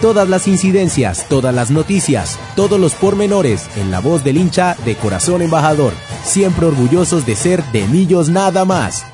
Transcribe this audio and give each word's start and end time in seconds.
Todas 0.00 0.30
las 0.30 0.48
incidencias, 0.48 1.28
todas 1.28 1.54
las 1.54 1.70
noticias, 1.70 2.40
todos 2.56 2.80
los 2.80 2.94
pormenores 2.94 3.68
en 3.76 3.90
la 3.90 4.00
voz 4.00 4.24
del 4.24 4.38
hincha 4.38 4.74
de 4.86 4.96
corazón 4.96 5.42
embajador, 5.42 5.92
siempre 6.24 6.64
orgullosos 6.64 7.26
de 7.26 7.36
ser 7.36 7.62
de 7.64 7.86
Millos 7.86 8.30
nada 8.30 8.64
más. 8.64 9.04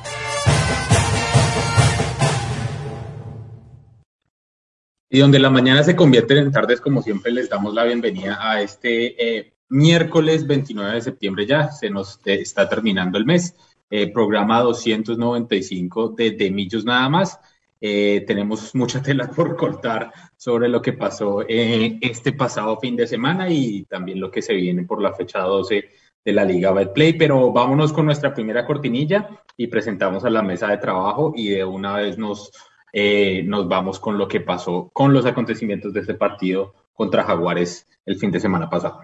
Y 5.09 5.19
donde 5.19 5.39
la 5.39 5.49
mañana 5.49 5.83
se 5.83 5.93
convierte 5.93 6.39
en 6.39 6.53
tardes, 6.53 6.79
como 6.79 7.01
siempre, 7.01 7.33
les 7.33 7.49
damos 7.49 7.73
la 7.73 7.83
bienvenida 7.83 8.37
a 8.39 8.61
este 8.61 9.39
eh, 9.39 9.53
miércoles 9.67 10.47
29 10.47 10.93
de 10.93 11.01
septiembre 11.01 11.45
ya, 11.45 11.69
se 11.69 11.89
nos 11.89 12.21
está 12.23 12.69
terminando 12.69 13.17
el 13.17 13.25
mes, 13.25 13.57
eh, 13.89 14.09
programa 14.09 14.61
295 14.61 16.15
de, 16.17 16.31
de 16.31 16.49
Millos 16.49 16.85
nada 16.85 17.09
más. 17.09 17.37
Eh, 17.79 18.23
tenemos 18.25 18.73
mucha 18.73 19.01
tela 19.01 19.29
por 19.29 19.55
cortar 19.55 20.11
sobre 20.35 20.67
lo 20.67 20.81
que 20.81 20.93
pasó 20.93 21.43
eh, 21.47 21.97
este 22.01 22.33
pasado 22.33 22.79
fin 22.79 22.95
de 22.95 23.05
semana 23.05 23.49
y 23.49 23.83
también 23.83 24.19
lo 24.19 24.31
que 24.31 24.41
se 24.41 24.53
viene 24.53 24.83
por 24.83 25.01
la 25.01 25.13
fecha 25.13 25.39
12 25.39 25.89
de 26.25 26.33
la 26.33 26.43
Liga 26.43 26.71
Betplay, 26.71 27.13
pero 27.13 27.51
vámonos 27.51 27.93
con 27.93 28.05
nuestra 28.05 28.33
primera 28.33 28.65
cortinilla 28.65 29.29
y 29.55 29.67
presentamos 29.67 30.25
a 30.25 30.29
la 30.29 30.41
mesa 30.41 30.67
de 30.67 30.77
trabajo 30.77 31.33
y 31.35 31.49
de 31.49 31.63
una 31.63 31.95
vez 31.95 32.17
nos, 32.17 32.51
eh, 32.91 33.43
nos 33.45 33.67
vamos 33.67 33.99
con 33.99 34.17
lo 34.17 34.27
que 34.27 34.41
pasó 34.41 34.89
con 34.91 35.13
los 35.13 35.25
acontecimientos 35.25 35.93
de 35.93 36.01
este 36.01 36.15
partido 36.15 36.73
contra 36.93 37.23
Jaguares 37.23 37.87
el 38.05 38.17
fin 38.17 38.31
de 38.31 38.39
semana 38.39 38.69
pasado. 38.69 38.99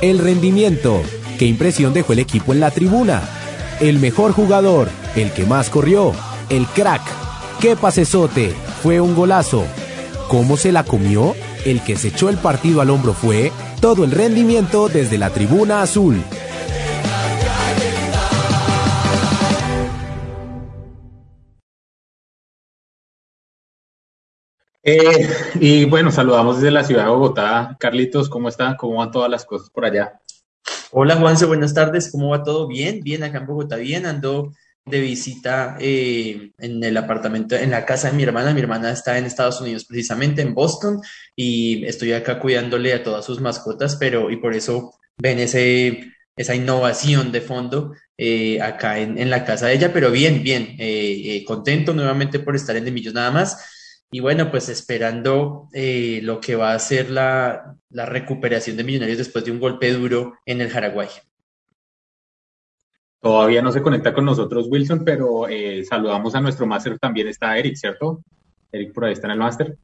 El 0.00 0.18
rendimiento. 0.18 1.02
¿Qué 1.38 1.46
impresión 1.46 1.92
dejó 1.92 2.12
el 2.12 2.20
equipo 2.20 2.52
en 2.52 2.60
la 2.60 2.70
tribuna? 2.70 3.43
El 3.88 3.98
mejor 3.98 4.32
jugador, 4.32 4.88
el 5.14 5.30
que 5.32 5.44
más 5.44 5.68
corrió, 5.68 6.12
el 6.48 6.66
crack. 6.68 7.02
¡Qué 7.60 7.76
pasesote! 7.76 8.54
Fue 8.82 8.98
un 8.98 9.14
golazo. 9.14 9.66
¿Cómo 10.28 10.56
se 10.56 10.72
la 10.72 10.84
comió? 10.84 11.34
El 11.66 11.82
que 11.82 11.96
se 11.96 12.08
echó 12.08 12.30
el 12.30 12.38
partido 12.38 12.80
al 12.80 12.88
hombro 12.88 13.12
fue 13.12 13.52
todo 13.82 14.04
el 14.04 14.10
rendimiento 14.10 14.88
desde 14.88 15.18
la 15.18 15.28
tribuna 15.28 15.82
azul. 15.82 16.16
Eh, 24.82 25.28
y 25.60 25.84
bueno, 25.84 26.10
saludamos 26.10 26.56
desde 26.56 26.70
la 26.70 26.84
ciudad 26.84 27.04
de 27.04 27.10
Bogotá. 27.10 27.76
Carlitos, 27.78 28.30
¿cómo 28.30 28.48
está? 28.48 28.78
¿Cómo 28.78 28.96
van 28.96 29.10
todas 29.10 29.30
las 29.30 29.44
cosas 29.44 29.68
por 29.68 29.84
allá? 29.84 30.22
Hola 30.96 31.16
Juanse, 31.16 31.46
buenas 31.46 31.74
tardes, 31.74 32.08
¿cómo 32.12 32.28
va 32.28 32.44
todo? 32.44 32.68
Bien, 32.68 33.00
bien, 33.02 33.24
acá 33.24 33.38
en 33.38 33.46
Bogotá, 33.46 33.74
bien, 33.74 34.06
ando 34.06 34.52
de 34.84 35.00
visita 35.00 35.76
eh, 35.80 36.52
en 36.56 36.84
el 36.84 36.96
apartamento, 36.96 37.56
en 37.56 37.72
la 37.72 37.84
casa 37.84 38.10
de 38.10 38.16
mi 38.16 38.22
hermana. 38.22 38.54
Mi 38.54 38.60
hermana 38.60 38.92
está 38.92 39.18
en 39.18 39.24
Estados 39.24 39.60
Unidos, 39.60 39.86
precisamente 39.86 40.40
en 40.40 40.54
Boston, 40.54 41.00
y 41.34 41.84
estoy 41.84 42.12
acá 42.12 42.38
cuidándole 42.38 42.92
a 42.92 43.02
todas 43.02 43.24
sus 43.24 43.40
mascotas, 43.40 43.96
pero 43.96 44.30
y 44.30 44.36
por 44.36 44.54
eso 44.54 44.92
ven 45.18 45.40
ese, 45.40 46.12
esa 46.36 46.54
innovación 46.54 47.32
de 47.32 47.40
fondo 47.40 47.92
eh, 48.16 48.60
acá 48.62 49.00
en, 49.00 49.28
la 49.30 49.44
casa 49.44 49.66
de 49.66 49.74
ella, 49.74 49.92
pero 49.92 50.12
bien, 50.12 50.44
bien, 50.44 50.76
eh, 50.78 51.42
contento 51.44 51.92
nuevamente 51.92 52.38
por 52.38 52.54
estar 52.54 52.76
en 52.76 52.84
De 52.84 52.92
Millos 52.92 53.14
nada 53.14 53.32
más. 53.32 53.83
Y 54.14 54.20
bueno, 54.20 54.48
pues 54.48 54.68
esperando 54.68 55.68
eh, 55.72 56.20
lo 56.22 56.40
que 56.40 56.54
va 56.54 56.72
a 56.72 56.78
ser 56.78 57.10
la, 57.10 57.74
recuperación 57.90 58.76
de 58.76 58.84
Millonarios 58.84 59.18
después 59.18 59.44
de 59.44 59.50
un 59.50 59.58
golpe 59.58 59.92
duro 59.92 60.34
en 60.46 60.60
el 60.60 60.70
Jaraguay. 60.70 61.08
Todavía 63.20 63.60
no 63.60 63.72
se 63.72 63.82
conecta 63.82 64.14
con 64.14 64.24
nosotros 64.24 64.68
Wilson, 64.70 65.04
pero 65.04 65.48
eh, 65.48 65.84
saludamos 65.84 66.32
a 66.36 66.40
nuestro 66.40 66.64
máster, 66.64 66.96
también 67.00 67.26
está 67.26 67.58
Eric, 67.58 67.74
¿cierto? 67.74 68.22
Eric 68.70 68.92
por 68.92 69.04
ahí 69.04 69.14
está 69.14 69.26
en 69.26 69.32
el 69.32 69.38
máster. 69.40 69.76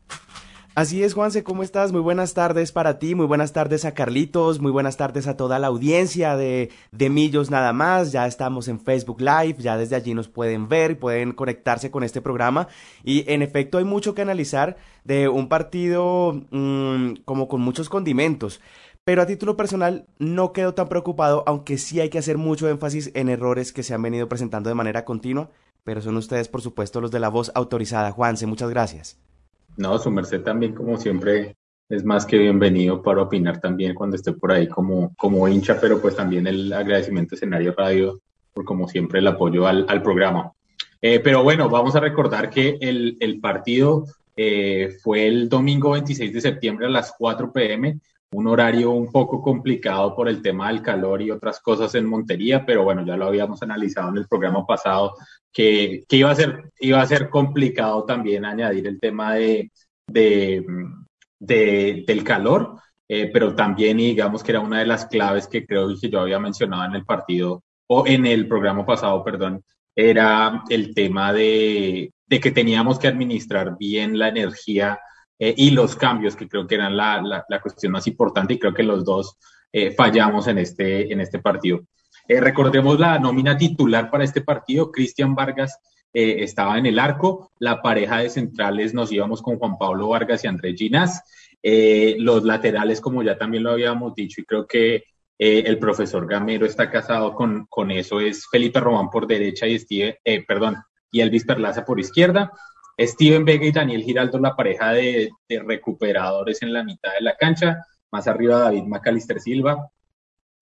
Así 0.77 1.03
es, 1.03 1.15
Juanse, 1.15 1.43
¿cómo 1.43 1.65
estás? 1.65 1.91
Muy 1.91 2.01
buenas 2.01 2.33
tardes 2.33 2.71
para 2.71 3.01
ti, 3.01 3.17
muy 3.17 3.27
buenas 3.27 3.53
tardes 3.53 3.85
a 3.85 3.93
Carlitos, 3.93 4.61
muy 4.61 4.71
buenas 4.71 4.97
tardes 4.97 5.27
a 5.27 5.37
toda 5.37 5.59
la 5.59 5.67
audiencia 5.67 6.37
de, 6.37 6.71
de 6.93 7.11
Millos 7.11 7.51
Nada 7.51 7.73
más. 7.73 8.13
Ya 8.13 8.25
estamos 8.29 8.69
en 8.69 8.79
Facebook 8.79 9.21
Live, 9.21 9.57
ya 9.59 9.77
desde 9.77 9.97
allí 9.97 10.15
nos 10.15 10.29
pueden 10.29 10.69
ver, 10.69 10.97
pueden 11.01 11.33
conectarse 11.33 11.91
con 11.91 12.05
este 12.05 12.23
programa. 12.23 12.69
Y 13.03 13.25
en 13.31 13.43
efecto 13.43 13.79
hay 13.79 13.85
mucho 13.85 14.15
que 14.15 14.23
analizar 14.23 14.77
de 15.03 15.29
un 15.29 15.49
partido 15.49 16.41
mm, 16.51 17.15
como 17.25 17.49
con 17.49 17.61
muchos 17.61 17.89
condimentos. 17.89 18.61
Pero 19.03 19.23
a 19.23 19.27
título 19.27 19.57
personal 19.57 20.07
no 20.21 20.53
quedo 20.53 20.75
tan 20.75 20.89
preocupado, 20.89 21.43
aunque 21.49 21.79
sí 21.79 21.99
hay 22.01 22.11
que 22.11 22.19
hacer 22.19 22.39
mucho 22.39 22.69
énfasis 22.69 23.11
en 23.15 23.29
errores 23.29 23.73
que 23.73 23.83
se 23.83 23.93
han 23.93 24.03
venido 24.03 24.29
presentando 24.29 24.69
de 24.69 24.77
manera 24.77 25.05
continua. 25.05 25.51
Pero 25.83 26.01
son 26.01 26.17
ustedes, 26.17 26.47
por 26.49 26.63
supuesto, 26.63 27.01
los 27.01 27.11
de 27.11 27.19
la 27.19 27.29
voz 27.29 27.51
autorizada. 27.57 28.13
Juanse, 28.13 28.47
muchas 28.47 28.71
gracias. 28.71 29.19
No, 29.81 29.99
su 29.99 30.11
merced 30.11 30.43
también, 30.43 30.75
como 30.75 30.99
siempre, 30.99 31.57
es 31.89 32.05
más 32.05 32.27
que 32.27 32.37
bienvenido 32.37 33.03
para 33.03 33.23
opinar 33.23 33.63
también 33.63 33.95
cuando 33.95 34.15
esté 34.15 34.35
por 34.35 34.53
ahí 34.53 34.69
como, 34.69 35.15
como 35.17 35.49
hincha, 35.49 35.81
pero 35.81 36.03
pues 36.03 36.15
también 36.15 36.47
el 36.47 36.71
agradecimiento 36.71 37.35
a 37.35 37.37
Escenario 37.37 37.75
Radio 37.75 38.21
por 38.53 38.67
como 38.67 38.87
siempre 38.87 39.21
el 39.21 39.27
apoyo 39.27 39.67
al, 39.67 40.03
programa. 40.03 40.53
Eh, 41.01 41.21
pero 41.21 41.43
bueno, 41.43 41.71
vamos 41.71 41.97
a 41.97 42.01
recordar 42.01 42.51
que 42.51 42.77
el, 42.79 43.17
el 43.21 43.41
partido 43.41 44.05
eh, 44.37 44.99
fue 45.03 45.27
el 45.27 45.49
domingo 45.49 45.93
26 45.93 46.31
de 46.31 46.41
septiembre 46.43 46.87
a 46.87 46.91
las 46.91 47.15
4 47.19 47.51
pm, 47.51 47.99
un 48.33 48.49
horario 48.49 48.91
un 48.91 49.11
poco 49.11 49.41
complicado 49.41 50.15
por 50.15 50.29
el 50.29 50.43
tema 50.43 50.69
del 50.69 50.83
calor 50.83 51.23
y 51.23 51.31
otras 51.31 51.59
cosas 51.61 51.95
en 51.95 52.05
Montería, 52.05 52.67
pero 52.67 52.85
bueno, 52.85 53.03
ya 53.05 53.17
lo 53.17 53.27
habíamos 53.27 53.63
analizado 53.63 54.11
en 54.11 54.19
el 54.19 54.29
programa 54.29 54.67
pasado 54.67 55.15
que, 55.53 56.05
iba, 56.11 56.31
a 56.31 56.35
ser, 56.35 56.70
iba 56.81 57.01
a 57.01 57.07
ser 57.07 57.29
complicado 57.29 58.05
también 58.05 58.45
añadir 58.45 58.87
el 58.87 58.99
tema 58.99 59.35
de, 59.35 59.71
de, 60.07 60.65
del 61.39 62.25
calor, 62.25 62.77
eh, 63.09 63.31
pero 63.33 63.55
también 63.55 63.99
digamos 63.99 64.43
que 64.43 64.53
era 64.53 64.61
una 64.61 64.81
de 64.81 64.87
las 64.87 65.07
claves 65.07 65.47
que 65.49 65.67
creo 65.67 65.89
que 66.01 66.09
yo 66.11 66.21
había 66.21 66.39
mencionado 66.39 66.85
en 66.85 66.95
el 66.95 67.05
partido 67.05 67.63
o 67.89 68.07
en 68.07 68.27
el 68.27 68.47
programa 68.47 68.87
pasado, 68.87 69.23
perdón, 69.25 69.63
era 69.95 70.63
el 70.69 70.95
tema 70.95 71.33
de, 71.33 72.13
de 72.27 72.41
que 72.41 72.53
teníamos 72.53 72.99
que 72.99 73.09
administrar 73.09 73.77
bien 73.77 74.19
la 74.19 74.29
energía 74.29 75.01
eh, 75.39 75.55
y 75.57 75.71
los 75.71 75.97
cambios, 75.97 76.37
que 76.37 76.49
creo 76.49 76.67
que 76.67 76.77
eran 76.77 76.97
la, 76.97 77.45
la, 77.49 77.61
cuestión 77.61 77.93
más 77.93 78.07
importante 78.07 78.55
y 78.55 78.59
creo 78.59 78.75
que 78.75 78.83
los 78.83 79.05
dos 79.05 79.37
eh, 79.73 79.91
fallamos 79.93 80.47
en 80.47 80.59
este, 80.59 81.13
en 81.13 81.21
este 81.21 81.41
partido. 81.41 81.81
Eh, 82.29 82.41
recordemos 82.41 83.01
la 83.01 83.19
nómina 83.19 83.57
titular 83.57 84.11
para 84.11 84.23
este 84.23 84.43
partido. 84.43 84.93
Cristian 84.93 85.35
Vargas 85.35 85.79
eh, 86.13 86.37
estaba 86.41 86.79
en 86.79 86.87
el 86.87 86.99
arco. 86.99 87.51
La 87.59 87.83
pareja 87.83 88.19
de 88.19 88.31
centrales 88.31 88.95
nos 88.95 89.13
íbamos 89.13 89.43
con 89.43 89.59
Juan 89.59 89.79
Pablo 89.79 90.09
Vargas 90.09 90.45
y 90.45 90.49
Andrés 90.49 90.77
Ginás. 90.77 91.23
Eh, 91.63 92.17
los 92.19 92.45
laterales, 92.45 93.01
como 93.01 93.23
ya 93.23 93.37
también 93.37 93.65
lo 93.65 93.71
habíamos 93.73 94.15
dicho, 94.15 94.41
y 94.41 94.45
creo 94.45 94.67
que 94.67 95.05
el 95.43 95.79
profesor 95.79 96.29
Gamero 96.29 96.67
está 96.67 96.91
casado 96.91 97.35
con, 97.35 97.65
con 97.71 97.91
eso, 97.91 98.21
es 98.21 98.47
Felipe 98.47 98.79
Román 98.79 99.09
por 99.09 99.27
derecha 99.27 99.67
y 99.67 99.79
Steven, 99.79 100.15
perdón, 100.47 100.77
y 101.11 101.23
Elvis 101.23 101.47
Perlaza 101.47 101.83
por 101.83 101.99
izquierda. 101.99 102.53
Steven 102.99 103.47
Vega 103.47 103.65
y 103.65 103.73
Daniel 103.73 104.03
Giraldo, 104.03 104.39
la 104.39 104.55
pareja 104.55 104.93
de, 104.93 105.31
de 105.49 105.59
recuperadores 105.61 106.61
en 106.61 106.75
la 106.75 106.85
mitad 106.85 107.13
de 107.15 107.23
la 107.23 107.37
cancha. 107.37 107.83
Más 108.13 108.27
arriba 108.29 108.59
David 108.59 108.83
Macalister 108.83 109.41
Silva, 109.41 109.91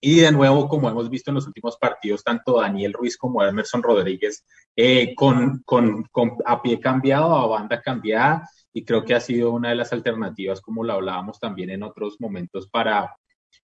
y 0.00 0.20
de 0.20 0.32
nuevo, 0.32 0.68
como 0.68 0.88
hemos 0.88 1.10
visto 1.10 1.30
en 1.30 1.36
los 1.36 1.46
últimos 1.46 1.76
partidos, 1.76 2.22
tanto 2.22 2.60
Daniel 2.60 2.92
Ruiz 2.92 3.16
como 3.16 3.42
Emerson 3.42 3.82
Rodríguez 3.82 4.44
eh, 4.76 5.14
con, 5.16 5.62
con, 5.64 6.04
con, 6.12 6.36
a 6.46 6.62
pie 6.62 6.78
cambiado, 6.78 7.34
a 7.34 7.46
banda 7.46 7.80
cambiada, 7.82 8.48
y 8.72 8.84
creo 8.84 9.04
que 9.04 9.14
ha 9.14 9.20
sido 9.20 9.50
una 9.50 9.70
de 9.70 9.74
las 9.74 9.92
alternativas, 9.92 10.60
como 10.60 10.84
lo 10.84 10.92
hablábamos 10.92 11.40
también 11.40 11.70
en 11.70 11.82
otros 11.82 12.20
momentos, 12.20 12.68
para, 12.68 13.16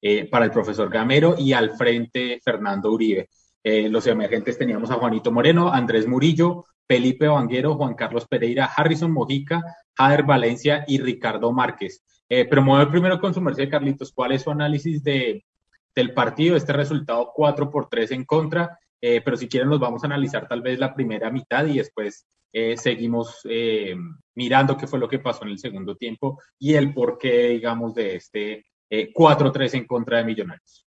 eh, 0.01 0.29
para 0.29 0.45
el 0.45 0.51
profesor 0.51 0.89
Gamero 0.89 1.35
y 1.37 1.51
al 1.51 1.71
frente 1.71 2.39
Fernando 2.43 2.91
Uribe. 2.91 3.29
Eh, 3.61 3.89
los 3.89 4.07
emergentes 4.07 4.57
teníamos 4.57 4.89
a 4.89 4.95
Juanito 4.95 5.33
Moreno, 5.33 5.71
Andrés 5.71 6.07
Murillo, 6.07 6.65
Felipe 6.87 7.27
Vanguero, 7.27 7.75
Juan 7.75 7.93
Carlos 7.93 8.25
Pereira, 8.27 8.65
Harrison 8.65 9.11
Mojica, 9.11 9.61
Jader 9.95 10.23
Valencia 10.23 10.85
y 10.87 10.99
Ricardo 10.99 11.51
Márquez. 11.51 12.03
pero 12.27 12.63
me 12.63 12.87
primero 12.87 13.19
con 13.19 13.33
su 13.33 13.41
merced, 13.41 13.69
Carlitos, 13.69 14.13
¿cuál 14.13 14.31
es 14.31 14.43
su 14.43 14.51
análisis 14.51 15.03
de, 15.03 15.43
del 15.95 16.13
partido, 16.13 16.55
este 16.55 16.73
resultado 16.73 17.31
4 17.33 17.69
por 17.69 17.89
3 17.89 18.11
en 18.11 18.25
contra 18.25 18.79
eh, 19.01 19.21
pero 19.25 19.35
si 19.35 19.49
quieren 19.49 19.69
nos 19.69 19.79
vamos 19.79 20.03
a 20.03 20.05
analizar 20.05 20.47
tal 20.47 20.61
vez 20.61 20.77
la 20.77 20.93
primera 20.93 21.31
mitad 21.31 21.65
y 21.65 21.79
después 21.79 22.27
eh, 22.53 22.77
seguimos 22.77 23.39
eh, 23.45 23.95
mirando 24.35 24.77
qué 24.77 24.85
fue 24.85 24.99
lo 24.99 25.09
que 25.09 25.17
pasó 25.17 25.43
en 25.43 25.49
el 25.49 25.57
segundo 25.57 25.95
tiempo 25.95 26.39
y 26.59 26.75
el 26.75 26.93
porqué, 26.93 27.49
digamos, 27.49 27.95
de 27.95 28.15
este 28.15 28.65
4-3 28.89 29.75
en 29.75 29.87
contra 29.87 30.17
de 30.17 30.25
Millonarios. 30.25 30.85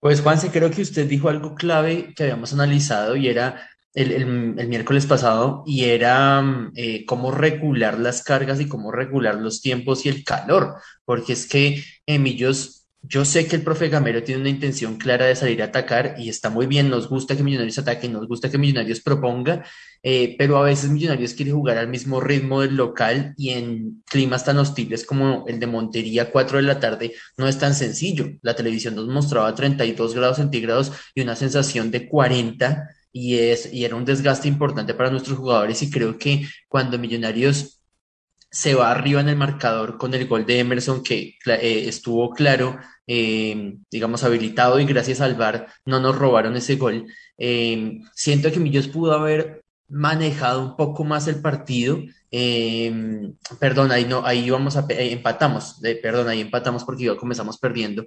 Pues 0.00 0.20
Juanse, 0.20 0.52
creo 0.52 0.70
que 0.70 0.82
usted 0.82 1.08
dijo 1.08 1.28
algo 1.28 1.56
clave 1.56 2.14
que 2.14 2.22
habíamos 2.22 2.52
analizado 2.52 3.16
y 3.16 3.26
era 3.28 3.68
el, 3.94 4.26
miércoles 4.68 5.06
pasado 5.06 5.64
y 5.66 5.84
era 5.84 6.70
eh, 6.76 7.04
cómo 7.04 7.32
regular 7.32 7.98
las 7.98 8.22
cargas 8.22 8.60
y 8.60 8.68
cómo 8.68 8.92
regular 8.92 9.34
los 9.34 9.60
tiempos 9.60 10.06
y 10.06 10.08
el 10.08 10.22
calor, 10.24 10.76
porque 11.04 11.32
es 11.32 11.48
que 11.48 11.82
Emillos 12.06 12.77
yo 13.08 13.24
sé 13.24 13.46
que 13.46 13.56
el 13.56 13.62
profe 13.62 13.88
Gamero 13.88 14.22
tiene 14.22 14.42
una 14.42 14.50
intención 14.50 14.96
clara 14.96 15.24
de 15.26 15.34
salir 15.34 15.62
a 15.62 15.66
atacar 15.66 16.16
y 16.18 16.28
está 16.28 16.50
muy 16.50 16.66
bien, 16.66 16.90
nos 16.90 17.08
gusta 17.08 17.36
que 17.36 17.42
Millonarios 17.42 17.78
ataque, 17.78 18.06
nos 18.08 18.28
gusta 18.28 18.50
que 18.50 18.58
Millonarios 18.58 19.00
proponga, 19.00 19.64
eh, 20.02 20.36
pero 20.38 20.58
a 20.58 20.62
veces 20.62 20.90
Millonarios 20.90 21.32
quiere 21.32 21.52
jugar 21.52 21.78
al 21.78 21.88
mismo 21.88 22.20
ritmo 22.20 22.60
del 22.60 22.76
local 22.76 23.32
y 23.38 23.50
en 23.50 24.02
climas 24.04 24.44
tan 24.44 24.58
hostiles 24.58 25.06
como 25.06 25.44
el 25.48 25.58
de 25.58 25.66
Montería, 25.66 26.30
4 26.30 26.58
de 26.58 26.64
la 26.64 26.80
tarde, 26.80 27.14
no 27.38 27.48
es 27.48 27.58
tan 27.58 27.74
sencillo. 27.74 28.28
La 28.42 28.54
televisión 28.54 28.94
nos 28.94 29.06
mostraba 29.08 29.54
32 29.54 30.14
grados 30.14 30.36
centígrados 30.36 30.92
y 31.14 31.22
una 31.22 31.34
sensación 31.34 31.90
de 31.90 32.08
40 32.08 32.90
y, 33.10 33.38
es, 33.38 33.72
y 33.72 33.86
era 33.86 33.96
un 33.96 34.04
desgaste 34.04 34.48
importante 34.48 34.92
para 34.92 35.10
nuestros 35.10 35.38
jugadores 35.38 35.82
y 35.82 35.90
creo 35.90 36.18
que 36.18 36.46
cuando 36.68 36.98
Millonarios 36.98 37.77
se 38.50 38.74
va 38.74 38.90
arriba 38.90 39.20
en 39.20 39.28
el 39.28 39.36
marcador 39.36 39.98
con 39.98 40.14
el 40.14 40.26
gol 40.26 40.46
de 40.46 40.60
Emerson 40.60 41.02
que 41.02 41.36
eh, 41.46 41.84
estuvo 41.86 42.30
claro, 42.30 42.78
eh, 43.06 43.74
digamos, 43.90 44.24
habilitado 44.24 44.80
y 44.80 44.86
gracias 44.86 45.20
al 45.20 45.34
VAR 45.34 45.66
no 45.84 46.00
nos 46.00 46.16
robaron 46.16 46.56
ese 46.56 46.76
gol. 46.76 47.06
Eh, 47.36 48.00
siento 48.14 48.50
que 48.50 48.60
Millos 48.60 48.88
pudo 48.88 49.12
haber 49.12 49.64
manejado 49.88 50.62
un 50.62 50.76
poco 50.76 51.04
más 51.04 51.28
el 51.28 51.40
partido. 51.40 51.98
perdón, 53.60 53.92
ahí 53.92 54.04
no, 54.04 54.24
ahí 54.26 54.48
vamos 54.50 54.76
a 54.76 54.86
empatamos, 54.88 55.80
perdón, 56.02 56.28
ahí 56.28 56.40
empatamos 56.40 56.84
porque 56.84 57.04
ya 57.04 57.16
comenzamos 57.16 57.58
perdiendo. 57.58 58.06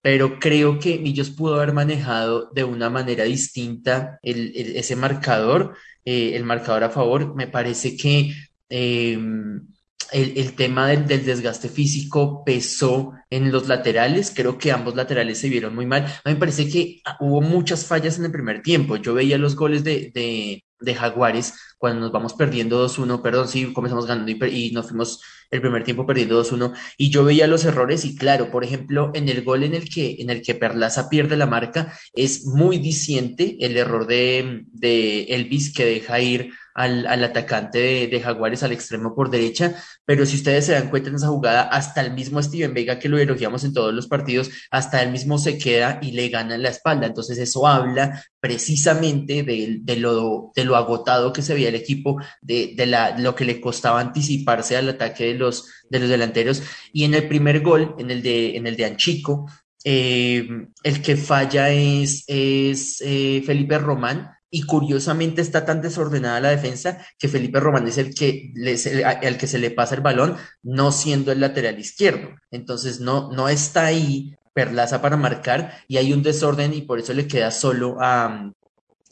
pero 0.00 0.38
creo 0.40 0.78
que 0.78 0.98
Millos 0.98 1.30
pudo 1.30 1.56
haber 1.56 1.72
manejado 1.72 2.50
de 2.52 2.64
una 2.64 2.90
manera 2.90 3.24
distinta 3.24 4.18
ese 4.22 4.96
marcador, 4.96 5.76
el 6.04 6.44
marcador 6.44 6.84
a 6.84 6.90
favor. 6.90 7.34
Me 7.36 7.46
parece 7.46 7.96
que 7.96 8.32
Em, 8.68 9.66
el, 10.12 10.54
tema 10.54 10.88
del, 10.88 11.06
desgaste 11.06 11.68
físico 11.68 12.44
pesó 12.44 13.12
en 13.30 13.50
los 13.50 13.68
laterales. 13.68 14.32
Creo 14.34 14.58
que 14.58 14.72
ambos 14.72 14.94
laterales 14.94 15.38
se 15.38 15.48
vieron 15.48 15.74
muy 15.74 15.86
mal. 15.86 16.04
A 16.04 16.28
mí 16.28 16.34
me 16.34 16.36
parece 16.36 16.68
que 16.68 17.00
hubo 17.20 17.40
muchas 17.40 17.86
fallas 17.86 18.18
en 18.18 18.26
el 18.26 18.32
primer 18.32 18.62
tiempo. 18.62 18.96
Yo 18.96 19.14
veía 19.14 19.38
los 19.38 19.56
goles 19.56 19.84
de, 19.84 20.10
de, 20.14 20.94
Jaguares 20.94 21.54
cuando 21.82 22.02
nos 22.02 22.12
vamos 22.12 22.34
perdiendo 22.34 22.86
2-1, 22.86 23.22
perdón, 23.22 23.48
sí, 23.48 23.72
comenzamos 23.72 24.06
ganando 24.06 24.30
y, 24.30 24.70
nos 24.70 24.86
fuimos 24.86 25.20
el 25.50 25.60
primer 25.60 25.82
tiempo 25.82 26.06
perdiendo 26.06 26.40
2-1 26.40 26.74
y 26.96 27.10
yo 27.10 27.24
veía 27.24 27.48
los 27.48 27.64
errores 27.64 28.04
y 28.04 28.14
claro, 28.14 28.52
por 28.52 28.62
ejemplo, 28.62 29.10
en 29.14 29.28
el 29.28 29.42
gol 29.42 29.64
en 29.64 29.74
el 29.74 29.92
que, 29.92 30.14
en 30.20 30.30
el 30.30 30.42
que 30.42 30.54
Perlaza 30.54 31.08
pierde 31.08 31.36
la 31.36 31.46
marca 31.46 31.92
es 32.12 32.46
muy 32.46 32.78
diciente 32.78 33.56
el 33.58 33.76
error 33.76 34.06
de, 34.06 34.62
de 34.70 35.24
Elvis 35.24 35.74
que 35.74 35.84
deja 35.84 36.20
ir 36.20 36.52
al, 36.74 37.06
al 37.06 37.24
atacante 37.24 37.78
de, 37.78 38.06
de, 38.06 38.20
Jaguares 38.20 38.62
al 38.62 38.72
extremo 38.72 39.14
por 39.14 39.30
derecha, 39.30 39.74
pero 40.04 40.24
si 40.24 40.36
ustedes 40.36 40.66
se 40.66 40.72
dan 40.72 40.88
cuenta 40.88 41.10
en 41.10 41.16
esa 41.16 41.28
jugada, 41.28 41.62
hasta 41.62 42.00
el 42.00 42.12
mismo 42.12 42.42
Steven 42.42 42.74
Vega 42.74 42.98
que 42.98 43.08
lo 43.08 43.18
elogiamos 43.18 43.64
en 43.64 43.74
todos 43.74 43.92
los 43.92 44.06
partidos, 44.06 44.50
hasta 44.70 45.02
él 45.02 45.10
mismo 45.10 45.38
se 45.38 45.58
queda 45.58 45.98
y 46.00 46.12
le 46.12 46.28
gana 46.28 46.54
en 46.54 46.62
la 46.62 46.70
espalda. 46.70 47.06
Entonces 47.06 47.38
eso 47.38 47.66
habla 47.66 48.24
precisamente 48.40 49.42
de, 49.42 49.78
de, 49.80 49.96
lo, 49.96 50.52
de 50.54 50.64
lo 50.64 50.76
agotado 50.76 51.32
que 51.32 51.42
se 51.42 51.54
veía 51.54 51.70
el 51.72 51.80
equipo, 51.80 52.18
de, 52.40 52.74
la, 52.86 53.18
lo 53.18 53.34
que 53.34 53.44
le 53.44 53.60
costaba 53.60 54.00
anticiparse 54.00 54.76
al 54.76 54.88
ataque 54.88 55.26
de 55.26 55.34
los, 55.34 55.68
de 55.88 55.98
los 55.98 56.08
delanteros. 56.08 56.62
Y 56.92 57.04
en 57.04 57.14
el 57.14 57.28
primer 57.28 57.60
gol, 57.60 57.94
en 57.98 58.10
el 58.10 58.22
de, 58.22 58.56
en 58.56 58.66
el 58.66 58.76
de 58.76 58.84
Anchico, 58.84 59.50
eh, 59.84 60.46
el 60.82 61.02
que 61.02 61.16
falla 61.16 61.70
es, 61.70 62.24
es 62.26 63.02
eh, 63.04 63.42
Felipe 63.44 63.78
Román, 63.78 64.30
y 64.54 64.64
curiosamente 64.64 65.40
está 65.40 65.64
tan 65.64 65.80
desordenada 65.80 66.38
la 66.38 66.50
defensa 66.50 66.98
que 67.18 67.26
Felipe 67.26 67.58
Román 67.58 67.88
es 67.88 67.96
el 67.96 68.14
que, 68.14 68.52
el, 68.54 69.38
que 69.38 69.46
se 69.46 69.58
le 69.58 69.70
pasa 69.70 69.94
el 69.94 70.02
balón, 70.02 70.36
no 70.62 70.92
siendo 70.92 71.32
el 71.32 71.40
lateral 71.40 71.78
izquierdo. 71.78 72.36
Entonces 72.50 73.00
no, 73.00 73.32
no 73.32 73.48
está 73.48 73.86
ahí 73.86 74.36
Perlaza 74.54 75.00
para 75.00 75.16
marcar 75.16 75.72
y 75.88 75.96
hay 75.96 76.12
un 76.12 76.22
desorden 76.22 76.74
y 76.74 76.82
por 76.82 76.98
eso 76.98 77.14
le 77.14 77.26
queda 77.26 77.50
solo 77.50 77.96
a, 78.00 78.52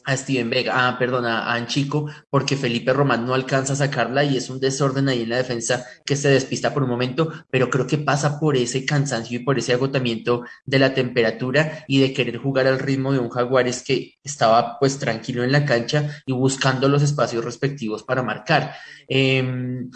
a 0.03 0.17
Steven 0.17 0.49
Vega, 0.49 0.87
ah, 0.87 0.97
perdón, 0.97 1.25
a, 1.25 1.53
Anchico, 1.53 2.09
porque 2.29 2.55
Felipe 2.55 2.93
Román 2.93 3.25
no 3.25 3.33
alcanza 3.33 3.73
a 3.73 3.75
sacarla 3.75 4.23
y 4.23 4.37
es 4.37 4.49
un 4.49 4.59
desorden 4.59 5.09
ahí 5.09 5.23
en 5.23 5.29
la 5.29 5.37
defensa 5.37 5.85
que 6.05 6.15
se 6.15 6.29
despista 6.29 6.73
por 6.73 6.83
un 6.83 6.89
momento, 6.89 7.31
pero 7.49 7.69
creo 7.69 7.87
que 7.87 7.97
pasa 7.97 8.39
por 8.39 8.57
ese 8.57 8.85
cansancio 8.85 9.39
y 9.39 9.43
por 9.43 9.59
ese 9.59 9.73
agotamiento 9.73 10.43
de 10.65 10.79
la 10.79 10.93
temperatura 10.93 11.83
y 11.87 11.99
de 11.99 12.13
querer 12.13 12.37
jugar 12.37 12.67
al 12.67 12.79
ritmo 12.79 13.13
de 13.13 13.19
un 13.19 13.29
Jaguares 13.29 13.83
que 13.83 14.15
estaba 14.23 14.79
pues 14.79 14.97
tranquilo 14.99 15.43
en 15.43 15.51
la 15.51 15.65
cancha 15.65 16.21
y 16.25 16.33
buscando 16.33 16.87
los 16.89 17.03
espacios 17.03 17.45
respectivos 17.45 18.03
para 18.03 18.23
marcar. 18.23 18.75
Em, 19.07 19.89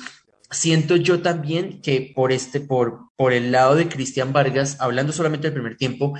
siento 0.49 0.95
yo 0.95 1.21
también 1.21 1.81
que 1.81 2.11
por 2.15 2.31
este, 2.31 2.61
por, 2.61 3.09
por 3.15 3.33
el 3.33 3.51
lado 3.51 3.75
de 3.75 3.87
Cristian 3.87 4.33
Vargas, 4.33 4.77
hablando 4.79 5.11
solamente 5.11 5.47
del 5.47 5.53
primer 5.53 5.77
tiempo, 5.77 6.13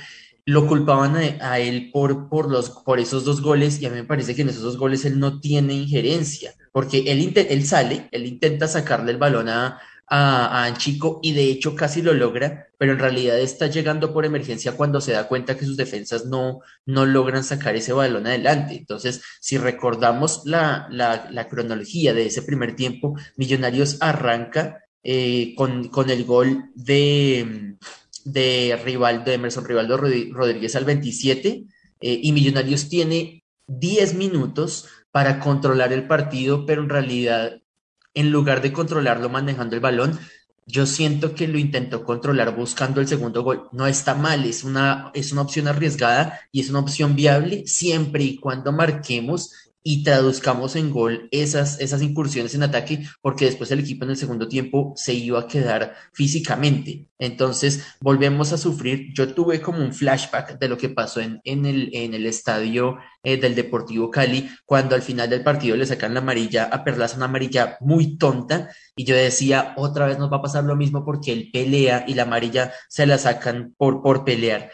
lo 0.46 0.68
culpaban 0.68 1.16
a, 1.42 1.60
él 1.60 1.90
por, 1.92 2.30
por, 2.30 2.52
los, 2.52 2.70
por 2.70 3.00
esos 3.00 3.26
dos 3.26 3.42
goles 3.42 3.82
y 3.82 3.88
a 3.88 3.90
mí 3.90 3.96
me 3.96 4.04
parece 4.04 4.36
que 4.36 4.44
en 4.44 4.50
esos 4.50 4.62
dos 4.62 4.78
goles 4.78 5.04
él 5.04 5.20
no 5.20 5.40
tiene 5.40 5.74
injerencia, 5.74 6.54
porque 6.72 7.00
él, 7.08 7.34
él 7.36 7.66
sale, 7.66 8.08
él 8.12 8.28
intenta 8.28 8.68
sacarle 8.68 9.12
el 9.12 9.18
balón 9.18 9.50
a, 9.50 9.80
a, 10.08 10.66
Anchico 10.66 11.20
y 11.24 11.34
de 11.34 11.46
hecho 11.46 11.76
casi 11.76 12.04
lo 12.04 12.14
logra, 12.14 12.68
pero 12.78 12.94
en 12.94 13.00
realidad 13.00 13.40
está 13.40 13.68
llegando 13.68 14.14
por 14.14 14.24
emergencia 14.24 14.74
cuando 14.74 15.02
se 15.02 15.14
da 15.14 15.28
cuenta 15.28 15.58
que 15.58 15.66
sus 15.66 15.78
defensas 15.78 16.26
no, 16.26 16.62
no 16.86 17.08
logran 17.08 17.44
sacar 17.44 17.76
ese 17.76 17.94
balón 17.94 18.28
adelante. 18.28 18.76
Entonces, 18.76 19.22
si 19.40 19.58
recordamos 19.58 20.44
la, 20.46 20.88
la, 20.92 21.48
cronología 21.48 22.14
de 22.14 22.28
ese 22.28 22.44
primer 22.44 22.76
tiempo, 22.76 23.16
Millonarios 23.36 23.98
arranca 24.00 24.84
eh, 25.04 25.54
con, 25.56 25.88
con 25.90 26.10
el 26.10 26.24
gol 26.24 26.72
de 26.76 27.78
de 28.26 28.78
Rivaldo, 28.84 29.24
de 29.24 29.36
Emerson 29.36 29.64
Rivaldo 29.64 29.98
Rodríguez 29.98 30.76
al 30.76 30.84
27 30.84 31.64
eh, 32.02 32.20
y 32.22 32.32
Millonarios 32.34 32.90
tiene 32.90 33.46
10 33.68 34.16
minutos 34.16 34.88
para 35.12 35.40
controlar 35.40 35.94
el 35.94 36.08
partido, 36.08 36.66
pero 36.66 36.82
en 36.82 36.90
realidad, 36.90 37.62
en 38.14 38.32
lugar 38.32 38.62
de 38.62 38.74
controlarlo 38.74 39.30
manejando 39.30 39.76
el 39.76 39.82
balón, 39.82 40.20
yo 40.66 40.86
siento 40.88 41.36
que 41.36 41.48
lo 41.48 41.60
intentó 41.60 42.04
controlar 42.04 42.56
buscando 42.56 43.00
el 43.00 43.08
segundo 43.08 43.44
gol. 43.44 43.70
No 43.72 43.86
está 43.86 44.16
mal, 44.16 44.46
es 44.46 44.64
una, 44.64 45.12
es 45.14 45.32
una 45.32 45.42
opción 45.42 45.68
arriesgada 45.68 46.42
y 46.52 46.62
es 46.62 46.70
una 46.70 46.80
opción 46.80 47.16
viable 47.16 47.68
siempre 47.68 48.24
y 48.24 48.38
cuando 48.38 48.72
marquemos 48.72 49.54
y 49.88 50.02
traduzcamos 50.04 50.76
en 50.76 50.90
gol 50.90 51.30
esas, 51.30 51.80
esas 51.80 52.02
incursiones 52.02 52.56
en 52.56 52.64
ataque, 52.64 53.06
porque 53.22 53.46
después 53.46 53.70
el 53.70 53.82
equipo 53.82 54.04
en 54.04 54.10
el 54.10 54.18
segundo 54.18 54.48
tiempo 54.48 54.94
se 54.96 55.14
iba 55.14 55.40
a 55.40 55.48
quedar 55.48 55.94
físicamente. 56.12 57.08
Entonces 57.20 57.86
volvemos 58.02 58.52
a 58.52 58.58
sufrir. 58.58 59.14
Yo 59.14 59.36
tuve 59.36 59.62
como 59.62 59.78
un 59.78 59.94
flashback 59.94 60.58
de 60.58 60.70
lo 60.70 60.80
que 60.80 60.90
pasó 60.90 61.22
en, 61.22 61.40
en, 61.44 61.68
el, 61.68 61.92
en 61.94 62.16
el 62.16 62.26
estadio 62.26 62.98
eh, 63.22 63.38
del 63.38 63.54
Deportivo 63.54 64.10
Cali, 64.10 64.50
cuando 64.66 64.96
al 64.96 65.04
final 65.04 65.30
del 65.30 65.44
partido 65.44 65.78
le 65.78 65.86
sacan 65.86 66.16
la 66.16 66.22
amarilla 66.22 66.64
a 66.64 66.84
Perlaza, 66.84 67.18
una 67.18 67.26
amarilla 67.26 67.78
muy 67.80 68.18
tonta, 68.18 68.72
y 68.96 69.06
yo 69.06 69.16
decía, 69.16 69.76
otra 69.78 70.08
vez 70.08 70.18
nos 70.18 70.34
va 70.34 70.38
a 70.38 70.42
pasar 70.42 70.64
lo 70.64 70.76
mismo 70.76 71.06
porque 71.06 71.32
él 71.32 71.52
pelea 71.54 72.06
y 72.08 72.16
la 72.16 72.24
amarilla 72.24 72.74
se 72.90 73.06
la 73.06 73.20
sacan 73.20 73.76
por, 73.78 74.02
por 74.02 74.26
pelear. 74.26 74.72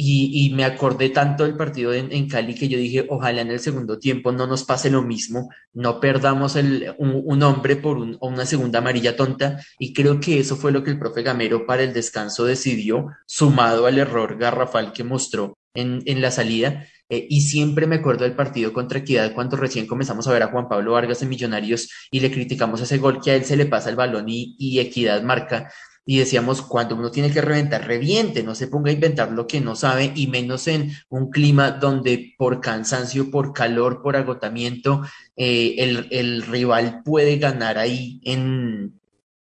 Y, 0.00 0.52
me 0.54 0.64
acordé 0.64 1.10
tanto 1.10 1.42
del 1.42 1.56
partido 1.56 1.92
en, 1.92 2.28
Cali 2.28 2.54
que 2.54 2.68
yo 2.68 2.78
dije, 2.78 3.04
ojalá 3.08 3.40
en 3.40 3.50
el 3.50 3.58
segundo 3.58 3.98
tiempo 3.98 4.30
no 4.30 4.46
nos 4.46 4.62
pase 4.62 4.90
lo 4.90 5.02
mismo, 5.02 5.50
no 5.72 5.98
perdamos 5.98 6.54
el, 6.54 6.94
un, 6.98 7.42
hombre 7.42 7.74
por 7.74 7.98
una 7.98 8.46
segunda 8.46 8.78
amarilla 8.78 9.16
tonta. 9.16 9.60
Y 9.76 9.92
creo 9.92 10.20
que 10.20 10.38
eso 10.38 10.54
fue 10.54 10.70
lo 10.70 10.84
que 10.84 10.92
el 10.92 11.00
profe 11.00 11.22
Gamero 11.24 11.66
para 11.66 11.82
el 11.82 11.92
descanso 11.92 12.44
decidió, 12.44 13.08
sumado 13.26 13.86
al 13.86 13.98
error 13.98 14.38
garrafal 14.38 14.92
que 14.92 15.02
mostró 15.02 15.58
en, 15.74 16.00
en 16.06 16.22
la 16.22 16.30
salida. 16.30 16.86
Eh, 17.08 17.26
y 17.28 17.40
siempre 17.40 17.88
me 17.88 17.96
acuerdo 17.96 18.22
del 18.22 18.36
partido 18.36 18.72
contra 18.72 19.00
Equidad 19.00 19.32
cuando 19.34 19.56
recién 19.56 19.88
comenzamos 19.88 20.28
a 20.28 20.32
ver 20.32 20.44
a 20.44 20.48
Juan 20.52 20.68
Pablo 20.68 20.92
Vargas 20.92 21.22
en 21.22 21.30
Millonarios 21.30 21.90
y 22.12 22.20
le 22.20 22.30
criticamos 22.30 22.80
ese 22.82 22.98
gol 22.98 23.20
que 23.20 23.32
a 23.32 23.34
él 23.34 23.44
se 23.44 23.56
le 23.56 23.66
pasa 23.66 23.90
el 23.90 23.96
balón 23.96 24.26
y 24.28 24.78
Equidad 24.78 25.22
marca 25.22 25.72
y 26.10 26.16
decíamos, 26.20 26.62
cuando 26.62 26.96
uno 26.96 27.10
tiene 27.10 27.30
que 27.30 27.42
reventar, 27.42 27.86
reviente, 27.86 28.42
no 28.42 28.54
se 28.54 28.66
ponga 28.66 28.88
a 28.88 28.94
inventar 28.94 29.30
lo 29.30 29.46
que 29.46 29.60
no 29.60 29.76
sabe 29.76 30.10
y 30.14 30.26
menos 30.26 30.66
en 30.66 30.90
un 31.10 31.28
clima 31.28 31.72
donde 31.72 32.32
por 32.38 32.62
cansancio, 32.62 33.30
por 33.30 33.52
calor, 33.52 34.00
por 34.00 34.16
agotamiento, 34.16 35.02
eh, 35.36 35.74
el, 36.10 36.42
rival 36.44 37.02
puede 37.04 37.36
ganar 37.36 37.76
ahí 37.76 38.22
en, 38.24 38.98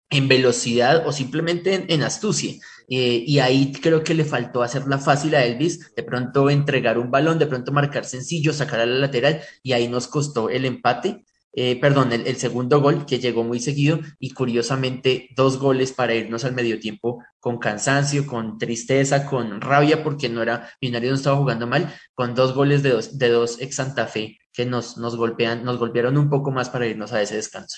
en 0.09 0.27
velocidad 0.27 1.05
o 1.05 1.11
simplemente 1.11 1.85
en, 1.87 2.01
astucia. 2.01 2.55
Eh, 2.89 3.23
y 3.27 3.37
ahí 3.37 3.71
creo 3.71 4.03
que 4.03 4.15
le 4.15 4.25
faltó 4.25 4.63
hacerla 4.63 4.97
fácil 4.97 5.35
a 5.35 5.45
Elvis, 5.45 5.93
de 5.93 6.01
pronto 6.01 6.49
entregar 6.49 6.97
un 6.97 7.11
balón, 7.11 7.37
de 7.37 7.45
pronto 7.45 7.71
marcar 7.73 8.05
sencillo, 8.05 8.53
sacar 8.53 8.79
a 8.79 8.87
la 8.87 9.01
lateral, 9.01 9.39
y 9.61 9.73
ahí 9.73 9.87
nos 9.87 10.07
costó 10.07 10.49
el 10.49 10.65
empate. 10.65 11.25
Eh, 11.57 11.79
perdón, 11.79 12.11
el, 12.11 12.35
segundo 12.35 12.81
gol 12.81 13.05
que 13.05 13.17
llegó 13.17 13.45
muy 13.45 13.61
seguido 13.61 13.99
y 14.19 14.31
curiosamente 14.31 15.29
dos 15.37 15.57
goles 15.57 15.93
para 15.93 16.13
irnos 16.13 16.43
al 16.43 16.53
medio 16.53 16.81
tiempo 16.81 17.23
con 17.39 17.59
cansancio, 17.59 18.27
con 18.27 18.57
tristeza, 18.57 19.25
con 19.25 19.61
rabia 19.61 20.03
porque 20.03 20.27
no 20.27 20.41
era, 20.41 20.69
Millonarios 20.81 21.11
no 21.11 21.15
estaba 21.15 21.37
jugando 21.37 21.65
mal, 21.65 21.93
con 22.13 22.35
dos 22.35 22.53
goles 22.53 22.83
de 22.83 23.29
dos, 23.29 23.61
ex 23.61 23.75
Santa 23.75 24.05
Fe 24.07 24.37
que 24.51 24.65
nos, 24.65 24.97
nos, 24.97 25.15
golpean, 25.15 25.63
nos 25.63 25.79
golpearon 25.79 26.17
un 26.17 26.29
poco 26.29 26.51
más 26.51 26.69
para 26.69 26.87
irnos 26.87 27.13
a 27.13 27.21
ese 27.21 27.37
descanso. 27.37 27.77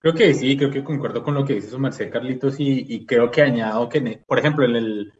Creo 0.00 0.12
que 0.12 0.34
sí, 0.34 0.58
creo 0.58 0.70
que 0.70 0.84
concuerdo 0.84 1.22
con 1.22 1.32
lo 1.32 1.46
que 1.46 1.54
dice 1.54 1.70
su 1.70 1.78
merced 1.78 2.12
Carlitos 2.12 2.56
y, 2.58 3.06
creo 3.06 3.30
que 3.30 3.40
añado 3.40 3.88
que, 3.88 4.22
por 4.26 4.38
ejemplo, 4.38 4.66
en 4.66 4.76
el, 4.76 5.12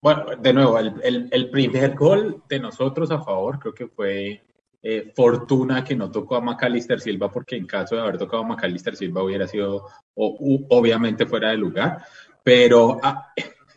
bueno, 0.00 0.24
de 0.40 0.52
nuevo, 0.52 0.78
el, 0.78 1.28
el 1.32 1.50
primer 1.50 1.96
gol 1.96 2.44
de 2.48 2.60
nosotros 2.60 3.10
a 3.10 3.24
favor 3.24 3.58
creo 3.58 3.74
que 3.74 3.88
fue 3.88 4.46
eh, 4.88 5.12
fortuna 5.16 5.82
que 5.82 5.96
no 5.96 6.12
tocó 6.12 6.36
a 6.36 6.40
Macalister 6.40 7.00
Silva, 7.00 7.28
porque 7.28 7.56
en 7.56 7.66
caso 7.66 7.96
de 7.96 8.02
haber 8.02 8.18
tocado 8.18 8.44
a 8.44 8.46
Macalister 8.46 8.94
Silva 8.94 9.24
hubiera 9.24 9.48
sido 9.48 9.88
obviamente 10.14 11.26
fuera 11.26 11.50
de 11.50 11.56
lugar. 11.56 12.04
Pero 12.44 13.00
ah, 13.02 13.32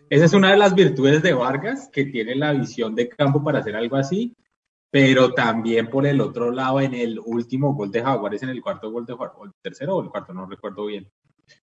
esa 0.08 0.26
es 0.26 0.34
una 0.34 0.52
de 0.52 0.58
las 0.58 0.76
virtudes 0.76 1.24
de 1.24 1.34
Vargas, 1.34 1.90
que 1.92 2.06
tiene 2.06 2.36
la 2.36 2.54
visión 2.54 2.94
de 2.94 3.10
campo 3.10 3.44
para 3.44 3.58
hacer 3.58 3.76
algo 3.76 3.96
así. 3.96 4.38
Pero 4.92 5.34
también 5.34 5.90
por 5.90 6.06
el 6.06 6.22
otro 6.22 6.52
lado, 6.52 6.80
en 6.80 6.94
el 6.94 7.20
último 7.26 7.74
gol 7.74 7.90
de 7.92 8.04
Jaguares, 8.04 8.44
en 8.44 8.50
el 8.50 8.62
cuarto 8.62 8.92
gol 8.92 9.08
de 9.08 9.14
Jaguares, 9.14 9.36
o 9.40 9.46
el 9.46 9.52
tercero 9.64 9.96
o 9.96 10.04
el 10.04 10.10
cuarto, 10.10 10.32
no 10.32 10.46
recuerdo 10.46 10.86
bien. 10.86 11.10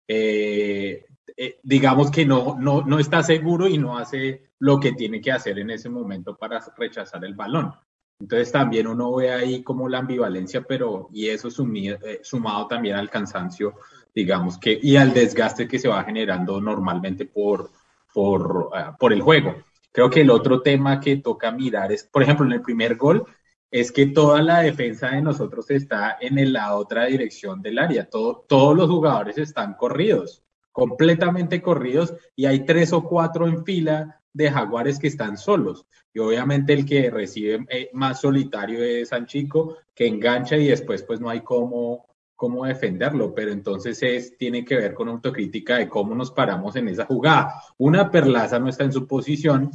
Eh, 0.07 1.03
eh, 1.35 1.59
digamos 1.63 2.11
que 2.11 2.25
no, 2.25 2.55
no, 2.57 2.83
no 2.83 2.97
está 2.97 3.21
seguro 3.21 3.67
y 3.67 3.77
no 3.77 3.97
hace 3.97 4.51
lo 4.59 4.79
que 4.79 4.93
tiene 4.93 5.19
que 5.19 5.33
hacer 5.33 5.59
en 5.59 5.71
ese 5.71 5.89
momento 5.89 6.37
para 6.37 6.63
rechazar 6.77 7.25
el 7.25 7.33
balón. 7.33 7.73
Entonces 8.19 8.51
también 8.51 8.87
uno 8.87 9.15
ve 9.15 9.31
ahí 9.31 9.63
como 9.63 9.89
la 9.89 9.99
ambivalencia, 9.99 10.63
pero 10.63 11.09
y 11.11 11.27
eso 11.27 11.49
eh, 11.49 12.19
sumado 12.23 12.67
también 12.67 12.95
al 12.95 13.09
cansancio, 13.09 13.75
digamos 14.13 14.57
que, 14.57 14.79
y 14.81 14.95
al 14.95 15.13
desgaste 15.13 15.67
que 15.67 15.79
se 15.79 15.89
va 15.89 16.03
generando 16.03 16.61
normalmente 16.61 17.25
por, 17.25 17.71
por, 18.13 18.69
ah, 18.73 18.95
por 18.97 19.11
el 19.11 19.21
juego. 19.21 19.55
Creo 19.91 20.09
que 20.09 20.21
el 20.21 20.29
otro 20.29 20.61
tema 20.61 20.99
que 20.99 21.17
toca 21.17 21.51
mirar 21.51 21.91
es, 21.91 22.03
por 22.03 22.23
ejemplo, 22.23 22.45
en 22.45 22.53
el 22.53 22.61
primer 22.61 22.95
gol, 22.95 23.25
es 23.69 23.91
que 23.91 24.05
toda 24.05 24.41
la 24.41 24.59
defensa 24.61 25.09
de 25.09 25.21
nosotros 25.21 25.69
está 25.71 26.17
en 26.21 26.53
la 26.53 26.75
otra 26.75 27.05
dirección 27.05 27.61
del 27.61 27.79
área. 27.79 28.07
Todo, 28.09 28.45
todos 28.47 28.77
los 28.77 28.89
jugadores 28.89 29.37
están 29.37 29.73
corridos, 29.73 30.43
completamente 30.71 31.61
corridos, 31.61 32.13
y 32.35 32.45
hay 32.45 32.65
tres 32.65 32.93
o 32.93 33.03
cuatro 33.03 33.47
en 33.47 33.65
fila 33.65 34.22
de 34.33 34.51
jaguares 34.51 34.99
que 34.99 35.07
están 35.07 35.37
solos. 35.37 35.85
Y 36.13 36.19
obviamente 36.19 36.73
el 36.73 36.85
que 36.85 37.09
recibe 37.09 37.65
eh, 37.69 37.89
más 37.93 38.21
solitario 38.21 38.83
es 38.83 39.09
Sanchico, 39.09 39.77
que 39.95 40.07
engancha 40.07 40.57
y 40.57 40.67
después 40.67 41.03
pues 41.03 41.19
no 41.19 41.29
hay 41.29 41.41
cómo, 41.41 42.07
cómo 42.35 42.65
defenderlo. 42.65 43.33
Pero 43.33 43.51
entonces 43.51 44.01
es, 44.03 44.37
tiene 44.37 44.65
que 44.65 44.75
ver 44.75 44.93
con 44.93 45.09
autocrítica 45.09 45.77
de 45.77 45.87
cómo 45.87 46.15
nos 46.15 46.31
paramos 46.31 46.75
en 46.75 46.87
esa 46.87 47.05
jugada. 47.05 47.53
Una 47.77 48.11
Perlaza 48.11 48.59
no 48.59 48.69
está 48.69 48.83
en 48.83 48.93
su 48.93 49.07
posición. 49.07 49.71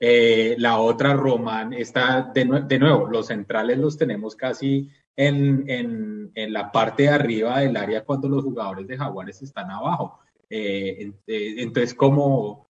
Eh, 0.00 0.56
la 0.58 0.78
otra 0.78 1.14
Román 1.14 1.72
está 1.72 2.32
de, 2.34 2.44
nuevo, 2.44 3.06
los 3.08 3.28
centrales 3.28 3.78
los 3.78 3.96
tenemos 3.96 4.34
casi 4.34 4.90
en, 5.16 5.64
en, 5.70 6.32
en, 6.34 6.52
la 6.52 6.72
parte 6.72 7.04
de 7.04 7.10
arriba 7.10 7.60
del 7.60 7.76
área 7.76 8.04
cuando 8.04 8.28
los 8.28 8.42
jugadores 8.42 8.88
de 8.88 8.98
Jaguares 8.98 9.40
están 9.40 9.70
abajo. 9.70 10.18
Eh, 10.50 11.12
entonces, 11.26 11.94
como 11.94 12.63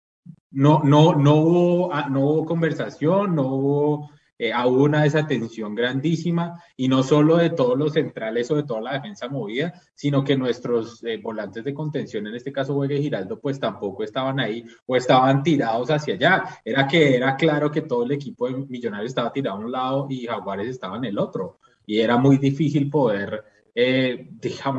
no, 0.51 0.81
no, 0.83 1.15
no, 1.15 1.35
hubo, 1.35 1.93
ah, 1.93 2.07
no 2.09 2.21
hubo 2.21 2.45
conversación, 2.45 3.35
no 3.35 3.47
hubo 3.47 4.09
eh, 4.37 4.51
una 4.65 5.03
desatención 5.03 5.73
grandísima 5.73 6.61
y 6.75 6.87
no 6.87 7.01
solo 7.01 7.37
de 7.37 7.51
todos 7.51 7.77
los 7.77 7.93
centrales 7.93 8.51
o 8.51 8.55
de 8.55 8.63
toda 8.63 8.81
la 8.81 8.93
defensa 8.93 9.29
movida, 9.29 9.73
sino 9.95 10.23
que 10.23 10.35
nuestros 10.35 11.03
eh, 11.03 11.17
volantes 11.17 11.63
de 11.63 11.73
contención, 11.73 12.27
en 12.27 12.35
este 12.35 12.51
caso 12.51 12.73
Juegue 12.73 13.01
Giraldo, 13.01 13.39
pues 13.39 13.59
tampoco 13.59 14.03
estaban 14.03 14.39
ahí 14.39 14.65
o 14.85 14.95
estaban 14.95 15.43
tirados 15.43 15.89
hacia 15.89 16.15
allá. 16.15 16.43
Era 16.65 16.87
que 16.87 17.15
era 17.15 17.35
claro 17.35 17.71
que 17.71 17.81
todo 17.81 18.03
el 18.03 18.11
equipo 18.11 18.47
de 18.47 18.65
Millonarios 18.67 19.11
estaba 19.11 19.31
tirado 19.31 19.57
a 19.57 19.59
un 19.59 19.71
lado 19.71 20.07
y 20.09 20.25
Jaguares 20.25 20.67
estaba 20.67 20.97
en 20.97 21.05
el 21.05 21.17
otro. 21.17 21.59
Y 21.85 21.99
era 21.99 22.17
muy 22.17 22.37
difícil 22.37 22.89
poder, 22.89 23.43
eh, 23.75 24.29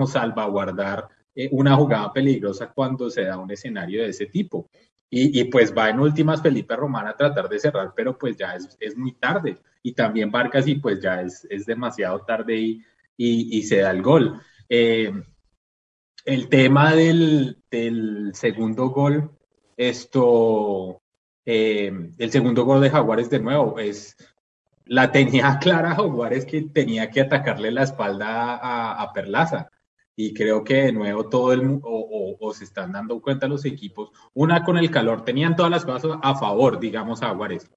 salvaguardar 0.06 1.08
eh, 1.34 1.48
una 1.52 1.74
jugada 1.74 2.12
peligrosa 2.12 2.72
cuando 2.72 3.10
se 3.10 3.24
da 3.24 3.38
un 3.38 3.50
escenario 3.50 4.02
de 4.02 4.10
ese 4.10 4.26
tipo. 4.26 4.68
Y, 5.16 5.44
pues 5.44 5.72
va 5.72 5.90
en 5.90 6.00
últimas 6.00 6.42
Felipe 6.42 6.74
Román 6.74 7.06
a 7.06 7.16
tratar 7.16 7.48
de 7.48 7.60
cerrar, 7.60 7.92
pero 7.94 8.18
pues 8.18 8.36
ya 8.36 8.56
es, 8.56 8.76
es 8.80 8.96
muy 8.96 9.12
tarde. 9.12 9.58
Y 9.80 9.92
también 9.92 10.32
Vargas 10.32 10.66
y 10.66 10.74
pues 10.74 11.00
ya 11.00 11.22
es, 11.22 11.46
es 11.48 11.66
demasiado 11.66 12.18
tarde 12.22 12.56
y, 12.56 12.82
y, 13.16 13.62
se 13.62 13.78
da 13.78 13.92
el 13.92 14.02
gol. 14.02 14.40
Eh, 14.68 15.12
el 16.24 16.48
tema 16.48 16.96
del, 16.96 17.62
del, 17.70 18.32
segundo 18.34 18.88
gol, 18.88 19.30
esto, 19.76 21.00
eh, 21.46 21.92
el 22.18 22.30
segundo 22.32 22.64
gol 22.64 22.80
de 22.80 22.90
Jaguares 22.90 23.30
de 23.30 23.38
nuevo, 23.38 23.78
es 23.78 24.16
la 24.84 25.12
tenía 25.12 25.58
clara 25.62 25.94
Jaguares 25.94 26.44
que 26.44 26.62
tenía 26.62 27.08
que 27.10 27.20
atacarle 27.20 27.70
la 27.70 27.84
espalda 27.84 28.56
a, 28.56 29.00
a 29.00 29.12
Perlaza 29.12 29.70
y 30.16 30.32
creo 30.32 30.62
que 30.62 30.74
de 30.84 30.92
nuevo 30.92 31.28
todo 31.28 31.52
el 31.52 31.80
o, 31.82 32.36
o, 32.40 32.54
se 32.54 32.64
están 32.64 32.92
dando 32.92 33.20
cuenta 33.20 33.48
los 33.48 33.64
equipos, 33.64 34.10
una 34.34 34.64
con 34.64 34.78
el 34.78 34.90
calor, 34.90 35.24
tenían 35.24 35.56
todas 35.56 35.70
las 35.70 35.84
cosas 35.84 36.18
a 36.22 36.34
favor, 36.36 36.78
digamos, 36.78 37.22
a 37.22 37.34
Juárez, 37.34 37.70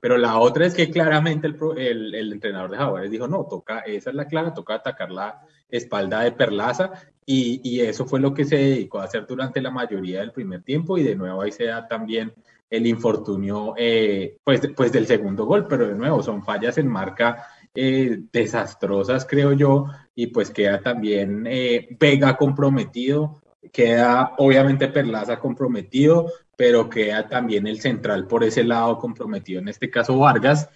pero 0.00 0.16
la 0.16 0.38
otra 0.38 0.66
es 0.66 0.74
que 0.74 0.90
claramente 0.90 1.46
el, 1.46 2.14
el, 2.14 2.32
entrenador 2.32 2.70
de 2.70 2.78
Jaguares 2.78 3.10
dijo, 3.10 3.28
no, 3.28 3.46
toca, 3.48 3.80
esa 3.80 4.10
es 4.10 4.16
la 4.16 4.26
clara, 4.26 4.54
toca 4.54 4.74
atacar 4.74 5.10
la 5.10 5.40
espalda 5.68 6.20
de 6.20 6.32
Perlaza 6.32 6.92
y, 7.24 7.60
y, 7.62 7.80
eso 7.80 8.04
fue 8.06 8.20
lo 8.20 8.34
que 8.34 8.44
se 8.44 8.56
dedicó 8.56 9.00
a 9.00 9.04
hacer 9.04 9.26
durante 9.26 9.60
la 9.60 9.70
mayoría 9.70 10.20
del 10.20 10.32
primer 10.32 10.62
tiempo 10.62 10.98
y 10.98 11.02
de 11.02 11.14
nuevo 11.14 11.42
ahí 11.42 11.52
se 11.52 11.66
da 11.66 11.86
también 11.86 12.32
el 12.72 12.86
infortunio 12.86 13.74
eh, 13.76 14.38
pues, 14.42 14.62
pues 14.74 14.90
del 14.92 15.06
segundo 15.06 15.44
gol, 15.44 15.66
pero 15.68 15.86
de 15.86 15.94
nuevo 15.94 16.22
son 16.22 16.42
fallas 16.42 16.78
en 16.78 16.88
marca 16.88 17.46
eh, 17.74 18.18
desastrosas, 18.32 19.26
creo 19.26 19.52
yo, 19.52 19.86
y 20.14 20.28
pues 20.28 20.50
queda 20.50 20.80
también 20.80 21.46
eh, 21.46 21.88
Vega 21.98 22.36
comprometido, 22.36 23.42
queda 23.72 24.34
obviamente 24.38 24.88
Perlaza 24.88 25.38
comprometido, 25.38 26.30
pero 26.56 26.88
queda 26.88 27.28
también 27.28 27.66
el 27.66 27.80
central 27.80 28.26
por 28.26 28.44
ese 28.44 28.64
lado 28.64 28.98
comprometido, 28.98 29.60
en 29.60 29.68
este 29.68 29.90
caso 29.90 30.18
Vargas, 30.18 30.68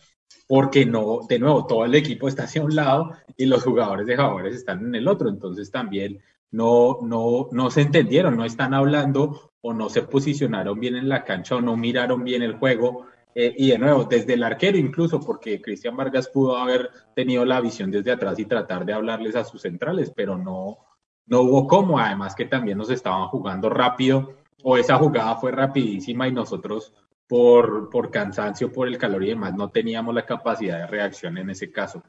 porque 0.49 0.87
no, 0.87 1.21
de 1.29 1.38
nuevo, 1.38 1.67
todo 1.67 1.85
el 1.85 1.95
equipo 1.95 2.29
está 2.29 2.45
hacia 2.45 2.62
un 2.62 2.75
lado 2.75 3.12
y 3.37 3.47
los 3.47 3.65
jugadores 3.65 4.07
de 4.07 4.17
Jaguares 4.17 4.55
están 4.55 4.87
en 4.87 4.95
el 4.95 5.09
otro, 5.09 5.29
entonces 5.29 5.71
también 5.71 6.21
no, 6.50 6.99
no, 7.03 7.49
no 7.53 7.71
se 7.71 7.83
entendieron, 7.83 8.37
no 8.37 8.45
están 8.45 8.73
hablando 8.73 9.53
o 9.61 9.75
no 9.75 9.88
se 9.88 10.03
posicionaron 10.03 10.79
bien 10.79 10.97
en 10.97 11.09
la 11.09 11.25
cancha 11.25 11.57
o 11.57 11.61
no 11.61 11.76
miraron 11.76 12.25
bien 12.25 12.43
el 12.43 12.55
juego 12.55 13.07
eh, 13.38 13.55
y 13.55 13.69
de 13.69 13.78
nuevo, 13.78 14.05
desde 14.05 14.33
el 14.33 14.43
arquero 14.43 14.78
incluso, 14.78 15.21
porque 15.21 15.61
Cristian 15.61 15.95
Vargas 15.95 16.26
pudo 16.26 16.57
haber 16.57 16.88
tenido 17.14 17.45
la 17.45 17.61
visión 17.61 17.90
desde 17.90 18.11
atrás 18.11 18.38
y 18.38 18.47
tratar 18.47 18.87
de 18.87 18.95
hablarles 18.95 19.37
a 19.37 19.45
sus 19.45 19.61
centrales, 19.61 20.11
pero 20.16 20.38
no, 20.38 20.78
no 21.26 21.43
hubo 21.43 21.66
cómo, 21.66 21.99
además 21.99 22.35
que 22.35 22.47
también 22.47 22.78
nos 22.78 22.88
estaban 22.88 23.28
jugando 23.28 23.69
rápido, 23.69 24.37
o 24.62 24.78
esa 24.78 24.97
jugada 24.97 25.37
fue 25.37 25.52
rapidísima 25.52 26.26
y 26.26 26.33
nosotros 26.33 26.95
por, 27.28 27.90
por 27.90 28.11
cansancio, 28.11 28.73
por 28.73 28.88
el 28.88 28.97
calor 28.97 29.23
y 29.23 29.28
demás, 29.28 29.55
no 29.55 29.69
teníamos 29.69 30.14
la 30.14 30.25
capacidad 30.25 30.78
de 30.78 30.87
reacción 30.87 31.37
en 31.37 31.50
ese 31.50 31.71
caso. 31.71 32.02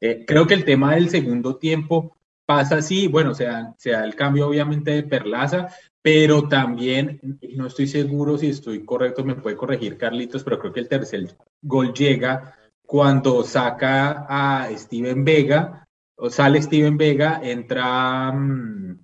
Eh, 0.00 0.24
creo 0.24 0.46
que 0.46 0.54
el 0.54 0.64
tema 0.64 0.94
del 0.94 1.10
segundo 1.10 1.56
tiempo 1.56 2.16
pasa 2.50 2.78
así, 2.78 3.06
bueno, 3.06 3.32
sea, 3.32 3.72
sea 3.78 4.02
el 4.02 4.16
cambio 4.16 4.48
obviamente 4.48 4.90
de 4.90 5.04
Perlaza, 5.04 5.68
pero 6.02 6.48
también, 6.48 7.38
no 7.54 7.68
estoy 7.68 7.86
seguro 7.86 8.36
si 8.36 8.48
estoy 8.48 8.84
correcto, 8.84 9.24
me 9.24 9.36
puede 9.36 9.54
corregir 9.54 9.96
Carlitos, 9.96 10.42
pero 10.42 10.58
creo 10.58 10.72
que 10.72 10.80
el 10.80 10.88
tercer 10.88 11.36
gol 11.62 11.94
llega 11.94 12.56
cuando 12.84 13.44
saca 13.44 14.26
a 14.28 14.68
Steven 14.76 15.24
Vega, 15.24 15.86
o 16.16 16.28
sale 16.28 16.60
Steven 16.60 16.96
Vega, 16.96 17.40
entra... 17.40 18.32
Mm, 18.32 18.98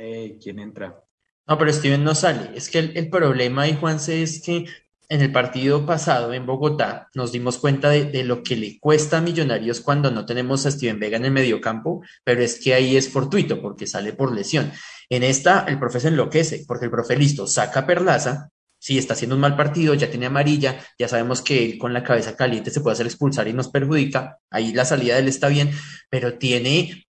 eh, 0.00 0.36
¿Quién 0.42 0.58
entra? 0.58 1.00
No, 1.46 1.56
pero 1.56 1.72
Steven 1.72 2.02
no 2.02 2.16
sale. 2.16 2.50
Es 2.56 2.68
que 2.68 2.80
el, 2.80 2.96
el 2.96 3.08
problema 3.08 3.62
ahí, 3.62 3.76
Juanse, 3.78 4.20
es 4.24 4.42
que 4.42 4.66
en 5.10 5.22
el 5.22 5.32
partido 5.32 5.84
pasado 5.84 6.32
en 6.32 6.46
Bogotá 6.46 7.08
nos 7.14 7.32
dimos 7.32 7.58
cuenta 7.58 7.90
de, 7.90 8.22
lo 8.22 8.44
que 8.44 8.54
le 8.54 8.78
cuesta 8.78 9.18
a 9.18 9.20
Millonarios 9.20 9.80
cuando 9.80 10.12
no 10.12 10.24
tenemos 10.24 10.64
a 10.64 10.70
Steven 10.70 11.00
Vega 11.00 11.16
en 11.16 11.24
el 11.24 11.32
mediocampo, 11.32 12.02
pero 12.22 12.42
es 12.42 12.60
que 12.60 12.74
ahí 12.74 12.96
es 12.96 13.10
fortuito 13.10 13.60
porque 13.60 13.88
sale 13.88 14.12
por 14.12 14.32
lesión. 14.32 14.70
En 15.08 15.24
esta 15.24 15.64
el 15.66 15.80
profe 15.80 15.98
se 15.98 16.08
enloquece 16.08 16.64
porque 16.66 16.84
el 16.84 16.92
profe 16.92 17.16
listo 17.16 17.48
saca 17.48 17.84
Perlaza, 17.84 18.50
si 18.78 18.98
está 18.98 19.14
haciendo 19.14 19.34
un 19.34 19.40
mal 19.40 19.56
partido, 19.56 19.94
ya 19.94 20.08
tiene 20.08 20.26
amarilla, 20.26 20.78
ya 20.96 21.08
sabemos 21.08 21.42
que 21.42 21.64
él 21.64 21.78
con 21.78 21.92
la 21.92 22.04
cabeza 22.04 22.36
caliente 22.36 22.70
se 22.70 22.80
puede 22.80 22.94
hacer 22.94 23.06
expulsar 23.06 23.48
y 23.48 23.52
nos 23.52 23.68
perjudica, 23.68 24.38
ahí 24.48 24.72
la 24.72 24.84
salida 24.84 25.14
de 25.14 25.20
él 25.22 25.28
está 25.28 25.48
bien, 25.48 25.72
pero 26.08 26.38
tiene 26.38 27.04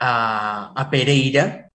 a, 0.00 0.72
a 0.74 0.90
Pereira 0.90 1.70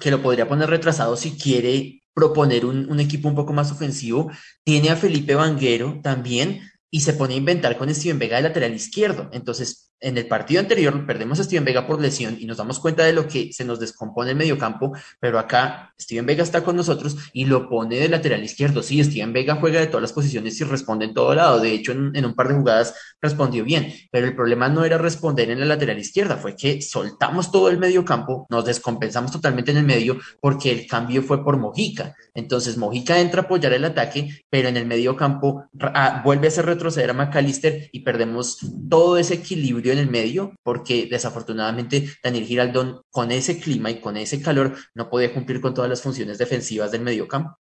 que 0.00 0.10
lo 0.10 0.20
podría 0.20 0.48
poner 0.48 0.68
retrasado 0.68 1.16
si 1.16 1.38
quiere 1.38 2.02
proponer 2.14 2.64
un, 2.64 3.00
equipo 3.00 3.28
un 3.28 3.34
poco 3.34 3.52
más 3.52 3.70
ofensivo. 3.72 4.30
Tiene 4.62 4.90
a 4.90 4.96
Felipe 4.96 5.34
Vanguero 5.34 6.00
también 6.02 6.60
y 6.90 7.00
se 7.00 7.12
pone 7.14 7.34
a 7.34 7.38
inventar 7.38 7.76
con 7.76 7.92
Steven 7.92 8.18
Vega 8.18 8.36
de 8.36 8.44
lateral 8.44 8.74
izquierdo. 8.74 9.28
Entonces, 9.32 9.92
en 10.04 10.18
el 10.18 10.26
partido 10.26 10.60
anterior 10.60 11.06
perdemos 11.06 11.40
a 11.40 11.44
Steven 11.44 11.64
Vega 11.64 11.86
por 11.86 12.00
lesión 12.00 12.36
y 12.38 12.44
nos 12.44 12.58
damos 12.58 12.78
cuenta 12.78 13.04
de 13.04 13.14
lo 13.14 13.26
que 13.26 13.52
se 13.52 13.64
nos 13.64 13.80
descompone 13.80 14.30
el 14.30 14.36
mediocampo, 14.36 14.92
pero 15.18 15.38
acá 15.38 15.94
Steven 15.98 16.26
Vega 16.26 16.42
está 16.42 16.62
con 16.62 16.76
nosotros 16.76 17.16
y 17.32 17.46
lo 17.46 17.68
pone 17.68 17.96
de 17.96 18.08
lateral 18.10 18.44
izquierdo. 18.44 18.82
Sí, 18.82 19.02
Steven 19.02 19.32
Vega 19.32 19.56
juega 19.56 19.80
de 19.80 19.86
todas 19.86 20.02
las 20.02 20.12
posiciones 20.12 20.60
y 20.60 20.64
responde 20.64 21.06
en 21.06 21.14
todo 21.14 21.34
lado. 21.34 21.58
De 21.58 21.72
hecho, 21.72 21.92
en, 21.92 22.24
un 22.24 22.34
par 22.34 22.48
de 22.48 22.54
jugadas 22.54 22.94
respondió 23.22 23.64
bien, 23.64 23.92
pero 24.10 24.26
el 24.26 24.36
problema 24.36 24.68
no 24.68 24.84
era 24.84 24.98
responder 24.98 25.50
en 25.50 25.60
la 25.60 25.66
lateral 25.66 25.98
izquierda, 25.98 26.36
fue 26.36 26.54
que 26.54 26.82
soltamos 26.82 27.50
todo 27.50 27.70
el 27.70 27.78
mediocampo, 27.78 28.46
nos 28.50 28.66
descompensamos 28.66 29.32
totalmente 29.32 29.70
en 29.70 29.78
el 29.78 29.84
medio 29.84 30.18
porque 30.40 30.70
el 30.70 30.86
cambio 30.86 31.22
fue 31.22 31.42
por 31.42 31.56
Mojica. 31.56 32.14
Entonces, 32.34 32.76
Mojica 32.76 33.18
entra 33.20 33.40
a 33.40 33.44
apoyar 33.44 33.72
el 33.72 33.84
ataque, 33.86 34.44
pero 34.50 34.68
en 34.68 34.76
el 34.76 34.84
mediocampo 34.84 35.64
ah, 35.80 36.20
vuelve 36.22 36.48
a 36.48 36.48
hacer 36.48 36.66
retroceder 36.66 37.10
a 37.10 37.14
McAllister 37.14 37.88
y 37.90 38.00
perdemos 38.00 38.58
todo 38.90 39.16
ese 39.16 39.34
equilibrio 39.34 39.93
en 39.94 40.00
el 40.00 40.10
medio, 40.10 40.54
porque 40.62 41.08
desafortunadamente 41.10 42.08
Daniel 42.22 42.44
Giraldón 42.44 43.00
con 43.10 43.32
ese 43.32 43.58
clima 43.58 43.90
y 43.90 44.00
con 44.00 44.16
ese 44.16 44.42
calor 44.42 44.74
no 44.94 45.08
podía 45.08 45.32
cumplir 45.32 45.60
con 45.60 45.74
todas 45.74 45.90
las 45.90 46.02
funciones 46.02 46.38
defensivas 46.38 46.92
del 46.92 47.02
mediocampo. 47.02 47.58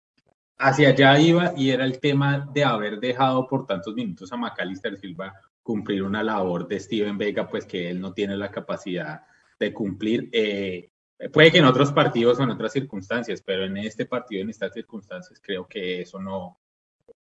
Hacia 0.58 0.90
allá 0.90 1.20
iba 1.20 1.54
y 1.58 1.72
era 1.72 1.86
el 1.86 2.00
tema 2.00 2.48
de 2.54 2.64
haber 2.64 3.00
dejado 3.00 3.48
por 3.48 3.66
tantos 3.66 3.96
minutos 3.96 4.32
a 4.32 4.38
Macalister 4.38 5.00
Silva 5.00 5.34
cumplir 5.64 6.04
una 6.04 6.22
labor 6.22 6.68
de 6.68 6.80
Steven 6.80 7.18
Vega, 7.18 7.48
pues 7.48 7.66
que 7.66 7.90
él 7.90 8.00
no 8.00 8.14
tiene 8.14 8.38
la 8.38 8.52
capacidad 8.52 9.22
de 9.60 9.74
cumplir. 9.74 10.30
Eh, 10.32 10.90
puede 11.32 11.52
que 11.52 11.58
en 11.60 11.66
otros 11.66 11.92
partidos 11.92 12.40
o 12.40 12.44
en 12.44 12.52
otras 12.52 12.74
circunstancias, 12.74 13.42
pero 13.46 13.66
en 13.66 13.78
este 13.78 14.06
partido, 14.06 14.42
en 14.42 14.50
estas 14.50 14.74
circunstancias, 14.74 15.40
creo 15.42 15.68
que 15.68 16.02
eso 16.02 16.20
no, 16.20 16.60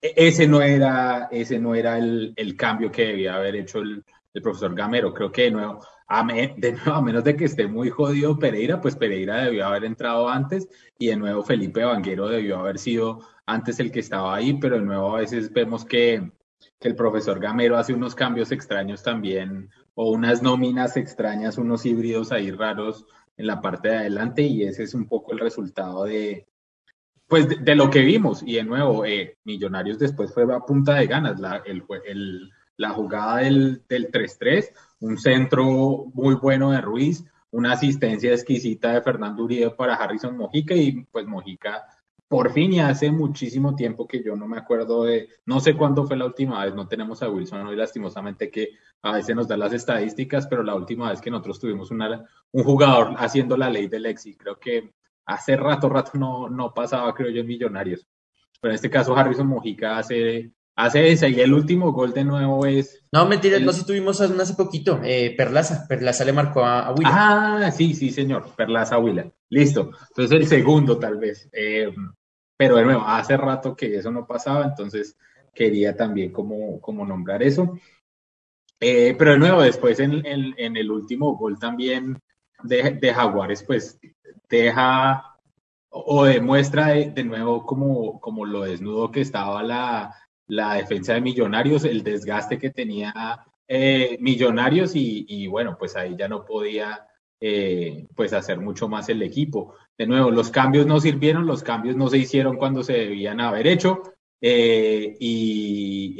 e-, 0.01 0.15
ese 0.17 0.47
no 0.47 0.63
era, 0.63 1.29
ese 1.31 1.59
no 1.59 1.75
era 1.75 1.99
el, 1.99 2.33
el 2.37 2.57
cambio 2.57 2.93
que 2.93 3.07
debía 3.07 3.37
haber 3.37 3.57
hecho 3.57 3.81
el, 3.81 4.05
el 4.37 4.43
profesor 4.43 4.75
Gamero. 4.75 5.15
Creo 5.15 5.33
que 5.33 5.45
de 5.45 5.51
nuevo, 5.51 5.81
a, 6.07 6.25
de 6.25 6.73
nuevo, 6.73 6.93
a 6.93 7.03
menos 7.03 7.25
de 7.25 7.37
que 7.37 7.47
esté 7.47 7.67
muy 7.67 7.89
jodido 7.89 8.39
Pereira, 8.39 8.81
pues 8.81 8.95
Pereira 8.95 9.45
debió 9.45 9.67
haber 9.67 9.85
entrado 9.85 10.29
antes 10.29 10.69
y 10.99 11.07
de 11.09 11.17
nuevo 11.17 11.43
Felipe 11.43 11.85
Vanguero 11.85 12.29
debió 12.29 12.59
haber 12.59 12.79
sido 12.79 13.21
antes 13.47 13.81
el 13.81 13.91
que 13.91 14.01
estaba 14.01 14.37
ahí, 14.37 14.55
pero 14.55 14.77
de 14.77 14.83
nuevo 14.83 15.17
a 15.17 15.21
veces 15.21 15.51
vemos 15.53 15.85
que, 15.87 16.31
que 16.79 16.89
el 16.89 16.95
profesor 16.95 17.41
Gamero 17.41 17.79
hace 17.79 17.95
unos 17.95 18.15
cambios 18.15 18.53
extraños 18.53 19.03
también 19.03 19.71
o 19.95 20.11
unas 20.11 20.43
nóminas 20.43 20.99
extrañas, 20.99 21.57
unos 21.57 21.87
híbridos 21.87 22.31
ahí 22.31 22.51
raros 22.51 23.07
en 23.39 23.47
la 23.47 23.63
parte 23.63 23.89
de 23.89 23.97
adelante 23.97 24.43
y 24.43 24.65
ese 24.65 24.83
es 24.83 24.93
un 24.93 25.09
poco 25.09 25.33
el 25.33 25.39
resultado 25.39 26.05
de, 26.05 26.47
pues 27.27 27.49
de, 27.65 27.75
lo 27.75 27.89
que 27.89 28.01
vimos. 28.01 28.43
Y 28.45 28.57
de 28.57 28.65
nuevo, 28.65 29.07
eh, 29.07 29.39
Millonarios 29.45 29.99
después 29.99 30.33
fue 30.33 30.45
a 30.55 30.61
punta 30.61 30.95
de 30.95 31.07
ganas. 31.07 31.41
La, 31.41 31.63
el, 31.65 31.85
el, 32.05 32.51
la 32.77 32.91
jugada 32.91 33.39
del, 33.39 33.83
del 33.89 34.11
3-3, 34.11 34.73
un 35.01 35.19
centro 35.19 36.07
muy 36.15 36.35
bueno 36.35 36.71
de 36.71 36.81
Ruiz, 36.81 37.25
una 37.51 37.73
asistencia 37.73 38.33
exquisita 38.33 38.93
de 38.93 39.03
Fernando 39.03 39.45
Uribe 39.45 39.71
para 39.71 39.95
Harrison 39.95 40.37
Mojica 40.37 40.75
y 40.75 41.05
pues 41.05 41.27
Mojica 41.27 41.87
por 42.29 42.53
fin 42.53 42.73
y 42.73 42.81
hace 42.81 43.11
muchísimo 43.11 43.77
tiempo 43.77 44.07
que 44.07 44.23
yo 44.23 44.35
no 44.35 44.49
me 44.49 44.59
acuerdo 44.59 45.05
de, 45.05 45.29
no 45.45 45.61
sé 45.61 45.77
cuándo 45.77 46.07
fue 46.07 46.17
la 46.17 46.25
última 46.27 46.65
vez, 46.65 46.75
no 46.75 46.89
tenemos 46.89 47.23
a 47.23 47.31
Wilson 47.31 47.67
hoy 47.67 47.77
lastimosamente 47.77 48.51
que 48.51 48.71
a 49.03 49.13
veces 49.13 49.37
nos 49.37 49.47
da 49.47 49.57
las 49.57 49.73
estadísticas, 49.73 50.47
pero 50.49 50.63
la 50.65 50.75
última 50.75 51.11
vez 51.11 51.21
que 51.21 51.31
nosotros 51.31 51.61
tuvimos 51.61 51.91
un 51.91 52.65
jugador 52.65 53.15
haciendo 53.19 53.57
la 53.57 53.71
ley 53.71 53.87
del 53.87 54.07
exi, 54.07 54.37
creo 54.37 54.59
que 54.59 54.93
hace 55.25 55.57
rato, 55.57 55.89
rato 55.89 56.13
no, 56.15 56.49
no 56.49 56.75
pasaba, 56.75 57.15
creo 57.15 57.31
yo, 57.31 57.41
en 57.43 57.47
Millonarios. 57.47 58.07
Pero 58.61 58.73
en 58.73 58.77
este 58.77 58.91
caso 58.91 59.17
Harrison 59.17 59.47
Mojica 59.47 59.99
hace 59.99 60.53
hace 60.77 61.11
ese 61.11 61.31
y 61.31 61.41
el 61.41 61.53
último 61.55 61.93
gol 61.93 62.13
de 62.13 62.25
nuevo 62.25 62.65
es. 62.67 63.03
No, 63.11 63.27
mentira, 63.27 63.59
no, 63.59 63.73
si 63.73 63.85
tuvimos 63.85 64.21
hace 64.21 64.55
poquito. 64.55 65.01
Eh, 65.03 65.35
Perlaza, 65.37 65.87
Perlaza 65.89 66.25
le 66.25 66.33
marcó 66.33 66.65
a, 66.65 66.89
a 66.89 66.95
Ah, 67.05 67.73
sí, 67.73 67.95
sí, 67.95 68.11
señor, 68.11 68.55
Perlaza 68.55 68.97
a 68.97 68.99
Willa. 68.99 69.33
Listo. 69.49 69.91
Entonces 70.11 70.39
el 70.39 70.47
segundo, 70.47 70.99
tal 70.99 71.17
vez. 71.17 71.49
Eh, 71.53 71.93
pero 72.57 72.77
de 72.77 72.85
nuevo, 72.85 73.03
hace 73.03 73.37
rato 73.37 73.75
que 73.75 73.97
eso 73.97 74.11
no 74.11 74.27
pasaba, 74.27 74.65
entonces 74.65 75.17
quería 75.55 75.97
también 75.97 76.31
como, 76.31 76.81
como 76.81 77.07
nombrar 77.07 77.43
eso. 77.43 77.79
Eh, 78.79 79.15
pero 79.19 79.33
de 79.33 79.39
nuevo, 79.39 79.63
después 79.63 79.99
en, 80.01 80.25
en, 80.25 80.77
el 80.77 80.91
último 80.91 81.35
gol 81.37 81.59
también 81.59 82.21
de, 82.63 82.91
de 83.01 83.15
Jaguares, 83.15 83.63
pues 83.63 83.99
deja 84.51 85.39
o 85.89 86.25
demuestra 86.27 86.89
de, 86.89 87.11
de 87.11 87.25
nuevo 87.25 87.65
como, 87.65 88.21
como 88.21 88.45
lo 88.45 88.63
desnudo 88.63 89.11
que 89.11 89.23
estaba 89.23 89.63
la, 89.63 90.15
la 90.49 90.75
defensa 90.75 91.15
de 91.15 91.21
Millonarios, 91.21 91.85
el 91.85 92.03
desgaste 92.03 92.59
que 92.59 92.71
tenía 92.71 93.45
eh, 93.69 94.17
Millonarios 94.21 94.93
y, 94.95 95.47
bueno, 95.49 95.77
pues 95.79 95.97
ahí 95.97 96.17
ya 96.17 96.29
no 96.29 96.45
podía 96.45 97.07
eh, 97.41 98.07
pues 98.15 98.33
hacer 98.33 98.61
mucho 98.61 98.89
más 98.89 99.09
el 99.09 99.23
equipo. 99.23 99.75
De 99.99 100.07
nuevo, 100.07 100.31
los 100.31 100.51
cambios 100.51 100.87
no 100.87 101.01
sirvieron, 101.01 101.47
los 101.47 101.63
cambios 101.63 101.97
no 101.97 102.09
se 102.09 102.19
hicieron 102.19 102.57
cuando 102.57 102.83
se 102.83 102.93
debían 102.93 103.41
haber 103.41 103.67
hecho 103.67 104.03
eh, 104.41 105.17
y 105.19 106.17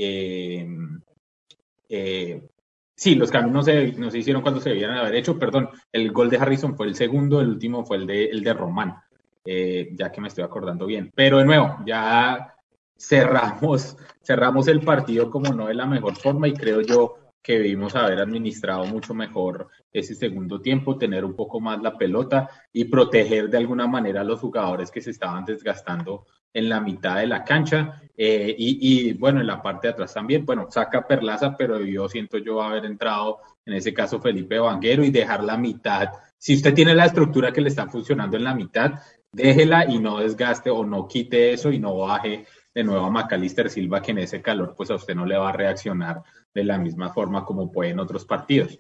sí, 2.97 3.15
los 3.15 3.31
cambios 3.31 3.53
no 3.53 3.63
se, 3.63 3.93
no 3.93 4.11
se 4.11 4.19
hicieron 4.19 4.43
cuando 4.43 4.61
se 4.61 4.71
debían 4.71 4.93
haber 4.93 5.15
hecho, 5.15 5.39
perdón, 5.39 5.69
el 5.93 6.11
gol 6.13 6.31
de 6.31 6.39
Harrison 6.39 6.77
fue 6.77 6.87
el 6.87 6.97
segundo, 6.97 7.41
el 7.41 7.49
último 7.49 7.85
fue 7.85 7.99
el 7.99 8.07
de, 8.07 8.25
el 8.25 8.43
de 8.43 8.55
Román, 8.55 8.97
ya 9.45 10.11
que 10.11 10.21
me 10.21 10.29
estoy 10.29 10.43
acordando 10.43 10.87
bien. 10.87 11.13
Pero 11.15 11.39
de 11.39 11.45
nuevo, 11.45 11.77
ya 11.87 12.56
cerramos, 12.99 13.97
cerramos 14.23 14.69
el 14.69 14.81
partido 14.81 15.31
como 15.31 15.53
no 15.53 15.67
de 15.67 15.75
la 15.75 15.87
mejor 15.87 16.17
forma 16.17 16.49
y 16.49 16.55
creo 16.55 16.81
yo 16.81 17.17
que 17.47 17.59
debimos 17.59 17.95
haber 17.95 18.19
administrado 18.19 18.87
mucho 18.87 19.15
mejor 19.15 19.69
ese 19.93 20.17
segundo 20.17 20.61
tiempo, 20.61 20.99
tener 20.99 21.25
un 21.25 21.37
poco 21.37 21.61
más 21.61 21.81
la 21.81 21.97
pelota 21.97 22.51
y 22.73 22.87
proteger 22.87 23.49
de 23.49 23.59
alguna 23.59 23.87
manera 23.87 24.23
a 24.23 24.25
los 24.25 24.41
jugadores 24.41 24.91
que 24.91 25.01
se 25.01 25.13
estaban 25.13 25.45
desgastando 25.45 26.27
en 26.53 26.69
la 26.69 26.81
mitad 26.81 27.19
de 27.19 27.29
la 27.29 27.45
cancha 27.45 28.03
eh, 28.17 28.53
y, 28.59 29.13
bueno, 29.13 29.41
en 29.41 29.47
la 29.47 29.63
parte 29.63 29.87
de 29.87 29.93
atrás 29.93 30.15
también, 30.15 30.45
bueno, 30.45 30.67
saca 30.71 31.07
Perlaza, 31.07 31.57
pero 31.57 31.79
yo 31.81 32.09
siento 32.09 32.39
yo 32.39 32.61
haber 32.61 32.85
entrado, 32.85 33.39
en 33.65 33.75
ese 33.75 33.95
caso 33.95 34.21
Felipe 34.21 34.59
Vanguero 34.59 35.05
y 35.05 35.11
dejar 35.11 35.45
la 35.45 35.57
mitad. 35.57 36.09
Si 36.39 36.55
usted 36.55 36.75
tiene 36.75 36.97
la 36.97 37.05
estructura 37.05 37.53
que 37.53 37.61
le 37.61 37.69
está 37.69 37.87
funcionando 37.87 38.37
en 38.37 38.43
la 38.43 38.55
mitad, 38.55 38.95
déjela 39.31 39.85
y 39.87 39.99
no 39.99 40.19
desgaste 40.19 40.71
o 40.71 40.85
no 40.85 41.07
quite 41.07 41.53
eso 41.53 41.71
y 41.71 41.79
no 41.79 41.97
baje 41.99 42.47
de 42.77 42.85
nuevo 42.85 43.07
a 43.07 43.11
Macalister 43.11 43.71
Silva, 43.71 44.03
que 44.03 44.11
en 44.11 44.19
ese 44.19 44.43
calor 44.43 44.75
pues 44.77 44.91
a 44.91 44.97
usted 44.97 45.15
no 45.15 45.25
le 45.25 45.39
va 45.39 45.49
a 45.49 45.53
reaccionar 45.53 46.23
de 46.53 46.63
la 46.63 46.77
misma 46.77 47.09
forma 47.09 47.43
como 47.43 47.73
puede 47.73 47.93
en 47.93 48.01
otros 48.01 48.27
partidos. 48.27 48.79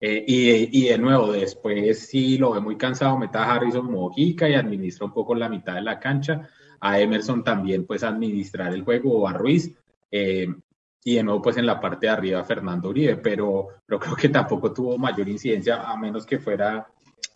Eh, 0.00 0.24
y, 0.26 0.80
y, 0.80 0.88
de 0.88 0.98
nuevo, 0.98 1.30
después 1.30 2.08
si 2.08 2.38
lo 2.38 2.54
ve 2.54 2.60
muy 2.60 2.76
cansado, 2.76 3.16
meta 3.16 3.44
a 3.44 3.54
Harrison 3.54 3.88
Mojica 3.88 4.48
y 4.48 4.54
administra 4.54 5.06
un 5.06 5.12
poco 5.12 5.36
la 5.36 5.48
mitad 5.48 5.74
de 5.76 5.82
la 5.82 6.00
cancha. 6.00 6.48
A 6.80 6.98
Emerson 6.98 7.44
también 7.44 7.86
pues 7.86 8.02
administrar 8.02 8.74
el 8.74 8.82
juego 8.82 9.16
o 9.16 9.28
a 9.28 9.32
Ruiz. 9.32 9.72
Eh, 10.10 10.48
y 11.04 11.14
de 11.14 11.22
nuevo 11.22 11.40
pues 11.40 11.56
en 11.56 11.66
la 11.66 11.80
parte 11.80 12.06
de 12.06 12.12
arriba 12.12 12.42
Fernando 12.42 12.88
Uribe, 12.88 13.16
pero, 13.18 13.68
pero 13.86 14.00
creo 14.00 14.16
que 14.16 14.28
tampoco 14.28 14.72
tuvo 14.72 14.98
mayor 14.98 15.28
incidencia 15.28 15.88
a 15.88 15.96
menos 15.96 16.26
que 16.26 16.40
fuera 16.40 16.84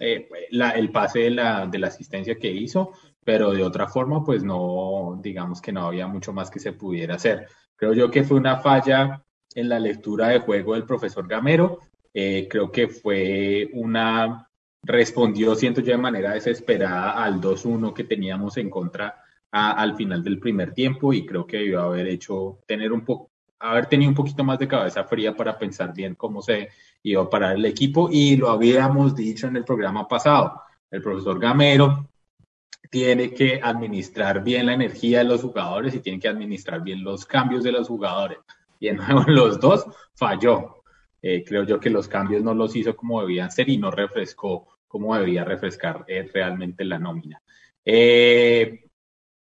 eh, 0.01 0.29
la, 0.51 0.71
el 0.71 0.91
pase 0.91 1.21
de 1.21 1.31
la, 1.31 1.69
de 1.69 1.79
la 1.79 1.87
asistencia 1.87 2.35
que 2.35 2.51
hizo 2.51 2.91
pero 3.25 3.53
de 3.53 3.63
otra 3.63 3.87
forma, 3.87 4.25
pues 4.25 4.43
no, 4.43 5.19
digamos 5.23 5.61
que 5.61 5.73
no 5.73 5.87
había 5.87 6.07
mucho 6.07 6.33
más 6.33 6.51
que 6.51 6.59
se 6.59 6.73
pudiera 6.73 7.17
hacer. 7.17 7.47
Creo 7.77 7.93
yo 7.93 8.11
que 8.11 8.25
fue 8.25 8.39
una 8.39 8.59
falla 8.59 9.23
en 9.55 9.69
la 9.69 9.79
lectura 9.79 10.29
de 10.29 10.41
juego 10.41 10.75
del 10.75 10.85
profesor 10.85 11.27
Gamero, 11.27 11.79
eh, 12.13 12.49
creo 12.51 12.71
que 12.73 12.89
fue 12.89 13.69
una, 13.73 14.49
respondió, 14.83 15.55
siento 15.55 15.81
yo, 15.81 15.93
de 15.93 15.99
manera 15.99 16.33
desesperada 16.33 17.13
al 17.23 17.41
2-1 17.41 17.93
que 17.95 18.05
teníamos 18.05 18.57
en 18.57 18.71
contra 18.71 19.23
al 19.53 19.97
final 19.97 20.23
del 20.23 20.39
primer 20.39 20.73
tiempo 20.73 21.13
y 21.13 21.27
creo 21.27 21.45
que 21.45 21.59
debió 21.59 21.81
haber 21.81 22.07
hecho, 22.07 22.61
tener 22.67 22.93
un 22.93 23.05
poco, 23.05 23.31
haber 23.59 23.87
tenido 23.87 24.09
un 24.09 24.15
poquito 24.15 24.45
más 24.45 24.59
de 24.61 24.69
cabeza 24.69 25.05
fría 25.05 25.35
para 25.35 25.59
pensar 25.59 25.93
bien 25.93 26.15
cómo 26.15 26.41
se 26.41 26.69
iba 27.03 27.23
a 27.23 27.29
parar 27.29 27.57
el 27.57 27.65
equipo 27.65 28.09
y 28.11 28.37
lo 28.37 28.49
habíamos 28.49 29.15
dicho 29.15 29.49
en 29.49 29.57
el 29.57 29.65
programa 29.65 30.07
pasado. 30.07 30.63
El 30.91 31.03
profesor 31.03 31.39
Gamero 31.39 32.10
tiene 32.91 33.33
que 33.33 33.61
administrar 33.63 34.43
bien 34.43 34.67
la 34.67 34.75
energía 34.75 35.19
de 35.19 35.25
los 35.25 35.43
jugadores 35.43 35.95
y 35.95 36.01
tiene 36.01 36.19
que 36.19 36.29
administrar 36.29 36.83
bien 36.83 37.03
los 37.05 37.25
cambios 37.25 37.63
de 37.63 37.73
los 37.73 37.89
jugadores. 37.89 38.39
Y 38.81 38.89
en 38.89 38.99
los 39.29 39.61
dos 39.61 39.87
falló. 40.15 40.83
Eh, 41.23 41.45
creo 41.47 41.65
yo 41.65 41.79
que 41.79 41.91
los 41.91 42.09
cambios 42.09 42.43
no 42.43 42.55
los 42.55 42.75
hizo 42.75 42.97
como 42.97 43.21
debían 43.21 43.51
ser 43.51 43.69
y 43.69 43.79
no 43.79 43.91
refrescó 43.91 44.67
como 44.89 45.15
debía 45.17 45.45
refrescar 45.45 46.05
eh, 46.09 46.29
realmente 46.35 46.85
la 46.85 46.99
nómina. 46.99 47.41
Eh, 47.85 48.90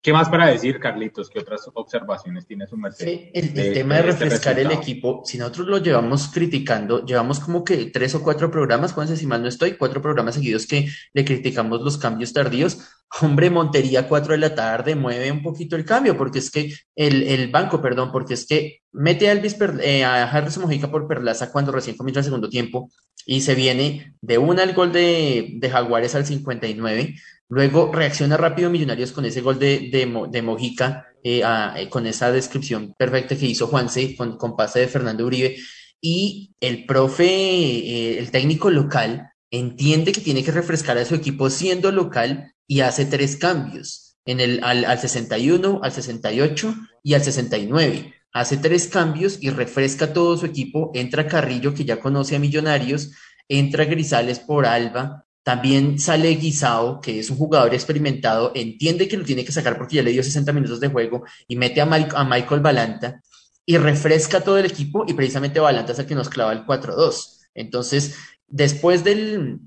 ¿Qué 0.02 0.14
más 0.14 0.30
para 0.30 0.48
decir, 0.48 0.80
Carlitos? 0.80 1.30
¿Qué 1.30 1.40
otras 1.40 1.70
observaciones 1.74 2.48
tiene 2.48 2.66
su 2.68 2.78
merced? 2.78 3.32
el, 3.34 3.54
tema 3.54 3.96
de, 3.96 4.00
este 4.00 4.12
refrescar 4.12 4.58
el 4.58 4.72
equipo, 4.72 5.24
si 5.26 5.38
nosotros 5.38 5.68
lo 5.68 5.78
llevamos 5.80 6.30
criticando, 6.30 7.06
llevamos 7.06 7.42
como 7.42 7.66
que 7.66 7.88
tres 7.88 8.16
o 8.16 8.24
cuatro 8.24 8.50
programas, 8.50 8.94
Juan, 8.94 9.10
si 9.10 9.28
mal 9.28 9.42
no 9.42 9.50
estoy, 9.50 9.74
cuatro 9.74 10.02
programas 10.02 10.36
seguidos 10.36 10.68
que 10.68 10.88
le 11.12 11.26
criticamos 11.26 11.82
los 11.82 11.98
cambios 11.98 12.32
tardíos. 12.32 12.80
Hombre, 13.22 13.50
Montería, 13.50 14.08
cuatro 14.08 14.32
de 14.32 14.38
la 14.38 14.56
tarde, 14.56 14.96
mueve 14.96 15.32
un 15.32 15.44
poquito 15.44 15.76
el 15.76 15.84
cambio, 15.84 16.16
porque 16.16 16.40
es 16.40 16.50
que 16.50 16.74
el, 16.96 17.24
el 17.24 17.50
banco, 17.50 17.82
perdón, 17.82 18.12
porque 18.14 18.36
es 18.36 18.46
que 18.46 18.84
mete 18.94 19.28
a, 19.28 19.34
Elvis 19.34 19.58
eh, 19.82 20.06
a 20.06 20.24
Harrison 20.24 20.64
Mojica 20.64 20.90
por 20.90 21.08
Perlaza 21.08 21.52
cuando 21.52 21.74
recién 21.74 21.98
comienza 21.98 22.22
el 22.22 22.26
segundo 22.26 22.50
tiempo 22.50 22.90
y 23.26 23.42
se 23.42 23.54
viene 23.54 24.16
de 24.22 24.38
una 24.38 24.64
al 24.64 24.74
gol 24.74 24.94
de, 24.94 25.56
de 25.56 25.70
Jaguares 25.70 26.16
al 26.16 26.26
59 26.26 27.16
Luego 27.50 27.92
reacciona 27.92 28.38
rápido 28.38 28.70
Millonarios 28.70 29.12
con 29.12 29.26
ese 29.26 29.42
gol 29.42 29.58
de, 29.58 29.90
de, 29.92 30.42
Mojica, 30.44 31.08
eh, 31.24 31.42
eh, 31.76 31.90
con 31.90 32.06
esa 32.06 32.32
descripción 32.32 32.94
perfecta 32.96 33.36
que 33.36 33.48
hizo 33.48 33.66
Juanse 33.66 34.16
con, 34.16 34.38
con 34.38 34.56
pase 34.56 34.82
de 34.82 34.88
Fernando 34.88 35.26
Uribe. 35.26 35.58
Y 36.00 36.54
el 36.60 36.86
profe, 36.86 37.26
eh, 37.26 38.20
el 38.20 38.30
técnico 38.30 38.70
local, 38.70 39.32
entiende 39.50 40.12
que 40.12 40.22
tiene 40.22 40.44
que 40.44 40.52
refrescar 40.52 41.00
a 41.00 41.06
su 41.06 41.16
equipo 41.16 41.50
siendo 41.50 41.92
local 41.92 42.54
y 42.68 42.82
hace 42.82 43.06
tres 43.06 43.36
cambios, 43.36 44.18
en 44.26 44.40
el, 44.40 44.64
al, 44.64 44.86
al 44.86 45.00
61, 45.00 45.80
al 45.82 45.92
68 45.92 46.76
y 47.02 47.16
al 47.16 47.24
69. 47.24 48.14
Hace 48.32 48.58
tres 48.58 48.88
cambios 48.88 49.40
y 49.42 49.50
refresca 49.50 50.14
todo 50.14 50.38
su 50.38 50.46
equipo. 50.46 50.92
Entra 50.94 51.28
Carrillo, 51.28 51.74
que 51.74 51.84
ya 51.84 52.00
conoce 52.00 52.36
a 52.36 52.40
Millonarios, 52.40 53.10
entra 53.48 53.86
Grisales 53.86 54.40
por 54.40 54.68
Alba, 54.68 55.26
también 55.44 56.00
sale 56.00 56.30
Guisao, 56.36 57.00
que 57.02 57.20
es 57.20 57.30
un 57.30 57.38
jugador 57.38 57.74
experimentado, 57.74 58.52
entiende 58.56 59.08
que 59.08 59.18
lo 59.18 59.26
tiene 59.26 59.46
que 59.46 59.52
sacar 59.52 59.78
porque 59.78 59.96
ya 59.96 60.04
le 60.04 60.12
dio 60.12 60.24
60 60.24 60.52
minutos 60.54 60.80
de 60.80 60.90
juego 60.90 61.24
y 61.48 61.56
mete 61.56 61.82
a, 61.82 61.86
a 61.86 62.24
Michael 62.26 62.62
Balanta 62.62 63.22
y 63.66 63.78
refresca 63.78 64.42
todo 64.42 64.58
el 64.58 64.66
equipo 64.66 65.06
y 65.08 65.14
precisamente 65.14 65.60
Balanta 65.60 65.94
es 65.94 66.00
el 66.00 66.08
que 66.08 66.16
nos 66.16 66.30
clava 66.30 66.54
el 66.54 66.66
4-2. 66.66 67.48
Entonces, 67.54 68.16
después 68.48 69.04
del, 69.04 69.60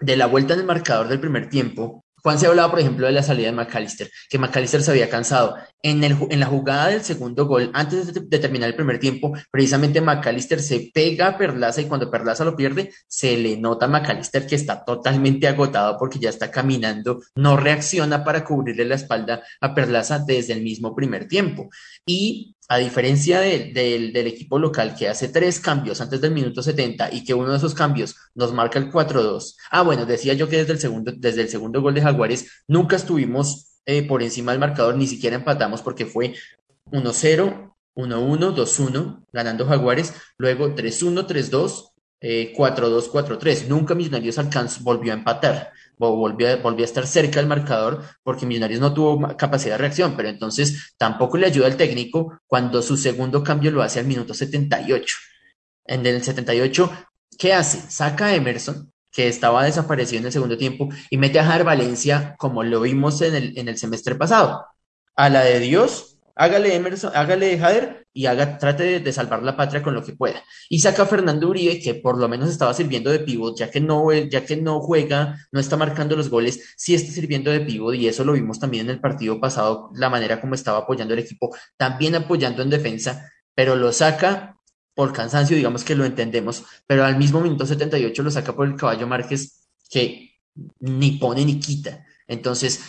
de 0.00 0.16
la 0.16 0.26
vuelta 0.26 0.54
en 0.54 0.60
el 0.60 0.66
marcador 0.66 1.08
del 1.08 1.20
primer 1.20 1.48
tiempo, 1.48 2.04
Juan 2.28 2.38
se 2.38 2.46
hablaba, 2.46 2.70
por 2.70 2.78
ejemplo, 2.78 3.06
de 3.06 3.12
la 3.12 3.22
salida 3.22 3.46
de 3.46 3.56
McAllister, 3.56 4.10
que 4.28 4.38
McAllister 4.38 4.82
se 4.82 4.90
había 4.90 5.08
cansado. 5.08 5.56
En, 5.82 6.02
la 6.38 6.44
jugada 6.44 6.88
del 6.88 7.00
segundo 7.00 7.46
gol, 7.46 7.70
antes 7.72 8.12
de, 8.12 8.38
terminar 8.38 8.68
el 8.68 8.74
primer 8.74 8.98
tiempo, 9.00 9.32
precisamente 9.50 10.02
McAllister 10.02 10.60
se 10.60 10.90
pega 10.92 11.28
a 11.28 11.38
Perlaza 11.38 11.80
y 11.80 11.86
cuando 11.86 12.10
Perlaza 12.10 12.44
lo 12.44 12.54
pierde, 12.54 12.92
se 13.06 13.38
le 13.38 13.56
nota 13.56 13.86
a 13.86 13.88
McAllister 13.88 14.46
que 14.46 14.56
está 14.56 14.84
totalmente 14.84 15.48
agotado 15.48 15.96
porque 15.98 16.18
ya 16.18 16.28
está 16.28 16.50
caminando, 16.50 17.22
no 17.34 17.56
reacciona 17.56 18.22
para 18.22 18.44
cubrirle 18.44 18.84
la 18.84 18.96
espalda 18.96 19.42
a 19.62 19.74
Perlaza 19.74 20.18
desde 20.18 20.52
el 20.52 20.60
mismo 20.60 20.94
primer 20.94 21.28
tiempo. 21.28 21.70
Y 22.04 22.57
a 22.68 22.76
diferencia 22.76 23.40
del 23.40 24.14
equipo 24.26 24.58
local 24.58 24.94
que 24.94 25.08
hace 25.08 25.28
tres 25.28 25.58
cambios 25.58 26.02
antes 26.02 26.20
del 26.20 26.32
minuto 26.32 26.62
70 26.62 27.12
y 27.12 27.24
que 27.24 27.32
uno 27.32 27.50
de 27.50 27.56
esos 27.56 27.74
cambios 27.74 28.14
nos 28.34 28.52
marca 28.52 28.78
el 28.78 28.92
4-2. 28.92 29.56
Ah, 29.70 29.82
bueno, 29.82 30.04
decía 30.04 30.34
yo 30.34 30.48
que 30.48 30.58
desde 30.58 30.74
el 30.74 30.78
segundo, 30.78 31.12
desde 31.16 31.40
el 31.40 31.48
segundo 31.48 31.80
gol 31.80 31.94
de 31.94 32.02
Jaguares 32.02 32.64
nunca 32.68 32.96
estuvimos 32.96 33.80
eh, 33.86 34.06
por 34.06 34.22
encima 34.22 34.52
del 34.52 34.60
marcador, 34.60 34.96
ni 34.96 35.06
siquiera 35.06 35.36
empatamos 35.36 35.80
porque 35.80 36.04
fue 36.04 36.34
1-0, 36.92 37.74
1-1, 37.94 38.54
2-1, 38.54 39.24
ganando 39.32 39.66
Jaguares, 39.66 40.12
luego 40.36 40.74
3-1, 40.74 41.26
3-2, 41.26 41.92
4-2, 42.20 43.10
4-3. 43.10 43.66
Nunca 43.66 43.94
Millonarios 43.94 44.38
alcanzó, 44.38 44.82
volvió 44.82 45.12
a 45.12 45.16
empatar 45.16 45.72
volvió, 45.98 46.48
a 46.48 46.84
estar 46.84 47.06
cerca 47.06 47.40
del 47.40 47.48
marcador 47.48 48.04
porque 48.22 48.46
Millonarios 48.46 48.80
no 48.80 48.94
tuvo 48.94 49.36
capacidad 49.36 49.74
de 49.74 49.78
reacción, 49.78 50.14
pero 50.16 50.28
entonces 50.28 50.94
tampoco 50.96 51.36
le 51.38 51.46
ayuda 51.46 51.66
al 51.66 51.76
técnico 51.76 52.40
cuando 52.46 52.82
su 52.82 52.96
segundo 52.96 53.42
cambio 53.42 53.70
lo 53.70 53.82
hace 53.82 54.00
al 54.00 54.06
minuto 54.06 54.34
78. 54.34 55.16
En 55.84 56.06
el 56.06 56.22
78, 56.22 56.90
¿qué 57.38 57.52
hace? 57.52 57.90
Saca 57.90 58.26
a 58.26 58.34
Emerson, 58.34 58.92
que 59.10 59.28
estaba 59.28 59.64
desaparecido 59.64 60.20
en 60.20 60.26
el 60.26 60.32
segundo 60.32 60.56
tiempo, 60.58 60.88
y 61.10 61.16
mete 61.16 61.40
a 61.40 61.44
Jar 61.44 61.64
Valencia 61.64 62.36
como 62.38 62.62
lo 62.62 62.80
vimos 62.82 63.20
en 63.22 63.34
el, 63.34 63.58
en 63.58 63.68
el 63.68 63.78
semestre 63.78 64.14
pasado. 64.14 64.66
A 65.16 65.28
la 65.28 65.42
de 65.42 65.60
Dios, 65.60 66.17
hágale 66.38 66.74
Emerson, 66.74 67.10
hágale 67.14 67.58
Jader 67.58 68.06
y 68.12 68.26
haga, 68.26 68.58
trate 68.58 69.00
de, 69.00 69.12
salvar 69.12 69.42
la 69.42 69.56
patria 69.56 69.82
con 69.82 69.92
lo 69.92 70.04
que 70.04 70.12
pueda. 70.12 70.42
Y 70.70 70.78
saca 70.78 71.02
a 71.02 71.06
Fernando 71.06 71.48
Uribe, 71.48 71.80
que 71.80 71.94
por 71.94 72.16
lo 72.16 72.28
menos 72.28 72.48
estaba 72.48 72.72
sirviendo 72.72 73.10
de 73.10 73.18
pivot, 73.18 73.58
ya 73.58 73.70
que 73.70 73.80
no, 73.80 74.12
ya 74.12 74.46
que 74.46 74.56
no 74.56 74.80
juega, 74.80 75.36
no 75.50 75.60
está 75.60 75.76
marcando 75.76 76.16
los 76.16 76.30
goles, 76.30 76.74
sí 76.76 76.94
está 76.94 77.12
sirviendo 77.12 77.50
de 77.50 77.60
pivot, 77.60 77.94
y 77.96 78.08
eso 78.08 78.24
lo 78.24 78.32
vimos 78.32 78.60
también 78.60 78.86
en 78.86 78.90
el 78.92 79.00
partido 79.00 79.40
pasado, 79.40 79.90
la 79.94 80.08
manera 80.08 80.40
como 80.40 80.54
estaba 80.54 80.78
apoyando 80.78 81.14
el 81.14 81.20
equipo, 81.20 81.54
también 81.76 82.14
apoyando 82.14 82.62
en 82.62 82.70
defensa, 82.70 83.30
pero 83.54 83.74
lo 83.74 83.92
saca 83.92 84.56
por 84.94 85.12
cansancio, 85.12 85.56
digamos 85.56 85.84
que 85.84 85.96
lo 85.96 86.04
entendemos, 86.04 86.64
pero 86.86 87.04
al 87.04 87.18
mismo 87.18 87.40
minuto 87.40 87.66
78 87.66 88.22
lo 88.22 88.30
saca 88.30 88.54
por 88.54 88.66
el 88.66 88.76
caballo 88.76 89.06
Márquez, 89.06 89.68
que 89.90 90.38
ni 90.80 91.12
pone 91.12 91.44
ni 91.44 91.58
quita. 91.58 92.04
Entonces, 92.28 92.82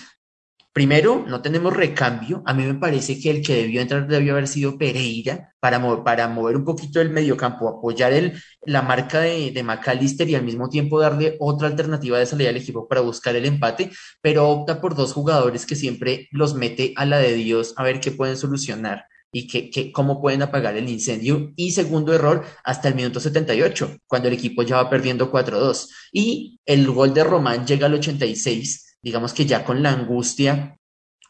Primero, 0.79 1.25
no 1.27 1.41
tenemos 1.41 1.75
recambio. 1.75 2.41
A 2.45 2.53
mí 2.53 2.63
me 2.63 2.75
parece 2.75 3.19
que 3.19 3.29
el 3.29 3.41
que 3.45 3.53
debió 3.53 3.81
entrar 3.81 4.07
debió 4.07 4.31
haber 4.31 4.47
sido 4.47 4.77
Pereira 4.77 5.53
para, 5.59 5.77
para 6.05 6.29
mover 6.29 6.55
un 6.55 6.63
poquito 6.63 7.01
el 7.01 7.09
mediocampo, 7.09 7.67
apoyar 7.67 8.13
el, 8.13 8.41
la 8.61 8.81
marca 8.81 9.19
de, 9.19 9.51
de 9.51 9.61
McAllister 9.61 10.29
y 10.29 10.35
al 10.35 10.43
mismo 10.43 10.69
tiempo 10.69 10.97
darle 11.01 11.35
otra 11.41 11.67
alternativa 11.67 12.17
de 12.17 12.25
salida 12.25 12.47
al 12.47 12.55
equipo 12.55 12.87
para 12.87 13.01
buscar 13.01 13.35
el 13.35 13.45
empate, 13.45 13.91
pero 14.21 14.47
opta 14.47 14.79
por 14.79 14.95
dos 14.95 15.11
jugadores 15.11 15.65
que 15.65 15.75
siempre 15.75 16.29
los 16.31 16.55
mete 16.55 16.93
a 16.95 17.05
la 17.05 17.17
de 17.17 17.33
Dios 17.33 17.73
a 17.75 17.83
ver 17.83 17.99
qué 17.99 18.11
pueden 18.11 18.37
solucionar 18.37 19.03
y 19.33 19.47
que, 19.47 19.91
cómo 19.91 20.21
pueden 20.21 20.43
apagar 20.43 20.77
el 20.77 20.87
incendio. 20.87 21.51
Y 21.57 21.71
segundo 21.71 22.13
error, 22.13 22.45
hasta 22.63 22.87
el 22.87 22.95
minuto 22.95 23.19
78, 23.19 23.97
cuando 24.07 24.29
el 24.29 24.33
equipo 24.33 24.63
ya 24.63 24.77
va 24.77 24.89
perdiendo 24.89 25.29
4-2. 25.29 25.89
Y 26.13 26.61
el 26.65 26.89
gol 26.89 27.13
de 27.13 27.25
Román 27.25 27.67
llega 27.67 27.87
al 27.87 27.95
86 27.95 28.88
digamos 29.01 29.33
que 29.33 29.45
ya 29.45 29.63
con 29.63 29.83
la 29.83 29.91
angustia 29.91 30.77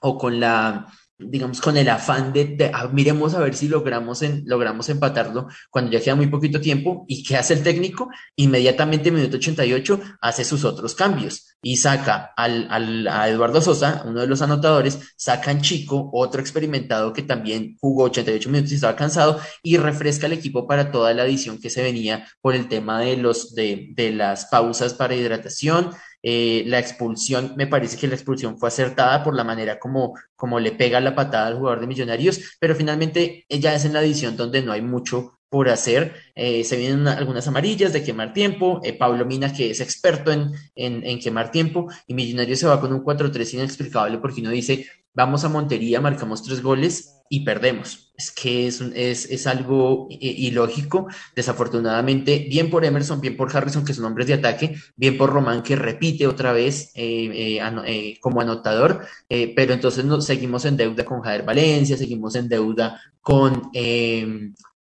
o 0.01 0.17
con 0.17 0.39
la, 0.39 0.87
digamos, 1.19 1.59
con 1.59 1.75
el 1.75 1.89
afán 1.89 2.31
de, 2.31 2.71
ah, 2.73 2.87
miremos 2.91 3.33
a 3.33 3.39
ver 3.39 3.53
si 3.53 3.67
logramos, 3.67 4.21
en, 4.21 4.43
logramos 4.45 4.87
empatarlo 4.87 5.47
cuando 5.69 5.91
ya 5.91 5.99
queda 5.99 6.15
muy 6.15 6.27
poquito 6.27 6.61
tiempo. 6.61 7.05
¿Y 7.07 7.23
qué 7.23 7.35
hace 7.35 7.53
el 7.53 7.63
técnico? 7.63 8.09
Inmediatamente, 8.37 9.09
en 9.09 9.15
minuto 9.15 9.37
88, 9.37 9.99
hace 10.21 10.45
sus 10.45 10.63
otros 10.63 10.95
cambios 10.95 11.57
y 11.61 11.75
saca 11.75 12.31
al, 12.37 12.67
al, 12.71 13.07
a 13.09 13.27
Eduardo 13.27 13.61
Sosa, 13.61 14.03
uno 14.05 14.21
de 14.21 14.27
los 14.27 14.41
anotadores, 14.41 15.13
saca 15.17 15.51
a 15.51 15.59
Chico, 15.59 16.09
otro 16.13 16.39
experimentado 16.39 17.11
que 17.11 17.23
también 17.23 17.75
jugó 17.81 18.05
88 18.05 18.49
minutos 18.49 18.71
y 18.71 18.75
estaba 18.75 18.95
cansado, 18.95 19.41
y 19.61 19.75
refresca 19.75 20.27
el 20.27 20.33
equipo 20.33 20.67
para 20.67 20.89
toda 20.89 21.13
la 21.13 21.25
edición 21.25 21.59
que 21.59 21.69
se 21.69 21.83
venía 21.83 22.25
por 22.39 22.55
el 22.55 22.69
tema 22.69 23.01
de, 23.01 23.17
los, 23.17 23.53
de, 23.53 23.89
de 23.91 24.11
las 24.11 24.45
pausas 24.45 24.93
para 24.93 25.15
hidratación, 25.15 25.91
eh, 26.21 26.63
la 26.67 26.79
expulsión, 26.79 27.53
me 27.55 27.67
parece 27.67 27.97
que 27.97 28.07
la 28.07 28.15
expulsión 28.15 28.57
fue 28.57 28.69
acertada 28.69 29.23
por 29.23 29.35
la 29.35 29.43
manera 29.43 29.79
como, 29.79 30.13
como 30.35 30.59
le 30.59 30.71
pega 30.71 30.99
la 30.99 31.15
patada 31.15 31.47
al 31.47 31.57
jugador 31.57 31.81
de 31.81 31.87
Millonarios, 31.87 32.57
pero 32.59 32.75
finalmente 32.75 33.45
ya 33.49 33.73
es 33.73 33.85
en 33.85 33.93
la 33.93 34.01
edición 34.01 34.35
donde 34.35 34.61
no 34.61 34.71
hay 34.71 34.81
mucho 34.81 35.38
por 35.49 35.69
hacer. 35.69 36.13
Eh, 36.35 36.63
se 36.63 36.77
vienen 36.77 37.07
algunas 37.07 37.47
amarillas 37.47 37.91
de 37.93 38.03
quemar 38.03 38.33
tiempo. 38.33 38.79
Eh, 38.83 38.93
Pablo 38.93 39.25
Mina, 39.25 39.51
que 39.51 39.71
es 39.71 39.81
experto 39.81 40.31
en, 40.31 40.53
en, 40.75 41.19
quemar 41.19 41.51
tiempo, 41.51 41.87
y 42.07 42.13
Millonarios 42.13 42.59
se 42.59 42.67
va 42.67 42.79
con 42.79 42.93
un 42.93 43.03
4-3 43.03 43.55
inexplicable 43.55 44.17
porque 44.19 44.41
uno 44.41 44.51
dice, 44.51 44.85
vamos 45.13 45.43
a 45.43 45.49
Montería, 45.49 45.99
marcamos 46.01 46.43
tres 46.43 46.61
goles 46.61 47.15
y 47.29 47.41
perdemos. 47.41 48.11
Es 48.17 48.31
que 48.31 48.67
es, 48.67 48.81
es, 48.81 49.29
es 49.29 49.47
algo 49.47 50.07
ilógico. 50.09 51.07
Desafortunadamente, 51.35 52.47
bien 52.49 52.69
por 52.69 52.83
Emerson, 52.83 53.21
bien 53.21 53.37
por 53.37 53.55
Harrison, 53.55 53.85
que 53.85 53.93
son 53.93 54.05
hombres 54.05 54.27
de 54.27 54.33
ataque, 54.33 54.75
bien 54.95 55.17
por 55.17 55.29
Román, 55.29 55.63
que 55.63 55.75
repite 55.75 56.27
otra 56.27 56.51
vez 56.51 56.91
eh, 56.95 57.59
eh, 57.59 57.61
eh, 57.85 58.17
como 58.19 58.41
anotador, 58.41 59.05
pero 59.27 59.73
entonces 59.73 60.03
nos, 60.03 60.25
seguimos 60.25 60.65
en 60.65 60.75
deuda 60.75 61.05
con 61.05 61.21
Javier 61.21 61.43
Valencia, 61.43 61.95
seguimos 61.95 62.35
en 62.35 62.49
deuda 62.49 62.99
con 63.21 63.71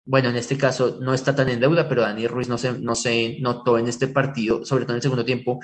bueno, 0.05 0.29
en 0.29 0.35
este 0.35 0.57
caso 0.57 0.99
no 1.01 1.13
está 1.13 1.35
tan 1.35 1.49
en 1.49 1.59
deuda, 1.59 1.89
pero 1.89 2.01
Dani 2.01 2.27
Ruiz 2.27 2.47
no 2.47 2.57
se, 2.57 2.79
no 2.79 2.95
se 2.95 3.37
notó 3.41 3.77
en 3.77 3.87
este 3.87 4.07
partido, 4.07 4.63
sobre 4.65 4.85
todo 4.85 4.93
en 4.93 4.97
el 4.97 5.01
segundo 5.01 5.25
tiempo, 5.25 5.59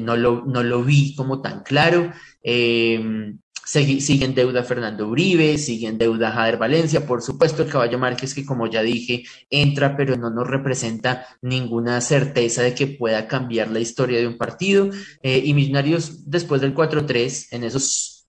no, 0.00 0.16
lo, 0.16 0.44
no 0.46 0.62
lo 0.62 0.82
vi 0.82 1.14
como 1.14 1.40
tan 1.42 1.62
claro. 1.62 2.12
Eh, 2.42 3.34
sigue 3.68 4.24
en 4.24 4.34
deuda 4.34 4.64
Fernando 4.64 5.06
Uribe, 5.06 5.58
sigue 5.58 5.88
en 5.88 5.98
deuda 5.98 6.32
Jader 6.32 6.56
Valencia, 6.56 7.06
por 7.06 7.20
supuesto 7.20 7.62
el 7.62 7.68
Caballo 7.68 7.98
Márquez 7.98 8.34
que 8.34 8.46
como 8.46 8.66
ya 8.66 8.82
dije 8.82 9.24
entra 9.50 9.94
pero 9.94 10.16
no 10.16 10.30
nos 10.30 10.46
representa 10.48 11.26
ninguna 11.42 12.00
certeza 12.00 12.62
de 12.62 12.74
que 12.74 12.86
pueda 12.86 13.28
cambiar 13.28 13.70
la 13.70 13.80
historia 13.80 14.18
de 14.18 14.26
un 14.26 14.38
partido 14.38 14.88
eh, 15.22 15.42
y 15.44 15.52
Millonarios 15.52 16.30
después 16.30 16.62
del 16.62 16.74
4-3 16.74 17.48
en 17.50 17.64
esos 17.64 18.26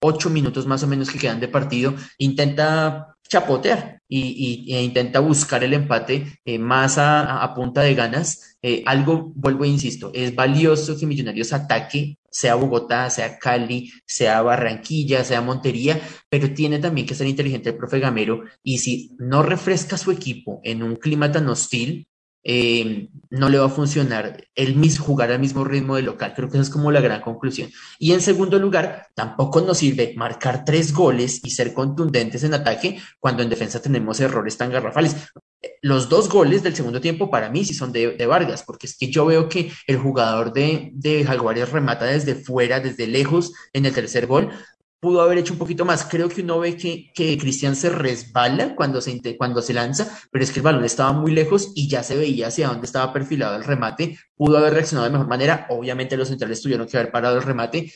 ocho 0.00 0.28
minutos 0.28 0.66
más 0.66 0.82
o 0.82 0.86
menos 0.86 1.10
que 1.10 1.18
quedan 1.18 1.40
de 1.40 1.48
partido, 1.48 1.94
intenta 2.18 3.11
chapotear 3.32 4.02
y, 4.08 4.74
e 4.74 4.82
intenta 4.82 5.20
buscar 5.20 5.64
el 5.64 5.72
empate 5.72 6.38
eh, 6.44 6.58
más 6.58 6.98
a, 6.98 7.52
punta 7.54 7.80
de 7.80 7.94
ganas. 7.94 8.58
Eh, 8.62 8.82
algo, 8.86 9.32
vuelvo 9.34 9.64
e 9.64 9.68
insisto, 9.68 10.10
es 10.14 10.34
valioso 10.34 10.98
que 10.98 11.06
Millonarios 11.06 11.52
ataque, 11.52 12.18
sea 12.30 12.54
Bogotá, 12.56 13.08
sea 13.08 13.38
Cali, 13.38 13.90
sea 14.06 14.42
Barranquilla, 14.42 15.24
sea 15.24 15.40
Montería, 15.40 16.00
pero 16.28 16.52
tiene 16.52 16.78
también 16.78 17.06
que 17.06 17.14
ser 17.14 17.26
inteligente 17.26 17.70
el 17.70 17.76
profe 17.76 18.00
Gamero 18.00 18.44
y 18.62 18.78
si 18.78 19.16
no 19.18 19.42
refresca 19.42 19.96
su 19.96 20.10
equipo 20.10 20.60
en 20.62 20.82
un 20.82 20.96
clima 20.96 21.32
tan 21.32 21.48
hostil, 21.48 22.06
eh, 22.44 23.08
no 23.30 23.48
le 23.48 23.58
va 23.58 23.66
a 23.66 23.70
funcionar 23.70 24.44
el 24.54 24.74
mismo, 24.76 25.04
jugar 25.04 25.30
al 25.30 25.38
mismo 25.38 25.64
ritmo 25.64 25.96
de 25.96 26.02
local. 26.02 26.32
Creo 26.34 26.48
que 26.48 26.56
esa 26.58 26.64
es 26.64 26.70
como 26.70 26.90
la 26.90 27.00
gran 27.00 27.20
conclusión. 27.20 27.70
Y 27.98 28.12
en 28.12 28.20
segundo 28.20 28.58
lugar, 28.58 29.06
tampoco 29.14 29.60
nos 29.60 29.78
sirve 29.78 30.12
marcar 30.16 30.64
tres 30.64 30.92
goles 30.92 31.40
y 31.44 31.50
ser 31.50 31.72
contundentes 31.72 32.44
en 32.44 32.54
ataque 32.54 33.00
cuando 33.20 33.42
en 33.42 33.48
defensa 33.48 33.80
tenemos 33.80 34.20
errores 34.20 34.56
tan 34.56 34.70
garrafales. 34.70 35.16
Los 35.80 36.08
dos 36.08 36.28
goles 36.28 36.62
del 36.62 36.74
segundo 36.74 37.00
tiempo 37.00 37.30
para 37.30 37.48
mí 37.48 37.64
sí 37.64 37.74
son 37.74 37.92
de, 37.92 38.26
Vargas, 38.26 38.64
porque 38.64 38.86
es 38.86 38.96
que 38.96 39.10
yo 39.10 39.26
veo 39.26 39.48
que 39.48 39.72
el 39.86 39.96
jugador 39.96 40.52
de, 40.52 40.90
de 40.94 41.24
Jaguares 41.24 41.70
remata 41.70 42.04
desde 42.04 42.34
fuera, 42.34 42.80
desde 42.80 43.06
lejos 43.06 43.52
en 43.72 43.86
el 43.86 43.92
tercer 43.92 44.26
gol, 44.26 44.50
pudo 45.02 45.20
haber 45.20 45.38
hecho 45.38 45.52
un 45.52 45.58
poquito 45.58 45.84
más. 45.84 46.04
Creo 46.04 46.28
que 46.28 46.42
uno 46.42 46.60
ve 46.60 46.76
que, 46.76 47.10
que 47.12 47.36
Cristian 47.36 47.74
se 47.74 47.90
resbala 47.90 48.76
cuando 48.76 49.00
se, 49.00 49.36
cuando 49.36 49.60
se 49.60 49.74
lanza, 49.74 50.16
pero 50.30 50.44
es 50.44 50.52
que 50.52 50.60
el 50.60 50.62
balón 50.62 50.84
estaba 50.84 51.12
muy 51.12 51.32
lejos 51.32 51.72
y 51.74 51.88
ya 51.88 52.04
se 52.04 52.16
veía 52.16 52.46
hacia 52.46 52.68
dónde 52.68 52.86
estaba 52.86 53.12
perfilado 53.12 53.56
el 53.56 53.64
remate. 53.64 54.16
Pudo 54.36 54.58
haber 54.58 54.74
reaccionado 54.74 55.06
de 55.06 55.12
mejor 55.12 55.26
manera. 55.26 55.66
Obviamente 55.70 56.16
los 56.16 56.28
centrales 56.28 56.62
tuvieron 56.62 56.86
que 56.86 56.96
haber 56.96 57.10
parado 57.10 57.36
el 57.36 57.42
remate. 57.42 57.92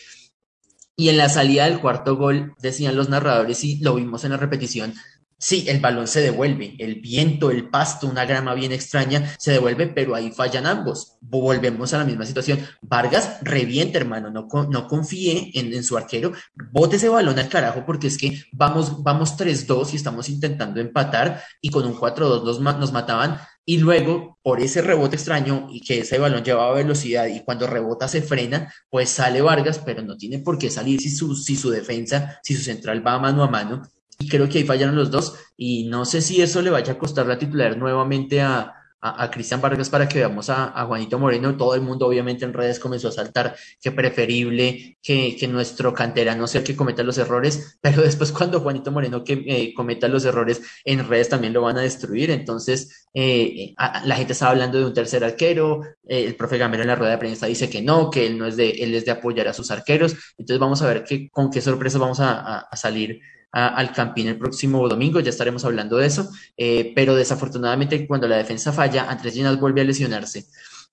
Y 0.97 1.09
en 1.09 1.17
la 1.17 1.29
salida 1.29 1.67
del 1.67 1.81
cuarto 1.81 2.17
gol, 2.17 2.57
decían 2.59 2.97
los 2.97 3.09
narradores, 3.09 3.63
y 3.63 3.79
lo 3.79 3.95
vimos 3.95 4.25
en 4.25 4.33
la 4.33 4.39
repetición, 4.39 4.93
Sí, 5.39 5.67
el 5.69 5.81
balón 5.81 6.09
se 6.09 6.23
devuelve, 6.23 6.77
el 6.79 6.95
viento, 7.03 7.51
el 7.51 7.69
pasto, 7.69 8.07
una 8.07 8.25
grama 8.25 8.55
bien 8.55 8.73
extraña 8.73 9.35
se 9.39 9.53
devuelve, 9.53 9.87
pero 9.87 10.15
ahí 10.15 10.31
fallan 10.31 10.67
ambos. 10.67 11.19
Volvemos 11.21 11.93
a 11.93 11.99
la 11.99 12.05
misma 12.05 12.25
situación. 12.25 12.59
Vargas 12.81 13.39
revienta, 13.43 13.99
hermano, 13.99 14.31
no, 14.31 14.49
no 14.71 14.89
confíe 14.89 15.51
en, 15.53 15.85
su 15.85 15.99
arquero, 15.99 16.33
bote 16.73 16.97
ese 16.97 17.11
balón 17.11 17.39
al 17.39 17.51
carajo 17.51 17.85
porque 17.85 18.07
es 18.07 18.17
que 18.17 18.45
vamos, 18.51 19.03
vamos 19.03 19.37
3-2 19.37 19.93
y 19.93 19.97
estamos 19.97 20.31
intentando 20.31 20.81
empatar 20.81 21.43
y 21.61 21.69
con 21.69 21.85
un 21.85 21.95
4-2 21.95 22.43
nos, 22.43 22.61
nos 22.79 22.93
mataban 22.93 23.39
y 23.67 23.77
luego 23.77 24.39
por 24.43 24.61
ese 24.61 24.81
rebote 24.81 25.17
extraño 25.17 25.69
y 25.71 25.81
que 25.83 25.99
ese 25.99 26.19
balón 26.19 26.45
llevaba 26.45 26.73
velocidad 26.73 27.27
y 27.27 27.41
cuando 27.45 27.67
rebota 27.67 28.09
se 28.09 28.23
frena, 28.23 28.73
pues 28.89 29.11
sale 29.11 29.43
Vargas, 29.43 29.81
pero 29.85 30.01
no 30.03 30.17
tiene 30.17 30.39
por 30.39 30.57
qué 30.57 30.71
salir 30.71 31.01
si 31.01 31.11
su, 31.11 31.35
si 31.35 31.57
su 31.57 31.69
defensa, 31.69 32.41
si 32.43 32.55
su 32.55 32.63
central 32.63 33.07
va 33.07 33.19
mano 33.19 33.43
a 33.43 33.51
mano 33.51 33.83
y 34.19 34.29
creo 34.29 34.49
que 34.49 34.59
ahí 34.59 34.65
fallaron 34.65 34.97
los 34.97 35.11
dos. 35.11 35.35
Y 35.57 35.85
no 35.89 36.05
sé 36.05 36.21
si 36.21 36.43
eso 36.43 36.63
le 36.63 36.71
vaya 36.71 36.95
a 36.95 36.99
costar 36.99 37.27
la 37.27 37.39
titular 37.39 37.77
nuevamente 37.77 38.41
a, 38.41 38.77
a, 39.01 39.31
Cristian 39.31 39.61
Vargas 39.61 39.91
para 39.91 40.09
que 40.09 40.19
veamos 40.19 40.51
a, 40.51 40.85
Juanito 40.87 41.19
Moreno. 41.19 41.57
Todo 41.57 41.75
el 41.75 41.83
mundo, 41.83 42.07
obviamente, 42.07 42.45
en 42.45 42.53
redes 42.53 42.79
comenzó 42.79 43.09
a 43.09 43.13
saltar 43.13 43.57
que 43.81 43.93
preferible 43.93 44.99
que, 45.03 45.37
que 45.39 45.49
nuestro 45.49 45.95
no 46.37 46.47
sea 46.47 46.61
el 46.61 46.67
que 46.67 46.77
cometa 46.77 47.03
los 47.03 47.19
errores, 47.19 47.79
pero 47.81 48.03
después, 48.03 48.33
cuando 48.33 48.61
Juanito 48.61 48.91
Moreno 48.91 49.23
que 49.25 49.45
eh, 49.47 49.75
cometa 49.75 50.09
los 50.09 50.25
errores 50.25 50.63
en 50.85 51.07
redes 51.07 51.29
también 51.29 51.53
lo 51.53 51.63
van 51.63 51.79
a 51.79 51.83
destruir. 51.83 52.31
Entonces, 52.31 53.07
eh, 53.15 53.75
la 54.05 54.17
gente 54.17 54.33
está 54.33 54.51
hablando 54.51 54.79
de 54.79 54.87
un 54.87 54.95
tercer 54.95 55.25
arquero. 55.25 55.83
Eh, 56.09 56.25
el 56.25 56.37
profe 56.37 56.59
Gamero 56.59 56.83
en 56.83 56.89
la 56.89 56.97
rueda 56.97 57.13
de 57.13 57.19
prensa 57.19 57.47
dice 57.47 57.71
que 57.71 57.83
no, 57.83 58.11
que 58.11 58.27
él 58.27 58.39
no 58.39 58.47
es 58.47 58.57
de, 58.57 58.71
él 58.71 58.95
es 58.95 59.05
de 59.05 59.13
apoyar 59.13 59.49
a 59.49 59.53
sus 59.53 59.71
arqueros. 59.71 60.15
Entonces, 60.39 60.59
vamos 60.59 60.83
a 60.83 60.87
ver 60.87 61.05
que, 61.05 61.29
con 61.31 61.51
qué 61.51 61.61
sorpresa 61.61 61.99
vamos 61.99 62.19
a, 62.21 62.67
a 63.57 63.69
al 63.69 63.93
Campín 63.93 64.29
el 64.29 64.37
próximo 64.37 64.87
domingo, 64.87 65.19
ya 65.21 65.31
estaremos 65.31 65.65
hablando 65.65 65.97
de 65.97 66.07
eso, 66.07 66.29
eh, 66.59 66.93
pero 66.95 67.15
desafortunadamente 67.15 68.07
cuando 68.07 68.29
la 68.29 68.37
defensa 68.37 68.71
falla, 68.71 69.11
Andrés 69.11 69.35
Llenas 69.35 69.59
vuelve 69.59 69.81
a 69.81 69.85
lesionarse. 69.85 70.47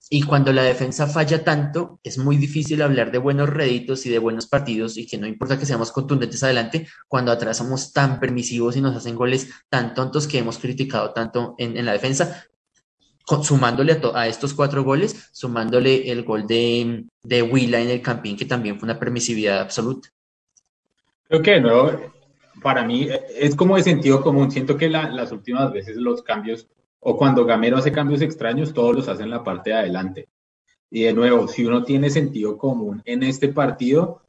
Y 0.09 0.23
cuando 0.23 0.53
la 0.53 0.63
defensa 0.63 1.07
falla 1.07 1.43
tanto, 1.43 1.99
es 2.03 2.17
muy 2.17 2.37
difícil 2.37 2.81
hablar 2.81 3.11
de 3.11 3.17
buenos 3.17 3.49
réditos 3.49 4.05
y 4.05 4.09
de 4.09 4.19
buenos 4.19 4.47
partidos 4.47 4.97
y 4.97 5.05
que 5.05 5.17
no 5.17 5.27
importa 5.27 5.57
que 5.59 5.65
seamos 5.65 5.91
contundentes 5.91 6.41
adelante 6.43 6.87
cuando 7.07 7.31
atrás 7.31 7.57
somos 7.57 7.91
tan 7.91 8.19
permisivos 8.19 8.77
y 8.77 8.81
nos 8.81 8.95
hacen 8.95 9.15
goles 9.15 9.49
tan 9.69 9.93
tontos 9.93 10.27
que 10.27 10.37
hemos 10.37 10.57
criticado 10.57 11.11
tanto 11.11 11.55
en, 11.57 11.83
la 11.83 11.91
defensa, 11.91 12.45
sumándole 13.41 13.99
a, 14.13 14.27
estos 14.27 14.53
cuatro 14.53 14.83
goles, 14.83 15.29
sumándole 15.33 16.09
el 16.11 16.23
gol 16.23 16.47
de, 16.47 17.05
de 17.23 17.41
Willa 17.41 17.81
en 17.81 17.89
el 17.89 18.01
Campín, 18.01 18.37
que 18.37 18.45
también 18.45 18.79
fue 18.79 18.85
una 18.85 18.99
permisividad 18.99 19.59
absoluta. 19.59 20.09
Creo 21.27 21.61
no, 21.61 22.12
para 22.63 22.83
mí 22.83 23.03
eh, 23.03 23.21
es 23.37 23.55
como 23.55 23.75
de 23.75 23.83
sentido 23.83 24.21
común. 24.21 24.49
Siento 24.49 24.77
que 24.77 24.89
las 24.89 25.31
últimas 25.31 25.71
veces 25.71 25.97
los 25.97 26.23
cambios, 26.23 26.67
o 26.99 27.15
cuando 27.17 27.45
Gamero 27.45 27.77
hace 27.77 27.91
cambios 27.91 28.21
extraños, 28.21 28.73
todos 28.73 28.95
los 28.95 29.07
hace 29.07 29.23
en 29.23 29.29
la 29.29 29.43
parte 29.43 29.69
de 29.69 29.75
adelante. 29.75 30.29
Y 30.89 31.03
de 31.03 31.13
nuevo, 31.13 31.47
si 31.47 31.65
uno 31.65 31.83
tiene 31.83 32.09
sentido 32.09 32.57
común 32.57 33.01
en 33.05 33.23
este 33.23 33.49
partido, 33.49 34.21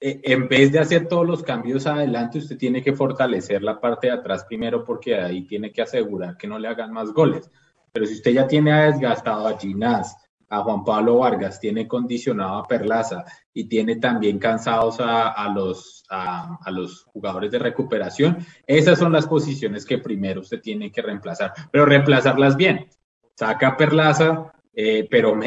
eh, 0.00 0.20
en 0.22 0.48
vez 0.48 0.70
de 0.70 0.78
hacer 0.78 1.08
todos 1.08 1.26
los 1.26 1.42
cambios 1.42 1.86
adelante, 1.86 2.38
usted 2.38 2.56
tiene 2.56 2.82
que 2.82 2.92
fortalecer 2.92 3.62
la 3.62 3.80
parte 3.80 4.06
de 4.06 4.12
atrás 4.12 4.44
primero 4.44 4.84
porque 4.84 5.16
ahí 5.16 5.42
tiene 5.42 5.72
que 5.72 5.82
asegurar 5.82 6.36
que 6.36 6.46
no 6.46 6.58
le 6.58 6.68
hagan 6.68 6.92
más 6.92 7.12
goles. 7.12 7.50
Pero 7.92 8.06
si 8.06 8.14
usted 8.14 8.32
ya 8.32 8.46
tiene 8.46 8.72
desgastado 8.84 9.48
a 9.48 9.58
Ginás, 9.58 10.16
a 10.48 10.62
Juan 10.62 10.84
Pablo 10.84 11.18
Vargas, 11.18 11.60
tiene 11.60 11.86
condicionado 11.86 12.58
a 12.58 12.66
Perlaza 12.66 13.24
y 13.52 13.64
tiene 13.64 13.96
también 13.96 14.38
cansados 14.38 14.98
a, 15.00 15.52
los, 15.54 15.97
a, 16.08 16.70
los 16.70 17.04
jugadores 17.04 17.50
de 17.50 17.58
recuperación. 17.58 18.38
Esas 18.66 18.98
son 18.98 19.12
las 19.12 19.26
posiciones 19.26 19.84
que 19.84 19.98
primero 19.98 20.40
usted 20.40 20.60
tiene 20.60 20.90
que 20.90 21.02
reemplazar, 21.02 21.52
pero 21.70 21.86
reemplazarlas 21.86 22.56
bien. 22.56 22.86
Saca 23.34 23.76
Perlaza, 23.76 24.52
eh, 24.74 25.06
pero 25.10 25.38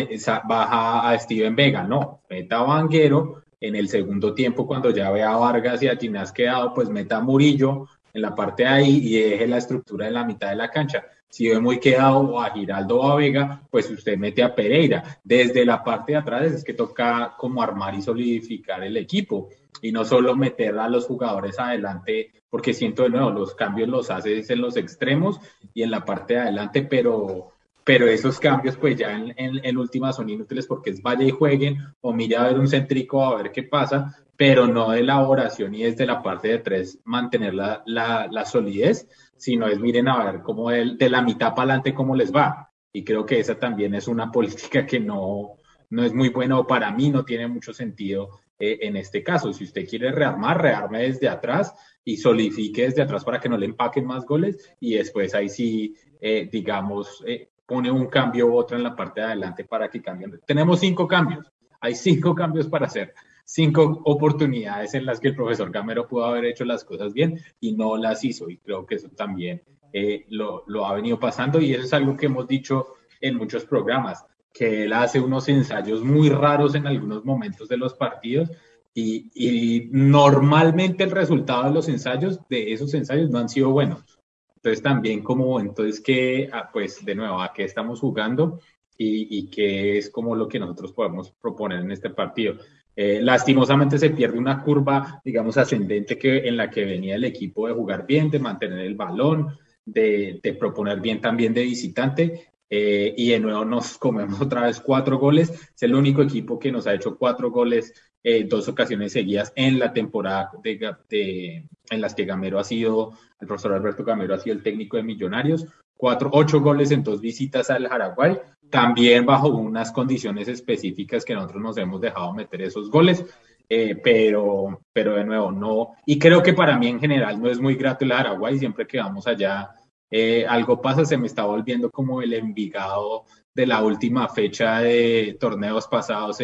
baja 0.48 1.10
a 1.10 1.20
Steven 1.20 1.56
Vega, 1.56 1.84
no, 1.84 2.22
meta 2.30 2.60
a 2.60 2.64
Vanguero. 2.64 3.44
En 3.60 3.76
el 3.76 3.90
segundo 3.90 4.34
tiempo, 4.34 4.66
cuando 4.66 4.90
ya 4.90 5.12
vea 5.12 5.34
a 5.34 5.38
Vargas 5.38 5.84
y 5.84 5.88
a 5.88 5.96
Ginás 5.96 6.32
quedado, 6.32 6.74
pues 6.74 6.90
meta 6.90 7.18
a 7.18 7.22
Murillo 7.22 7.88
en 8.12 8.24
la 8.24 8.34
parte 8.34 8.64
de 8.64 8.70
ahí 8.70 8.98
y 9.04 9.22
deje 9.22 9.48
la 9.48 9.58
estructura 9.58 10.08
en 10.08 10.16
la 10.16 10.26
mitad 10.26 10.50
de 10.50 10.56
la 10.56 10.72
cancha 10.72 11.06
si 11.32 11.48
ve 11.48 11.60
muy 11.60 11.80
quedado 11.80 12.40
a 12.40 12.52
Giraldo 12.52 13.00
o 13.00 13.10
a 13.10 13.16
Vega, 13.16 13.64
pues 13.72 13.90
usted 13.90 14.18
mete 14.18 14.44
a 14.44 14.54
Pereira. 14.54 15.20
Desde 15.24 15.66
la 15.66 15.82
parte 15.82 16.12
de 16.12 16.18
atrás 16.18 16.52
es 16.52 16.64
que 16.64 16.74
toca 16.74 17.36
como 17.38 17.64
armar 17.64 17.96
y 17.96 18.02
solidificar 18.02 18.84
el 18.84 18.98
equipo 18.98 19.48
y 19.82 19.92
no 19.92 20.06
solo 20.06 20.36
meter 20.36 20.78
a 20.78 20.88
los 20.88 21.06
jugadores 21.06 21.60
adelante, 21.60 22.32
porque 22.50 22.74
siento 22.74 23.04
de 23.04 23.10
nuevo, 23.10 23.32
los 23.32 23.56
cambios 23.56 23.90
los 23.90 24.12
haces 24.12 24.50
en 24.50 24.62
los 24.62 24.78
extremos 24.78 25.40
y 25.74 25.84
en 25.84 25.92
la 25.92 26.06
parte 26.06 26.36
de 26.36 26.42
adelante, 26.42 26.84
pero, 26.84 27.50
pero 27.84 28.08
esos 28.08 28.40
cambios 28.40 28.78
pues 28.78 28.96
ya 28.96 29.16
en, 29.16 29.34
en, 29.38 29.78
últimas 29.78 30.16
son 30.16 30.30
inútiles 30.30 30.68
porque 30.68 30.92
es 30.92 31.02
vaya 31.02 31.26
y 31.26 31.32
jueguen 31.32 31.78
o 32.02 32.14
mira 32.14 32.44
a 32.44 32.48
ver 32.48 32.60
un 32.60 32.68
céntrico 32.68 33.24
a 33.24 33.42
ver 33.42 33.52
qué 33.52 33.64
pasa, 33.64 34.16
pero 34.38 34.68
no 34.68 34.92
de 34.92 35.00
elaboración 35.00 35.74
y 35.76 35.84
desde 35.84 36.06
la 36.06 36.22
parte 36.22 36.48
de 36.48 36.60
tres 36.60 37.00
mantener 37.06 37.54
la, 37.54 37.84
la, 37.86 38.28
la 38.30 38.46
solidez 38.46 39.08
sino 39.42 39.66
es 39.66 39.80
miren 39.80 40.08
a 40.08 40.24
ver 40.24 40.42
cómo 40.44 40.70
de, 40.70 40.96
de 40.96 41.10
la 41.10 41.24
mitad 41.24 41.56
para 41.56 41.64
adelante 41.74 41.96
cómo 41.96 42.16
les 42.16 42.32
va. 42.32 42.70
Y 42.94 43.04
creo 43.04 43.26
que 43.26 43.40
esa 43.40 43.58
también 43.58 43.96
es 43.96 44.08
una 44.08 44.32
política 44.32 44.86
que 44.86 45.00
no, 45.00 45.54
no 45.90 46.04
es 46.04 46.14
muy 46.14 46.30
buena 46.30 46.60
o 46.60 46.68
para 46.68 46.92
mí 46.92 47.10
no 47.10 47.26
tiene 47.26 47.48
mucho 47.48 47.74
sentido 47.74 48.40
eh, 48.62 48.78
en 48.82 48.96
este 48.96 49.24
caso. 49.24 49.52
Si 49.52 49.64
usted 49.64 49.88
quiere 49.90 50.12
rearmar, 50.12 50.62
rearme 50.62 51.00
desde 51.00 51.28
atrás 51.28 51.74
y 52.06 52.16
solidifique 52.16 52.84
desde 52.84 53.02
atrás 53.02 53.24
para 53.26 53.40
que 53.40 53.50
no 53.50 53.58
le 53.58 53.66
empaquen 53.66 54.06
más 54.06 54.24
goles 54.24 54.72
y 54.80 54.94
después 54.94 55.34
ahí 55.34 55.50
sí, 55.50 55.96
eh, 56.22 56.48
digamos, 56.52 57.24
eh, 57.26 57.50
pone 57.66 57.90
un 57.90 58.06
cambio 58.06 58.46
u 58.46 58.56
otro 58.56 58.78
en 58.78 58.84
la 58.84 58.96
parte 58.96 59.22
de 59.22 59.28
adelante 59.28 59.64
para 59.66 59.90
que 59.90 60.00
cambien. 60.00 60.40
Tenemos 60.46 60.80
cinco 60.80 61.08
cambios, 61.08 61.52
hay 61.80 61.96
cinco 61.96 62.36
cambios 62.36 62.68
para 62.68 62.86
hacer 62.86 63.16
cinco 63.44 64.02
oportunidades 64.06 64.94
en 64.94 65.08
las 65.08 65.20
que 65.20 65.30
el 65.30 65.36
profesor 65.36 65.72
Gamero 65.72 66.08
pudo 66.08 66.26
haber 66.26 66.46
hecho 66.46 66.64
las 66.64 66.86
cosas 66.86 67.14
bien 67.14 67.40
y 67.60 67.74
no 67.74 67.98
las 67.98 68.24
hizo. 68.24 68.48
Y 68.48 68.58
creo 68.58 68.86
que 68.86 68.96
eso 68.96 69.10
también 69.10 69.64
eh, 69.92 70.28
lo, 70.30 70.64
lo, 70.68 70.86
ha 70.86 70.94
venido 70.94 71.20
pasando 71.20 71.60
y 71.60 71.74
eso 71.74 71.84
es 71.84 71.94
algo 71.94 72.16
que 72.16 72.28
hemos 72.28 72.48
dicho 72.48 72.94
en 73.20 73.38
muchos 73.38 73.66
programas, 73.66 74.24
que 74.54 74.84
él 74.84 74.94
hace 74.94 75.20
unos 75.20 75.48
ensayos 75.50 76.04
muy 76.04 76.30
raros 76.30 76.76
en 76.76 76.88
algunos 76.88 77.24
momentos 77.26 77.70
de 77.70 77.78
los 77.78 77.94
partidos 77.94 78.52
y, 78.94 79.90
normalmente 79.92 81.04
el 81.04 81.12
resultado 81.12 81.64
de 81.66 81.72
los 81.72 81.88
ensayos, 81.88 82.40
de 82.50 82.74
esos 82.74 82.94
ensayos, 82.94 83.30
no 83.30 83.40
han 83.40 83.50
sido 83.50 83.72
buenos. 83.72 84.20
Entonces 84.56 84.84
también 84.84 85.24
como, 85.24 85.60
entonces 85.60 86.02
que, 86.02 86.50
ah, 86.52 86.70
pues 86.72 87.04
de 87.04 87.16
nuevo, 87.16 87.42
¿a 87.42 87.54
qué 87.54 87.64
estamos 87.64 88.00
jugando? 88.00 88.60
Y, 88.98 89.40
y 89.40 89.48
qué 89.48 89.98
es 89.98 90.10
como 90.10 90.36
lo 90.36 90.48
que 90.48 90.60
nosotros 90.60 90.92
podemos 90.92 91.32
proponer 91.32 91.80
en 91.80 91.92
este 91.92 92.10
partido. 92.10 92.58
Eh, 92.96 93.22
lastimosamente 93.22 93.98
se 93.98 94.10
pierde 94.10 94.38
una 94.38 94.62
curva, 94.62 95.22
digamos, 95.24 95.58
ascendente 95.58 96.18
que, 96.18 96.48
en 96.48 96.58
la 96.58 96.70
que 96.70 96.86
venía 96.86 97.16
el 97.16 97.24
equipo 97.24 97.68
de 97.68 97.74
jugar 97.74 98.06
bien, 98.06 98.30
de 98.30 98.40
mantener 98.40 98.80
el 98.80 98.96
balón, 98.96 99.58
de, 99.86 100.40
proponer 100.60 101.00
bien 101.00 101.22
también 101.22 101.54
de 101.54 101.64
visitante. 101.64 102.51
Eh, 102.74 103.14
y 103.18 103.30
de 103.32 103.40
nuevo 103.42 103.66
nos 103.66 103.98
comemos 104.00 104.40
otra 104.42 104.64
vez 104.64 104.80
cuatro 104.80 105.20
goles. 105.20 105.50
Es 105.50 105.84
el 105.84 105.94
único 105.94 106.22
equipo 106.22 106.58
que 106.58 106.72
nos 106.72 106.88
ha 106.88 106.94
hecho 106.94 107.18
cuatro 107.18 107.52
goles 107.52 107.94
eh, 108.24 108.46
dos 108.48 108.68
ocasiones 108.68 109.14
seguidas 109.14 109.52
en 109.56 109.80
la 109.80 109.92
temporada 109.94 110.52
de, 110.64 111.66
en 111.90 112.02
las 112.02 112.14
que 112.14 112.26
Gamero 112.26 112.60
ha 112.60 112.64
sido, 112.64 113.14
el 113.40 113.48
profesor 113.48 113.74
Alberto 113.74 114.04
Gamero 114.04 114.36
ha 114.36 114.38
sido 114.38 114.56
el 114.56 114.62
técnico 114.62 114.96
de 114.96 115.02
Millonarios, 115.02 115.66
cuatro, 115.98 116.30
ocho 116.32 116.62
goles 116.62 116.92
en 116.92 117.04
dos 117.04 117.20
visitas 117.20 117.72
al 117.72 117.90
Paraguay, 117.90 118.38
también 118.70 119.26
bajo 119.26 119.48
unas 119.48 119.92
condiciones 119.92 120.48
específicas 120.48 121.26
que 121.26 121.34
nosotros 121.34 121.64
nos 121.64 121.78
hemos 121.78 122.00
dejado 122.00 122.32
meter 122.34 122.62
esos 122.62 122.92
goles. 122.92 123.26
Eh, 123.68 123.96
pero, 124.04 124.82
pero 124.92 125.16
de 125.16 125.24
nuevo, 125.24 125.50
no. 125.50 125.94
Y 126.06 126.20
creo 126.20 126.44
que 126.44 126.52
para 126.52 126.78
mí 126.78 126.88
en 126.88 127.00
general 127.00 127.42
no 127.42 127.50
es 127.50 127.60
muy 127.60 127.76
grato 127.76 128.04
el 128.04 128.12
Paraguay. 128.12 128.60
Siempre 128.60 128.86
que 128.86 128.98
vamos 128.98 129.26
allá, 129.28 129.70
eh, 130.12 130.46
algo 130.48 130.82
pasa, 130.82 131.06
se 131.06 131.18
me 131.18 131.28
está 131.28 131.46
volviendo 131.46 131.90
como 131.90 132.22
el 132.22 132.34
Envigado 132.34 133.26
de 133.56 133.66
la 133.66 133.82
última 133.82 134.28
fecha 134.28 134.80
de 134.80 135.38
torneos 135.40 135.88
pasados, 135.88 136.40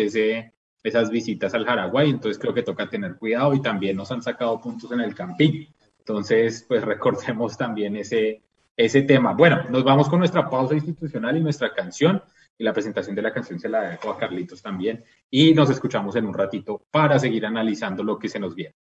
esas 0.83 1.09
visitas 1.09 1.53
al 1.53 1.65
Paraguay, 1.65 2.09
entonces 2.09 2.39
creo 2.39 2.53
que 2.53 2.63
toca 2.63 2.89
tener 2.89 3.17
cuidado 3.17 3.53
y 3.53 3.61
también 3.61 3.97
nos 3.97 4.11
han 4.11 4.21
sacado 4.21 4.59
puntos 4.61 4.91
en 4.93 5.01
el 5.01 5.13
Campín. 5.13 5.67
Entonces, 5.99 6.65
pues 6.67 6.81
recordemos 6.85 7.57
también 7.57 7.97
ese, 7.97 8.41
ese 8.77 9.01
tema. 9.01 9.33
Bueno, 9.33 9.63
nos 9.69 9.83
vamos 9.83 10.07
con 10.07 10.19
nuestra 10.19 10.49
pausa 10.49 10.75
institucional 10.75 11.35
y 11.35 11.41
nuestra 11.41 11.73
canción. 11.73 12.23
Y 12.59 12.63
la 12.63 12.73
presentación 12.73 13.15
de 13.15 13.21
la 13.21 13.33
canción 13.33 13.59
se 13.59 13.69
la 13.69 13.81
dejo 13.81 14.09
a 14.09 14.17
Carlitos 14.17 14.61
también. 14.61 15.03
Y 15.29 15.53
nos 15.53 15.69
escuchamos 15.69 16.15
en 16.15 16.25
un 16.25 16.33
ratito 16.33 16.81
para 16.89 17.19
seguir 17.19 17.45
analizando 17.45 18.03
lo 18.03 18.17
que 18.17 18.29
se 18.29 18.39
nos 18.39 18.55
viene. 18.55 18.73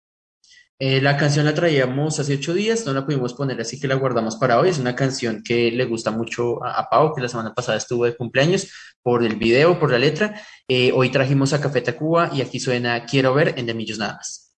Eh, 0.78 1.00
la 1.00 1.16
canción 1.16 1.46
la 1.46 1.54
traíamos 1.54 2.20
hace 2.20 2.34
ocho 2.34 2.54
días, 2.54 2.86
no 2.86 2.92
la 2.92 3.06
pudimos 3.06 3.34
poner, 3.34 3.62
así 3.62 3.80
que 3.80 3.88
la 3.88 3.96
guardamos 3.96 4.36
para 4.36 4.60
hoy. 4.60 4.70
Es 4.70 4.78
una 4.78 4.94
canción 4.94 5.42
que 5.42 5.72
le 5.72 5.86
gusta 5.86 6.12
mucho 6.12 6.62
a, 6.66 6.90
Pau, 6.90 7.14
que 7.16 7.22
la 7.22 7.30
semana 7.30 7.54
pasada 7.54 7.78
estuvo 7.78 8.04
de 8.04 8.16
cumpleaños, 8.16 8.70
por 9.02 9.24
el 9.24 9.38
video, 9.38 9.80
por 9.80 9.92
la 9.92 10.00
letra. 10.00 10.42
Eh, 10.68 10.92
hoy 10.94 11.12
trajimos 11.12 11.54
a 11.54 11.62
Café 11.62 11.80
Tacuba 11.82 12.30
y 12.34 12.42
aquí 12.42 12.60
suena 12.60 13.06
Quiero 13.06 13.34
ver 13.34 13.54
en 13.58 13.68
De 13.68 13.74
Millos 13.74 14.00
Nada 14.00 14.16
más. 14.16 14.54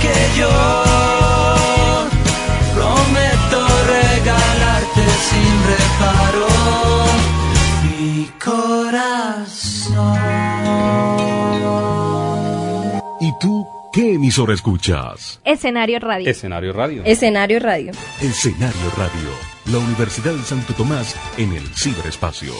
Que 0.00 0.38
yo 0.38 0.54
prometo 2.74 3.60
regalarte 3.86 5.04
sin 5.28 5.54
reparo 5.72 6.48
mi 7.82 8.30
corazón. 8.42 10.16
¿Y 13.20 13.32
tú 13.40 13.66
qué 13.92 14.14
emisora 14.14 14.54
escuchas? 14.54 15.40
Escenario 15.44 15.98
Radio. 15.98 16.30
Escenario 16.30 16.72
Radio. 16.72 17.02
Escenario 17.04 17.58
Radio. 17.58 17.92
Escenario 18.20 18.90
Radio. 18.96 19.30
La 19.66 19.78
Universidad 19.78 20.32
de 20.32 20.44
Santo 20.44 20.74
Tomás 20.74 21.16
en 21.38 21.52
el 21.52 21.66
ciberespacio. 21.74 22.52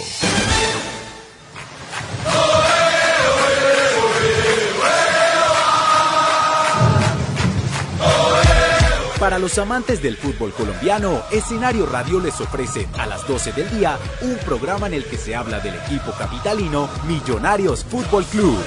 Para 9.19 9.39
los 9.39 9.57
amantes 9.57 10.03
del 10.03 10.17
fútbol 10.19 10.53
colombiano, 10.53 11.23
Escenario 11.33 11.87
Radio 11.87 12.21
les 12.21 12.39
ofrece 12.39 12.87
a 12.99 13.07
las 13.07 13.27
12 13.27 13.53
del 13.53 13.71
día 13.71 13.99
un 14.21 14.37
programa 14.45 14.89
en 14.89 14.95
el 14.95 15.05
que 15.07 15.17
se 15.17 15.35
habla 15.35 15.59
del 15.61 15.75
equipo 15.75 16.13
capitalino 16.19 16.87
Millonarios 17.09 17.83
Fútbol 17.85 18.25
Club. 18.27 18.59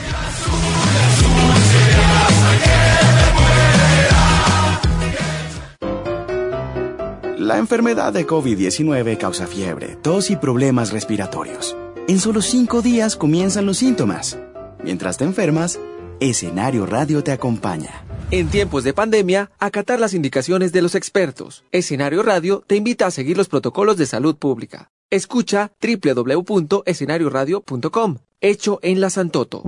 La 7.37 7.57
enfermedad 7.59 8.11
de 8.11 8.25
COVID-19 8.25 9.17
causa 9.17 9.45
fiebre, 9.45 9.97
tos 10.01 10.31
y 10.31 10.35
problemas 10.35 10.91
respiratorios. 10.91 11.77
En 12.07 12.19
solo 12.19 12.41
cinco 12.41 12.81
días 12.81 13.15
comienzan 13.15 13.67
los 13.67 13.77
síntomas. 13.77 14.39
Mientras 14.83 15.17
te 15.17 15.25
enfermas, 15.25 15.79
Escenario 16.19 16.85
Radio 16.85 17.23
te 17.23 17.31
acompaña. 17.31 18.03
En 18.29 18.49
tiempos 18.49 18.83
de 18.83 18.93
pandemia, 18.93 19.51
acatar 19.57 20.01
las 20.01 20.13
indicaciones 20.13 20.73
de 20.73 20.81
los 20.81 20.93
expertos. 20.93 21.63
Escenario 21.71 22.23
Radio 22.23 22.61
te 22.67 22.75
invita 22.75 23.05
a 23.05 23.11
seguir 23.11 23.37
los 23.37 23.47
protocolos 23.47 23.95
de 23.95 24.05
salud 24.05 24.35
pública. 24.35 24.91
Escucha 25.09 25.71
www.escenarioradio.com. 25.81 28.17
Hecho 28.41 28.79
en 28.81 28.99
la 28.99 29.09
Santoto. 29.09 29.63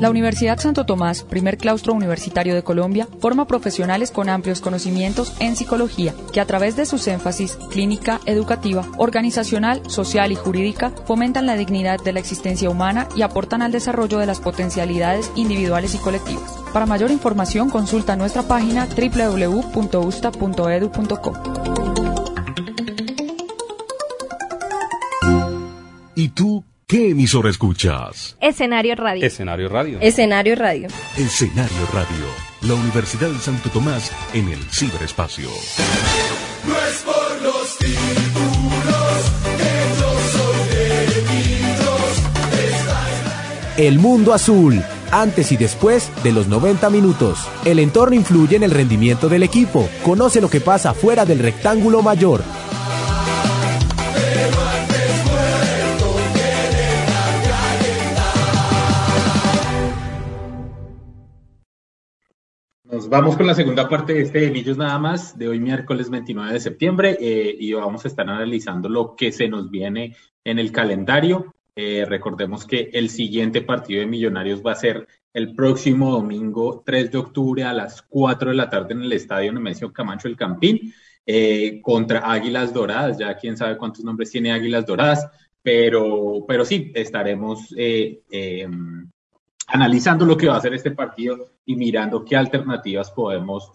La 0.00 0.08
Universidad 0.08 0.58
Santo 0.58 0.86
Tomás, 0.86 1.24
primer 1.24 1.58
claustro 1.58 1.92
universitario 1.92 2.54
de 2.54 2.62
Colombia, 2.62 3.06
forma 3.18 3.46
profesionales 3.46 4.10
con 4.10 4.30
amplios 4.30 4.62
conocimientos 4.62 5.34
en 5.40 5.56
psicología, 5.56 6.14
que 6.32 6.40
a 6.40 6.46
través 6.46 6.74
de 6.74 6.86
sus 6.86 7.06
énfasis 7.06 7.58
clínica, 7.70 8.18
educativa, 8.24 8.86
organizacional, 8.96 9.82
social 9.90 10.32
y 10.32 10.36
jurídica, 10.36 10.90
fomentan 11.04 11.44
la 11.44 11.54
dignidad 11.54 12.00
de 12.02 12.14
la 12.14 12.20
existencia 12.20 12.70
humana 12.70 13.10
y 13.14 13.20
aportan 13.20 13.60
al 13.60 13.72
desarrollo 13.72 14.16
de 14.16 14.24
las 14.24 14.40
potencialidades 14.40 15.30
individuales 15.36 15.94
y 15.94 15.98
colectivas. 15.98 16.50
Para 16.72 16.86
mayor 16.86 17.10
información 17.10 17.68
consulta 17.68 18.16
nuestra 18.16 18.42
página 18.44 18.88
www.usta.edu.co. 18.96 20.00
¿Y 26.14 26.30
tú 26.30 26.64
qué 26.90 27.10
emisora 27.10 27.48
escuchas? 27.50 28.36
Escenario 28.40 28.96
Radio. 28.96 29.24
Escenario 29.24 29.68
Radio. 29.68 30.00
Escenario 30.00 30.56
Radio. 30.56 30.88
Escenario 31.16 31.86
Radio. 31.92 32.26
La 32.62 32.74
Universidad 32.74 33.28
de 33.28 33.38
Santo 33.38 33.70
Tomás 33.70 34.10
en 34.34 34.48
el 34.48 34.58
ciberespacio. 34.64 35.48
No 36.66 36.76
es 36.76 37.02
por 37.02 37.42
los 37.42 37.78
títulos 37.78 37.94
que 39.56 39.72
yo 40.00 40.10
soy 40.32 40.66
de 43.76 43.86
El 43.86 44.00
mundo 44.00 44.34
azul 44.34 44.82
antes 45.12 45.52
y 45.52 45.56
después 45.56 46.10
de 46.24 46.32
los 46.32 46.48
90 46.48 46.90
minutos. 46.90 47.46
El 47.64 47.78
entorno 47.78 48.16
influye 48.16 48.56
en 48.56 48.64
el 48.64 48.72
rendimiento 48.72 49.28
del 49.28 49.44
equipo. 49.44 49.88
Conoce 50.04 50.40
lo 50.40 50.50
que 50.50 50.60
pasa 50.60 50.92
fuera 50.92 51.24
del 51.24 51.38
rectángulo 51.38 52.02
mayor. 52.02 52.42
Vamos 63.08 63.36
con 63.36 63.46
la 63.46 63.54
segunda 63.54 63.88
parte 63.88 64.14
de 64.14 64.22
este 64.22 64.50
de 64.50 64.74
nada 64.76 64.98
más, 64.98 65.38
de 65.38 65.48
hoy 65.48 65.58
miércoles 65.58 66.10
29 66.10 66.52
de 66.52 66.60
septiembre, 66.60 67.16
eh, 67.20 67.56
y 67.58 67.72
vamos 67.72 68.04
a 68.04 68.08
estar 68.08 68.28
analizando 68.28 68.88
lo 68.88 69.14
que 69.16 69.32
se 69.32 69.48
nos 69.48 69.70
viene 69.70 70.16
en 70.44 70.58
el 70.58 70.72
calendario. 70.72 71.54
Eh, 71.76 72.04
recordemos 72.08 72.66
que 72.66 72.90
el 72.92 73.08
siguiente 73.08 73.62
partido 73.62 74.00
de 74.00 74.06
Millonarios 74.06 74.62
va 74.64 74.72
a 74.72 74.76
ser 74.76 75.06
el 75.32 75.54
próximo 75.54 76.10
domingo 76.10 76.82
3 76.84 77.12
de 77.12 77.18
octubre 77.18 77.64
a 77.64 77.72
las 77.72 78.02
4 78.02 78.50
de 78.50 78.56
la 78.56 78.68
tarde 78.68 78.94
en 78.94 79.02
el 79.02 79.12
estadio 79.12 79.52
Nemesio 79.52 79.92
Camacho 79.92 80.28
El 80.28 80.36
Campín 80.36 80.92
eh, 81.24 81.80
contra 81.82 82.30
Águilas 82.30 82.74
Doradas. 82.74 83.18
Ya 83.18 83.36
quién 83.36 83.56
sabe 83.56 83.78
cuántos 83.78 84.04
nombres 84.04 84.30
tiene 84.30 84.52
Águilas 84.52 84.84
Doradas, 84.84 85.28
pero, 85.62 86.44
pero 86.46 86.64
sí, 86.64 86.90
estaremos 86.94 87.72
em, 87.76 89.08
analizando 89.72 90.26
lo 90.26 90.36
que 90.36 90.48
va 90.48 90.56
a 90.56 90.60
ser 90.60 90.74
este 90.74 90.90
partido 90.90 91.50
y 91.64 91.76
mirando 91.76 92.24
qué 92.24 92.36
alternativas 92.36 93.10
podemos 93.10 93.72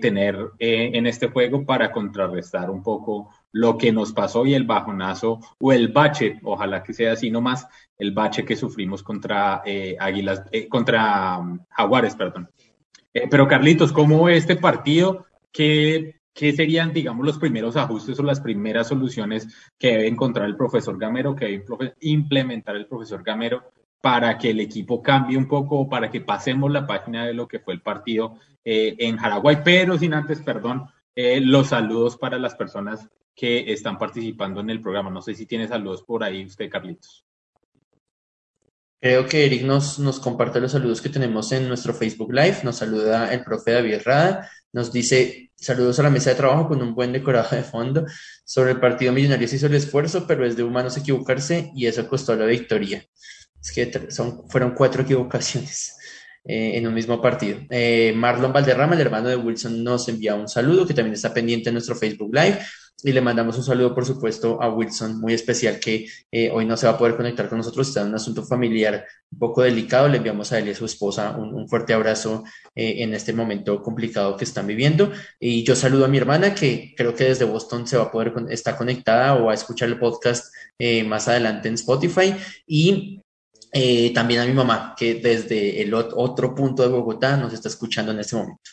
tener 0.00 0.36
en 0.58 1.06
este 1.06 1.28
juego 1.28 1.64
para 1.64 1.92
contrarrestar 1.92 2.68
un 2.68 2.82
poco 2.82 3.30
lo 3.52 3.78
que 3.78 3.92
nos 3.92 4.12
pasó 4.12 4.46
y 4.46 4.54
el 4.54 4.64
bajonazo 4.64 5.40
o 5.58 5.72
el 5.72 5.88
bache, 5.88 6.38
ojalá 6.42 6.82
que 6.82 6.92
sea 6.92 7.12
así 7.12 7.30
nomás, 7.30 7.66
el 7.96 8.12
bache 8.12 8.44
que 8.44 8.56
sufrimos 8.56 9.02
contra 9.02 9.62
eh, 9.64 9.96
Águilas, 9.98 10.44
eh, 10.52 10.68
contra 10.68 11.38
um, 11.38 11.58
Jaguares, 11.70 12.14
perdón. 12.14 12.48
Eh, 13.12 13.26
pero 13.30 13.48
Carlitos, 13.48 13.92
¿cómo 13.92 14.28
este 14.28 14.56
partido? 14.56 15.26
¿Qué, 15.50 16.20
¿Qué 16.34 16.52
serían, 16.52 16.92
digamos, 16.92 17.24
los 17.24 17.38
primeros 17.38 17.76
ajustes 17.76 18.18
o 18.20 18.22
las 18.22 18.40
primeras 18.40 18.88
soluciones 18.88 19.48
que 19.78 19.88
debe 19.88 20.08
encontrar 20.08 20.46
el 20.46 20.56
profesor 20.56 20.98
Gamero, 20.98 21.34
que 21.34 21.46
debe 21.46 21.94
implementar 22.00 22.76
el 22.76 22.86
profesor 22.86 23.22
Gamero 23.22 23.72
para 24.00 24.38
que 24.38 24.50
el 24.50 24.60
equipo 24.60 25.02
cambie 25.02 25.36
un 25.36 25.48
poco, 25.48 25.88
para 25.88 26.10
que 26.10 26.20
pasemos 26.20 26.70
la 26.70 26.86
página 26.86 27.26
de 27.26 27.34
lo 27.34 27.48
que 27.48 27.58
fue 27.58 27.74
el 27.74 27.82
partido 27.82 28.36
en 28.64 29.16
Paraguay, 29.16 29.58
pero 29.64 29.96
sin 29.96 30.12
antes, 30.12 30.40
perdón, 30.40 30.86
los 31.16 31.68
saludos 31.68 32.16
para 32.16 32.38
las 32.38 32.54
personas 32.54 33.08
que 33.38 33.72
están 33.72 33.96
participando 33.96 34.60
en 34.60 34.68
el 34.68 34.82
programa. 34.82 35.10
No 35.10 35.22
sé 35.22 35.32
si 35.32 35.46
tiene 35.46 35.68
saludos 35.68 36.02
por 36.02 36.24
ahí 36.24 36.44
usted, 36.44 36.68
Carlitos. 36.68 37.24
Creo 39.00 39.26
que 39.26 39.46
Eric 39.46 39.62
nos, 39.62 40.00
nos 40.00 40.18
comparte 40.18 40.60
los 40.60 40.72
saludos 40.72 41.00
que 41.00 41.08
tenemos 41.08 41.52
en 41.52 41.68
nuestro 41.68 41.94
Facebook 41.94 42.32
Live. 42.32 42.58
Nos 42.64 42.78
saluda 42.78 43.32
el 43.32 43.44
profe 43.44 43.70
David 43.70 44.00
Rada. 44.04 44.50
Nos 44.72 44.92
dice 44.92 45.52
saludos 45.54 46.00
a 46.00 46.02
la 46.02 46.10
mesa 46.10 46.30
de 46.30 46.36
trabajo 46.36 46.66
con 46.66 46.82
un 46.82 46.96
buen 46.96 47.12
decorado 47.12 47.54
de 47.54 47.62
fondo. 47.62 48.04
Sobre 48.44 48.72
el 48.72 48.80
partido 48.80 49.12
Millonarios 49.12 49.52
hizo 49.52 49.66
el 49.66 49.74
esfuerzo, 49.74 50.26
pero 50.26 50.44
es 50.44 50.56
de 50.56 50.64
humanos 50.64 50.96
equivocarse 50.96 51.70
y 51.76 51.86
eso 51.86 52.08
costó 52.08 52.34
la 52.34 52.46
victoria. 52.46 53.04
Es 53.60 53.72
que 53.72 54.10
son, 54.10 54.48
fueron 54.48 54.72
cuatro 54.72 55.02
equivocaciones. 55.02 55.94
Eh, 56.50 56.78
en 56.78 56.86
un 56.86 56.94
mismo 56.94 57.20
partido. 57.20 57.58
Eh, 57.68 58.14
Marlon 58.16 58.54
Valderrama, 58.54 58.94
el 58.94 59.02
hermano 59.02 59.28
de 59.28 59.36
Wilson, 59.36 59.84
nos 59.84 60.08
envía 60.08 60.34
un 60.34 60.48
saludo 60.48 60.86
que 60.86 60.94
también 60.94 61.12
está 61.12 61.34
pendiente 61.34 61.68
en 61.68 61.74
nuestro 61.74 61.94
Facebook 61.94 62.34
Live. 62.34 62.60
Y 63.04 63.12
le 63.12 63.20
mandamos 63.20 63.58
un 63.58 63.64
saludo, 63.64 63.94
por 63.94 64.06
supuesto, 64.06 64.60
a 64.62 64.70
Wilson, 64.70 65.20
muy 65.20 65.34
especial, 65.34 65.78
que 65.78 66.06
eh, 66.32 66.50
hoy 66.50 66.64
no 66.64 66.78
se 66.78 66.86
va 66.86 66.94
a 66.94 66.98
poder 66.98 67.16
conectar 67.16 67.50
con 67.50 67.58
nosotros, 67.58 67.88
está 67.88 68.00
en 68.00 68.08
un 68.08 68.14
asunto 68.14 68.44
familiar 68.44 69.04
un 69.30 69.38
poco 69.38 69.62
delicado. 69.62 70.08
Le 70.08 70.16
enviamos 70.16 70.50
a 70.50 70.58
él 70.58 70.68
y 70.68 70.70
a 70.70 70.74
su 70.74 70.86
esposa 70.86 71.36
un, 71.36 71.68
fuerte 71.68 71.92
abrazo 71.92 72.44
en 72.74 73.12
este 73.12 73.34
momento 73.34 73.82
complicado 73.82 74.34
que 74.38 74.44
están 74.44 74.66
viviendo. 74.66 75.12
Y 75.38 75.64
yo 75.64 75.76
saludo 75.76 76.06
a 76.06 76.08
mi 76.08 76.16
hermana, 76.16 76.54
que 76.54 76.94
creo 76.96 77.14
que 77.14 77.24
desde 77.24 77.44
Boston 77.44 77.86
se 77.86 77.98
va 77.98 78.04
a 78.04 78.10
poder, 78.10 78.32
está 78.48 78.74
conectada 78.74 79.34
o 79.36 79.44
va 79.44 79.52
a 79.52 79.54
escuchar 79.54 79.90
el 79.90 79.98
podcast 79.98 80.46
más 81.04 81.28
adelante 81.28 81.68
en 81.68 81.74
Spotify. 81.74 82.34
Y 82.66 83.20
eh, 83.72 84.12
también 84.14 84.40
a 84.40 84.46
mi 84.46 84.52
mamá, 84.52 84.94
que 84.96 85.16
desde 85.16 85.82
el 85.82 85.92
otro 85.92 86.54
punto 86.54 86.82
de 86.82 86.88
Bogotá 86.88 87.36
nos 87.36 87.52
está 87.52 87.68
escuchando 87.68 88.12
en 88.12 88.20
este 88.20 88.36
momento. 88.36 88.70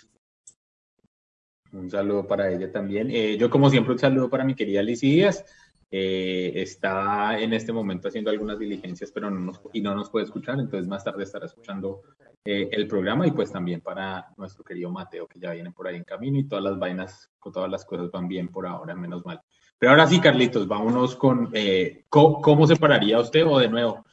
Un 1.74 1.90
saludo 1.90 2.26
para 2.26 2.50
ella 2.50 2.72
también. 2.72 3.10
Eh, 3.12 3.38
yo, 3.38 3.50
como 3.50 3.70
siempre, 3.70 3.94
un 3.94 4.00
saludo 4.00 4.30
para 4.30 4.46
mi 4.46 4.56
querida 4.56 4.82
Liz 4.82 5.02
Díaz. 5.02 5.44
Eh, 5.92 6.54
está 6.56 7.38
en 7.40 7.54
este 7.54 7.74
momento 7.74 8.08
haciendo 8.08 8.32
algunas 8.32 8.58
diligencias, 8.58 9.12
pero 9.12 9.30
no 9.30 9.40
nos, 9.40 9.62
y 9.74 9.82
no 9.82 9.94
nos 9.94 10.10
puede 10.10 10.26
escuchar, 10.26 10.60
entonces 10.60 10.88
más 10.88 11.04
tarde 11.04 11.24
estará 11.24 11.46
escuchando 11.46 12.02
el 12.44 12.88
programa 12.88 13.26
y 13.26 13.32
pues 13.32 13.52
también 13.52 13.82
para 13.82 14.28
nuestro 14.38 14.64
querido 14.64 14.92
Mateo, 14.92 15.28
que 15.28 15.40
ya 15.40 15.52
viene 15.52 15.72
por 15.72 15.88
ahí 15.88 15.96
en 15.96 16.04
camino 16.04 16.38
y 16.38 16.44
todas 16.44 16.64
las 16.64 16.78
vainas, 16.78 17.32
todas 17.52 17.72
las 17.72 17.86
cosas 17.86 18.12
van 18.12 18.28
bien 18.28 18.50
por 18.50 18.68
ahora, 18.68 18.94
menos 18.94 19.26
mal. 19.26 19.42
Pero 19.80 19.92
ahora 19.92 20.06
sí, 20.06 20.20
Carlitos, 20.20 20.68
vámonos 20.68 21.16
con 21.16 21.52
¿cómo, 22.10 22.42
¿cómo 22.42 22.68
separaría 22.68 23.20
usted 23.20 23.46
o 23.46 23.58
de 23.58 23.70
nuevo? 23.70 24.06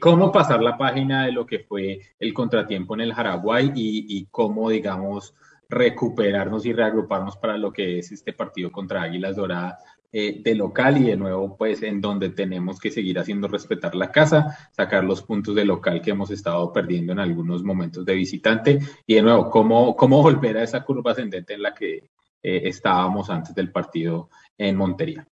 Cómo 0.00 0.32
pasar 0.32 0.62
la 0.62 0.78
página 0.78 1.26
de 1.26 1.32
lo 1.32 1.46
que 1.46 1.60
fue 1.60 2.00
el 2.18 2.32
contratiempo 2.32 2.94
en 2.94 3.02
el 3.02 3.12
Jaraguay 3.14 3.72
y, 3.74 4.26
cómo, 4.30 4.70
digamos, 4.70 5.34
recuperarnos 5.68 6.64
y 6.64 6.72
reagruparnos 6.72 7.36
para 7.36 7.58
lo 7.58 7.72
que 7.72 7.98
es 7.98 8.12
este 8.12 8.32
partido 8.32 8.70
contra 8.70 9.02
Águilas 9.02 9.36
Doradas 9.36 9.82
eh, 10.12 10.40
de 10.42 10.54
local 10.54 10.96
y 10.98 11.04
de 11.08 11.16
nuevo, 11.16 11.56
pues, 11.56 11.82
en 11.82 12.00
donde 12.00 12.30
tenemos 12.30 12.78
que 12.78 12.90
seguir 12.90 13.18
haciendo 13.18 13.48
respetar 13.48 13.94
la 13.94 14.10
casa, 14.10 14.56
sacar 14.72 15.04
los 15.04 15.22
puntos 15.22 15.54
de 15.54 15.64
local 15.64 16.00
que 16.00 16.12
hemos 16.12 16.30
estado 16.30 16.72
perdiendo 16.72 17.12
en 17.12 17.18
algunos 17.18 17.62
momentos 17.62 18.04
de 18.04 18.14
visitante 18.14 18.78
y 19.06 19.14
de 19.16 19.22
nuevo, 19.22 19.50
cómo, 19.50 19.94
cómo 19.94 20.22
volver 20.22 20.56
a 20.56 20.62
esa 20.62 20.84
curva 20.84 21.12
ascendente 21.12 21.54
en 21.54 21.62
la 21.62 21.74
que 21.74 21.96
eh, 22.42 22.62
estábamos 22.64 23.28
antes 23.28 23.54
del 23.54 23.70
partido 23.72 24.30
en 24.56 24.76
Montería. 24.76 25.26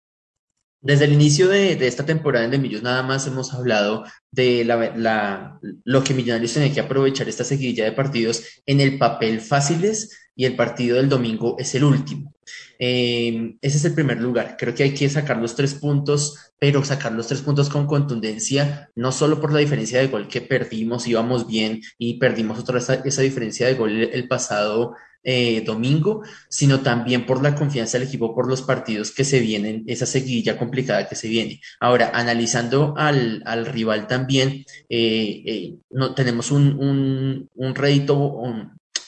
Desde 0.84 1.06
el 1.06 1.14
inicio 1.14 1.48
de, 1.48 1.72
esta 1.88 2.06
temporada 2.06 2.44
en 2.44 2.52
De 2.52 2.58
Millos 2.58 2.84
nada 2.84 3.04
más 3.04 3.26
hemos 3.26 3.54
hablado 3.54 4.04
de 4.32 4.66
la, 4.66 5.58
lo 5.86 6.04
que 6.04 6.14
Millonarios 6.14 6.52
tiene 6.52 6.74
que 6.74 6.82
aprovechar 6.82 7.30
esta 7.30 7.46
seguidilla 7.46 7.86
de 7.86 7.94
partidos 7.94 8.44
en 8.66 8.82
el 8.82 8.98
papel 8.98 9.40
fáciles 9.40 10.20
y 10.36 10.44
el 10.44 10.58
partido 10.58 10.98
del 10.98 11.08
domingo 11.08 11.56
es 11.58 11.74
el 11.76 11.86
último. 11.86 12.36
Eh, 12.80 13.56
ese 13.62 13.78
es 13.78 13.86
el 13.86 13.94
primer 13.94 14.20
lugar. 14.20 14.58
Creo 14.60 14.76
que 14.76 14.84
hay 14.84 14.94
que 14.94 15.10
sacar 15.10 15.38
los 15.38 15.56
tres 15.56 15.74
puntos, 15.74 16.52
pero 16.60 16.84
sacar 16.84 17.14
los 17.14 17.28
tres 17.28 17.42
puntos 17.42 17.70
con 17.70 17.88
contundencia, 17.88 18.90
no 18.94 19.14
solo 19.14 19.40
por 19.40 19.54
la 19.54 19.60
diferencia 19.60 20.00
de 20.00 20.08
gol 20.08 20.28
que 20.28 20.42
perdimos, 20.42 21.08
íbamos 21.08 21.48
bien 21.48 21.80
y 21.98 22.16
perdimos 22.16 22.60
otra 22.60 22.80
esa, 22.80 22.96
esa 22.96 23.22
diferencia 23.22 23.68
de 23.68 23.76
gol 23.76 23.92
el 24.12 24.28
pasado 24.28 24.96
eh, 25.24 25.61
domingo, 25.65 26.24
sino 26.49 26.82
también 26.82 27.26
por 27.26 27.41
la 27.41 27.55
confianza 27.55 27.97
del 27.97 28.07
equipo 28.07 28.36
por 28.36 28.47
los 28.47 28.61
partidos 28.61 29.11
que 29.11 29.24
se 29.24 29.39
vienen, 29.39 29.84
esa 29.88 30.05
seguidilla 30.05 30.57
complicada 30.57 31.07
que 31.07 31.15
se 31.15 31.28
viene. 31.28 31.61
Ahora, 31.80 32.11
analizando 32.13 32.93
al, 32.97 33.41
al 33.45 33.65
rival 33.65 34.07
también, 34.07 34.65
eh, 34.89 35.43
eh, 35.45 35.76
no, 35.89 36.13
tenemos 36.13 36.51
un, 36.51 36.78
un, 36.80 37.49
un 37.55 37.76
rédito 37.76 38.41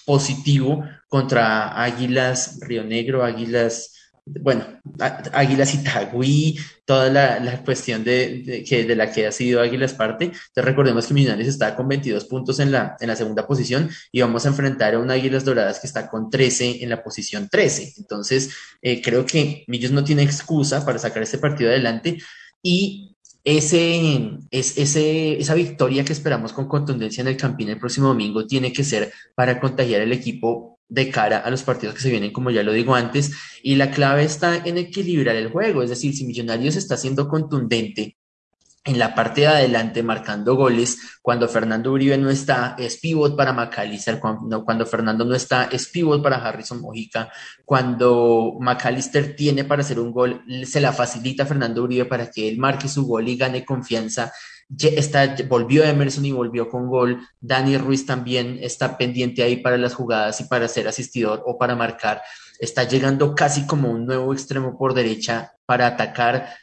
positivo 0.06 0.84
contra 1.08 1.82
Águilas 1.84 2.60
Río 2.62 2.84
Negro, 2.84 3.24
Águilas 3.24 3.95
bueno, 4.26 4.66
Águilas 5.34 5.76
Itagüí, 5.76 6.58
toda 6.84 7.12
la, 7.12 7.64
cuestión 7.64 8.04
de, 8.04 8.66
que, 8.68 8.84
de 8.84 8.96
la 8.96 9.12
que 9.12 9.28
ha 9.28 9.32
sido 9.32 9.62
Águilas 9.62 9.94
parte. 9.94 10.32
Recordemos 10.56 11.06
que 11.06 11.14
Millonarios 11.14 11.48
está 11.48 11.76
con 11.76 11.88
22 11.88 12.26
puntos 12.26 12.60
en 12.60 12.72
la, 12.72 12.98
en 13.00 13.08
la 13.08 13.16
segunda 13.16 13.46
posición 13.46 13.90
y 14.12 14.22
vamos 14.22 14.46
a 14.46 14.50
enfrentar 14.50 14.96
a 14.96 15.00
un 15.00 15.12
Águilas 15.12 15.46
Doradas 15.46 15.80
que 15.80 15.88
está 15.88 16.10
con 16.10 16.30
13 16.32 16.84
en 16.84 16.90
la 16.90 17.04
posición 17.04 17.50
13. 17.50 17.94
Entonces 17.98 18.50
eh, 18.82 19.02
creo 19.02 19.26
que 19.26 19.64
Millos 19.68 19.92
no 19.92 20.04
tiene 20.04 20.24
excusa 20.24 20.84
para 20.84 20.98
sacar 20.98 21.22
este 21.22 21.38
partido 21.38 21.70
adelante 21.70 22.18
y 22.64 23.16
ese, 23.44 24.40
es, 24.50 24.76
ese, 24.80 25.40
esa 25.40 25.54
victoria 25.54 26.04
que 26.04 26.14
esperamos 26.14 26.52
con 26.52 26.68
contundencia 26.68 27.22
en 27.22 27.28
el 27.28 27.38
Campín 27.38 27.70
el 27.70 27.78
próximo 27.78 28.08
domingo 28.08 28.48
tiene 28.48 28.74
que 28.74 28.84
ser 28.84 29.14
para 29.36 29.60
contagiar 29.60 30.02
el 30.02 30.14
equipo 30.14 30.75
de 30.88 31.10
cara 31.10 31.40
a 31.40 31.50
los 31.50 31.64
partidos 31.64 31.96
que 31.96 32.02
se 32.02 32.10
vienen, 32.10 32.32
como 32.32 32.52
ya 32.52 32.64
lo 32.64 32.72
digo 32.72 32.96
antes, 32.96 33.32
y 33.64 33.76
la 33.76 33.92
clave 33.92 34.24
está 34.24 34.56
en 34.58 34.78
equilibrar 34.78 35.36
el 35.36 35.50
juego, 35.50 35.84
es 35.84 35.90
decir, 35.90 36.16
si 36.16 36.26
Millonarios 36.26 36.76
está 36.76 36.98
siendo 36.98 37.28
contundente 37.28 38.18
en 38.86 39.00
la 39.00 39.16
parte 39.16 39.42
de 39.42 39.48
adelante 39.48 40.04
marcando 40.04 40.56
goles, 40.56 41.00
cuando 41.24 41.50
Fernando 41.50 41.92
Uribe 41.92 42.20
no 42.20 42.30
está, 42.30 42.76
es 42.78 42.98
pivot 42.98 43.36
para 43.36 43.52
McAllister, 43.52 44.20
cuando, 44.20 44.86
Fernando 44.86 45.26
no 45.26 45.34
está, 45.34 45.64
es 45.72 45.88
pivot 45.88 46.22
para 46.22 46.38
Harrison 46.38 46.82
Mojica, 46.82 47.32
cuando 47.66 48.54
McAllister 48.60 49.36
tiene 49.36 49.64
para 49.64 49.82
hacer 49.82 50.00
un 50.00 50.12
gol, 50.12 50.44
se 50.66 50.80
la 50.80 50.94
facilita 50.94 51.44
a 51.44 51.46
Fernando 51.48 51.82
Uribe 51.82 52.06
para 52.06 52.30
que 52.30 52.48
él 52.48 52.60
marque 52.60 52.88
su 52.88 53.08
gol 53.08 53.28
y 53.28 53.36
gane 53.36 53.66
confianza 53.66 54.32
Está, 54.80 55.36
volvió 55.48 55.84
Emerson 55.84 56.26
y 56.26 56.32
volvió 56.32 56.70
con 56.70 56.88
gol. 56.88 57.22
Dani 57.40 57.78
Ruiz 57.78 58.06
también 58.06 58.58
está 58.62 58.98
pendiente 58.98 59.44
ahí 59.44 59.58
para 59.58 59.78
las 59.78 59.94
jugadas 59.94 60.42
y 60.42 60.46
para 60.46 60.68
ser 60.68 60.88
asistidor 60.88 61.44
o 61.46 61.58
para 61.58 61.76
marcar. 61.76 62.22
Está 62.60 62.84
llegando 62.84 63.36
casi 63.36 63.68
como 63.68 63.92
un 63.92 64.06
nuevo 64.06 64.34
extremo 64.34 64.78
por 64.78 64.94
derecha 64.94 65.54
para 65.66 65.88
atacar, 65.88 66.56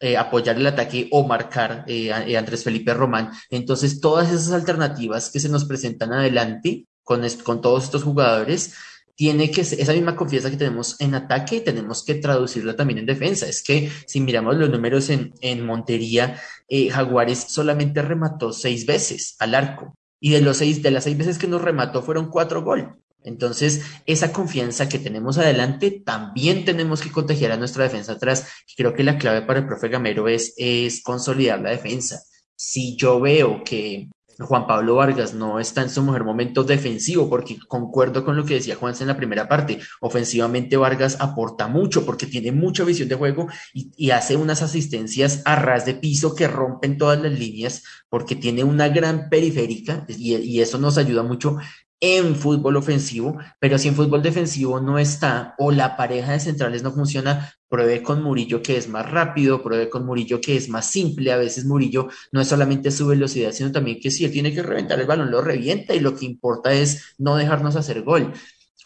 eh, 0.00 0.16
apoyar 0.16 0.56
el 0.56 0.66
ataque 0.66 1.08
o 1.12 1.26
marcar 1.26 1.84
eh, 1.86 2.10
eh, 2.26 2.36
Andrés 2.36 2.64
Felipe 2.64 2.92
Román. 2.92 3.30
Entonces, 3.48 4.00
todas 4.00 4.30
esas 4.30 4.52
alternativas 4.52 5.30
que 5.30 5.40
se 5.40 5.48
nos 5.48 5.64
presentan 5.64 6.12
adelante 6.12 6.86
con, 7.02 7.22
con 7.42 7.60
todos 7.60 7.84
estos 7.84 8.02
jugadores 8.02 8.74
tiene 9.16 9.50
que 9.50 9.62
esa 9.62 9.92
misma 9.92 10.14
confianza 10.14 10.50
que 10.50 10.58
tenemos 10.58 11.00
en 11.00 11.14
ataque, 11.14 11.62
tenemos 11.62 12.04
que 12.04 12.14
traducirla 12.16 12.76
también 12.76 12.98
en 12.98 13.06
defensa. 13.06 13.46
Es 13.48 13.62
que 13.62 13.90
si 14.06 14.20
miramos 14.20 14.56
los 14.56 14.70
números 14.70 15.08
en, 15.08 15.32
en 15.40 15.64
Montería, 15.64 16.38
eh, 16.68 16.90
Jaguares 16.90 17.46
solamente 17.48 18.02
remató 18.02 18.52
seis 18.52 18.84
veces 18.84 19.34
al 19.38 19.54
arco. 19.54 19.94
Y 20.20 20.30
de 20.30 20.42
los 20.42 20.58
seis, 20.58 20.82
de 20.82 20.90
las 20.90 21.04
seis 21.04 21.16
veces 21.16 21.38
que 21.38 21.46
nos 21.48 21.62
remató 21.62 22.02
fueron 22.02 22.28
cuatro 22.30 22.62
gol. 22.62 22.96
Entonces, 23.24 23.82
esa 24.04 24.32
confianza 24.32 24.88
que 24.88 24.98
tenemos 24.98 25.38
adelante, 25.38 25.90
también 25.90 26.64
tenemos 26.64 27.00
que 27.00 27.10
contagiar 27.10 27.52
a 27.52 27.56
nuestra 27.56 27.84
defensa 27.84 28.12
atrás. 28.12 28.46
Creo 28.76 28.94
que 28.94 29.02
la 29.02 29.18
clave 29.18 29.42
para 29.42 29.60
el 29.60 29.66
profe 29.66 29.88
Gamero 29.88 30.28
es, 30.28 30.54
es 30.58 31.02
consolidar 31.02 31.60
la 31.60 31.70
defensa. 31.70 32.22
Si 32.54 32.96
yo 32.96 33.18
veo 33.18 33.64
que 33.64 34.08
Juan 34.38 34.66
Pablo 34.66 34.96
Vargas 34.96 35.34
no 35.34 35.58
está 35.58 35.82
en 35.82 35.90
su 35.90 36.02
mejor 36.02 36.24
momento 36.24 36.64
defensivo, 36.64 37.28
porque 37.30 37.58
concuerdo 37.66 38.24
con 38.24 38.36
lo 38.36 38.44
que 38.44 38.54
decía 38.54 38.76
Juan 38.76 38.94
en 38.98 39.06
la 39.06 39.16
primera 39.16 39.48
parte. 39.48 39.78
Ofensivamente 40.00 40.76
Vargas 40.76 41.16
aporta 41.20 41.68
mucho 41.68 42.04
porque 42.04 42.26
tiene 42.26 42.52
mucha 42.52 42.84
visión 42.84 43.08
de 43.08 43.14
juego 43.14 43.48
y, 43.72 44.10
hace 44.10 44.36
unas 44.36 44.62
asistencias 44.62 45.42
a 45.44 45.56
ras 45.56 45.84
de 45.84 45.94
piso 45.94 46.34
que 46.34 46.48
rompen 46.48 46.96
todas 46.96 47.20
las 47.20 47.32
líneas 47.32 47.82
porque 48.08 48.34
tiene 48.34 48.64
una 48.64 48.88
gran 48.88 49.28
periférica 49.28 50.06
y 50.08 50.60
eso 50.60 50.78
nos 50.78 50.96
ayuda 50.96 51.22
mucho 51.22 51.58
en 52.00 52.36
fútbol 52.36 52.76
ofensivo, 52.76 53.38
pero 53.58 53.78
si 53.78 53.88
en 53.88 53.94
fútbol 53.94 54.22
defensivo 54.22 54.80
no 54.80 54.98
está 54.98 55.54
o 55.58 55.72
la 55.72 55.96
pareja 55.96 56.32
de 56.32 56.40
centrales 56.40 56.82
no 56.82 56.92
funciona, 56.92 57.52
pruebe 57.68 58.02
con 58.02 58.22
Murillo 58.22 58.62
que 58.62 58.76
es 58.76 58.88
más 58.88 59.10
rápido, 59.10 59.62
pruebe 59.62 59.88
con 59.88 60.04
Murillo 60.04 60.40
que 60.40 60.56
es 60.56 60.68
más 60.68 60.90
simple, 60.90 61.32
a 61.32 61.36
veces 61.36 61.64
Murillo 61.64 62.08
no 62.32 62.40
es 62.40 62.48
solamente 62.48 62.90
su 62.90 63.06
velocidad, 63.06 63.52
sino 63.52 63.72
también 63.72 63.98
que 64.00 64.10
si 64.10 64.24
él 64.24 64.32
tiene 64.32 64.52
que 64.52 64.62
reventar 64.62 65.00
el 65.00 65.06
balón, 65.06 65.30
lo 65.30 65.40
revienta 65.40 65.94
y 65.94 66.00
lo 66.00 66.14
que 66.14 66.26
importa 66.26 66.72
es 66.72 67.14
no 67.18 67.36
dejarnos 67.36 67.76
hacer 67.76 68.02
gol. 68.02 68.32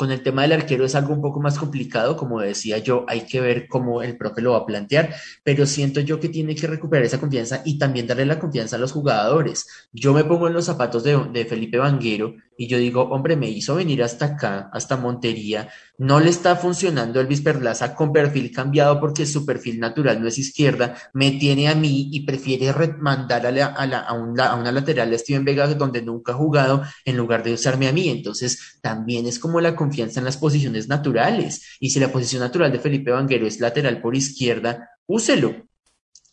Con 0.01 0.11
el 0.11 0.23
tema 0.23 0.41
del 0.41 0.53
arquero 0.53 0.87
es 0.87 0.95
algo 0.95 1.13
un 1.13 1.21
poco 1.21 1.41
más 1.41 1.59
complicado, 1.59 2.17
como 2.17 2.41
decía 2.41 2.79
yo, 2.79 3.05
hay 3.07 3.27
que 3.27 3.43
ver 3.43 3.69
cómo 3.69 4.01
el 4.01 4.17
profe 4.17 4.41
lo 4.41 4.53
va 4.53 4.61
a 4.61 4.65
plantear, 4.65 5.15
pero 5.45 5.67
siento 5.67 6.01
yo 6.01 6.19
que 6.19 6.31
tiene 6.31 6.55
que 6.55 6.67
recuperar 6.67 7.05
esa 7.05 7.21
confianza 7.21 7.61
y 7.67 7.77
también 7.77 8.07
darle 8.07 8.25
la 8.25 8.39
confianza 8.39 8.77
a 8.77 8.79
los 8.79 8.93
jugadores. 8.93 9.67
Yo 9.93 10.15
me 10.15 10.25
pongo 10.25 10.47
en 10.47 10.55
los 10.55 10.65
zapatos 10.65 11.05
de, 11.05 11.45
Felipe 11.45 11.77
Vanguero 11.77 12.35
y 12.61 12.67
yo 12.67 12.77
digo, 12.77 13.05
hombre, 13.05 13.37
me 13.37 13.49
hizo 13.49 13.77
venir 13.77 14.03
hasta 14.03 14.27
acá, 14.27 14.69
hasta 14.75 14.99
Montería, 14.99 15.71
no 15.97 16.21
le 16.21 16.29
está 16.29 16.57
funcionando 16.57 17.19
Elvis 17.19 17.41
Perlaza 17.41 17.95
con 17.95 18.13
perfil 18.13 18.53
cambiado 18.53 19.01
porque 19.01 19.25
su 19.25 19.47
perfil 19.47 19.81
natural 19.81 20.21
no 20.21 20.29
es 20.29 20.37
izquierda, 20.37 20.95
me 21.15 21.31
tiene 21.31 21.69
a 21.69 21.75
mí 21.75 22.11
y 22.13 22.21
prefiere 22.27 22.71
mandar 22.99 23.47
a, 23.47 23.51
la, 23.51 23.65
a, 23.69 23.87
la, 23.87 24.01
a, 24.01 24.13
una 24.13 24.73
lateral 24.73 25.09
de 25.09 25.19
Steven 25.19 25.43
Vega 25.43 25.69
donde 25.69 26.03
nunca 26.03 26.33
ha 26.33 26.35
jugado 26.35 26.83
en 27.07 27.17
lugar 27.17 27.43
de 27.43 27.55
usarme 27.55 27.89
a 27.89 27.93
mí. 27.93 28.11
Entonces, 28.11 28.79
también 28.83 29.25
es 29.25 29.39
como 29.39 29.63
la 29.63 29.75
confianza 29.75 30.21
en 30.21 30.27
las 30.27 30.37
posiciones 30.37 30.87
naturales. 30.87 31.79
Y 31.81 31.89
si 31.89 31.99
la 31.99 32.13
posición 32.13 32.43
natural 32.43 32.71
de 32.71 32.79
Felipe 32.79 33.11
Vanguero 33.11 33.47
es 33.47 33.59
lateral 33.59 34.03
por 34.03 34.15
izquierda, 34.15 34.91
úselo 35.07 35.67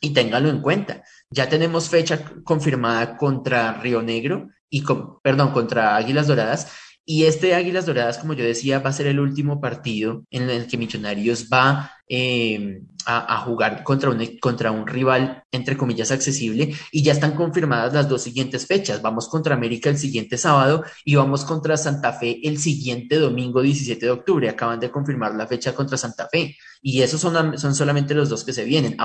y 0.01 0.09
téngalo 0.09 0.49
en 0.49 0.61
cuenta. 0.61 1.03
Ya 1.29 1.47
tenemos 1.47 1.87
fecha 1.87 2.19
confirmada 2.43 3.15
contra 3.15 3.79
Río 3.79 4.01
Negro 4.01 4.49
y 4.69 4.81
con, 4.81 5.19
perdón, 5.21 5.51
contra 5.51 5.95
Águilas 5.95 6.27
Doradas. 6.27 6.71
Y 7.09 7.23
este 7.23 7.55
Águilas 7.55 7.85
Doradas, 7.85 8.17
como 8.17 8.33
yo 8.33 8.43
decía, 8.43 8.79
va 8.79 8.89
a 8.89 8.93
ser 8.93 9.07
el 9.07 9.21
último 9.21 9.61
partido 9.61 10.25
en 10.29 10.49
el 10.49 10.67
que 10.67 10.77
Millonarios 10.77 11.47
va 11.47 11.93
eh, 12.09 12.81
a, 13.05 13.37
jugar 13.45 13.83
contra 13.83 14.09
un, 14.09 14.37
contra 14.41 14.71
un 14.71 14.85
rival, 14.85 15.43
entre 15.53 15.77
comillas, 15.77 16.11
accesible. 16.11 16.75
Y 16.91 17.03
ya 17.03 17.13
están 17.13 17.31
confirmadas 17.31 17.93
las 17.93 18.09
dos 18.09 18.23
siguientes 18.23 18.67
fechas. 18.67 19.01
Vamos 19.01 19.29
contra 19.29 19.55
América 19.55 19.89
el 19.89 19.97
siguiente 19.97 20.37
sábado 20.37 20.83
y 21.05 21.15
vamos 21.15 21.45
contra 21.45 21.77
Santa 21.77 22.11
Fe 22.11 22.41
el 22.43 22.57
siguiente 22.57 23.17
domingo 23.17 23.61
17 23.61 24.05
de 24.05 24.11
octubre. 24.11 24.49
Acaban 24.49 24.81
de 24.81 24.91
confirmar 24.91 25.33
la 25.33 25.47
fecha 25.47 25.73
contra 25.73 25.97
Santa 25.97 26.27
Fe. 26.29 26.57
Y 26.81 27.01
esos 27.01 27.21
son, 27.21 27.57
son 27.57 27.73
solamente 27.73 28.13
los 28.15 28.27
dos 28.27 28.43
que 28.43 28.51
se 28.51 28.65
vienen. 28.65 28.97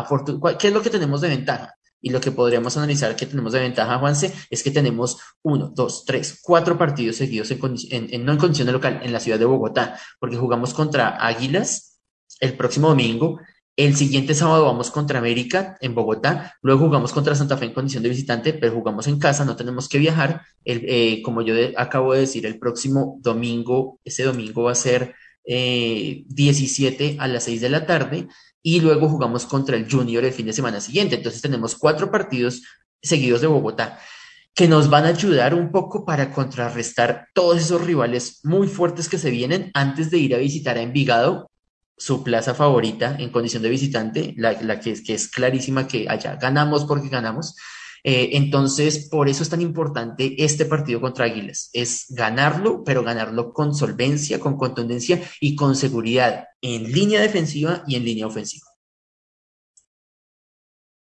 ¿Qué 0.59 0.67
es 0.67 0.75
lo 0.75 0.83
que 0.83 0.91
tenemos 0.91 1.21
de 1.21 1.29
ventaja? 1.29 1.77
Y 2.03 2.11
lo 2.11 2.21
que 2.21 2.33
podríamos 2.33 2.77
analizar 2.77 3.17
que 3.17 3.27
tenemos 3.27 3.53
de 3.53 3.61
ventaja, 3.61 3.99
Juanse, 3.99 4.33
es 4.51 4.63
que 4.63 4.71
tenemos 4.71 5.19
uno, 5.43 5.73
dos, 5.75 6.05
tres, 6.05 6.41
cuatro 6.43 6.77
partidos 6.77 7.17
seguidos 7.17 7.51
en, 7.51 7.61
en, 7.91 8.15
en, 8.15 8.25
no 8.25 8.33
en 8.33 8.39
condición 8.39 8.67
de 8.67 8.73
local, 8.73 9.01
en 9.03 9.13
la 9.13 9.21
ciudad 9.21 9.39
de 9.39 9.45
Bogotá, 9.45 9.99
porque 10.19 10.37
jugamos 10.37 10.75
contra 10.75 11.17
Águilas 11.25 12.01
el 12.41 12.57
próximo 12.57 12.89
domingo, 12.89 13.39
el 13.77 13.97
siguiente 13.97 14.35
sábado 14.35 14.67
vamos 14.67 14.91
contra 14.91 15.19
América 15.19 15.79
en 15.81 15.95
Bogotá, 15.95 16.59
luego 16.61 16.87
jugamos 16.87 17.11
contra 17.13 17.35
Santa 17.35 17.57
Fe 17.57 17.65
en 17.67 17.73
condición 17.73 18.03
de 18.03 18.11
visitante, 18.11 18.53
pero 18.53 18.75
jugamos 18.75 19.07
en 19.07 19.19
casa, 19.19 19.47
no 19.47 19.57
tenemos 19.57 19.89
que 19.89 19.97
viajar. 19.99 20.43
El, 20.63 20.85
eh, 20.87 21.23
como 21.23 21.41
yo 21.41 21.55
de, 21.55 21.73
acabo 21.79 22.13
de 22.13 22.21
decir, 22.21 22.45
el 22.45 22.59
próximo 22.59 23.19
domingo, 23.23 23.99
ese 24.05 24.25
domingo 24.25 24.65
va 24.65 24.73
a 24.73 24.75
ser 24.75 25.15
eh, 25.47 26.23
17 26.27 27.17
a 27.19 27.29
las 27.29 27.45
6 27.45 27.63
de 27.63 27.69
la 27.71 27.87
tarde 27.87 28.29
y 28.63 28.81
luego 28.81 29.09
jugamos 29.09 29.47
contra 29.47 29.77
el 29.77 29.91
Junior 29.91 30.25
el 30.25 30.33
fin 30.33 30.47
de 30.47 30.53
semana 30.53 30.81
siguiente. 30.81 31.17
Entonces 31.17 31.43
tenemos 31.43 31.75
cuatro 31.75 32.11
partidos 32.11 32.63
seguidos 33.03 33.41
de 33.41 33.49
Bogotá 33.49 33.99
que 34.55 34.69
nos 34.69 34.91
van 34.91 35.07
a 35.07 35.09
ayudar 35.09 35.55
un 35.55 35.71
poco 35.71 36.05
para 36.05 36.31
contrarrestar 36.31 37.29
todos 37.33 37.59
esos 37.59 37.81
rivales 37.81 38.41
muy 38.45 38.69
fuertes 38.69 39.09
que 39.09 39.19
se 39.19 39.31
vienen 39.31 39.71
antes 39.73 40.11
de 40.11 40.19
ir 40.19 40.35
a 40.35 40.39
visitar 40.39 40.77
a 40.77 40.83
Envigado, 40.83 41.51
su 41.97 42.23
plaza 42.23 42.55
favorita 42.55 43.17
en 43.19 43.31
condición 43.31 43.63
de 43.63 43.71
visitante, 43.71 44.35
la, 44.37 44.61
la 44.61 44.81
que, 44.81 44.91
es, 44.91 45.03
que, 45.03 45.15
es, 45.15 45.29
clarísima 45.29 45.87
que 45.87 46.07
allá 46.09 46.37
ganamos 46.37 46.85
porque 46.85 47.09
ganamos. 47.09 47.57
Eh, 48.05 48.31
entonces, 48.33 49.09
por 49.09 49.29
eso 49.29 49.43
es 49.43 49.49
tan 49.49 49.61
importante 49.61 50.35
este 50.43 50.65
partido 50.65 51.01
contra 51.01 51.27
Águilas. 51.27 51.71
Es 51.73 52.07
ganarlo, 52.11 52.83
pero 52.85 53.03
ganarlo 53.03 53.53
con 53.53 53.75
solvencia, 53.75 54.41
con 54.41 54.57
contundencia 54.57 55.21
y 55.41 55.55
con 55.55 55.77
seguridad 55.77 56.49
en 56.61 56.93
línea 56.93 57.21
defensiva 57.21 57.85
y 57.87 57.97
en 57.97 58.05
línea 58.05 58.27
ofensiva. 58.27 58.67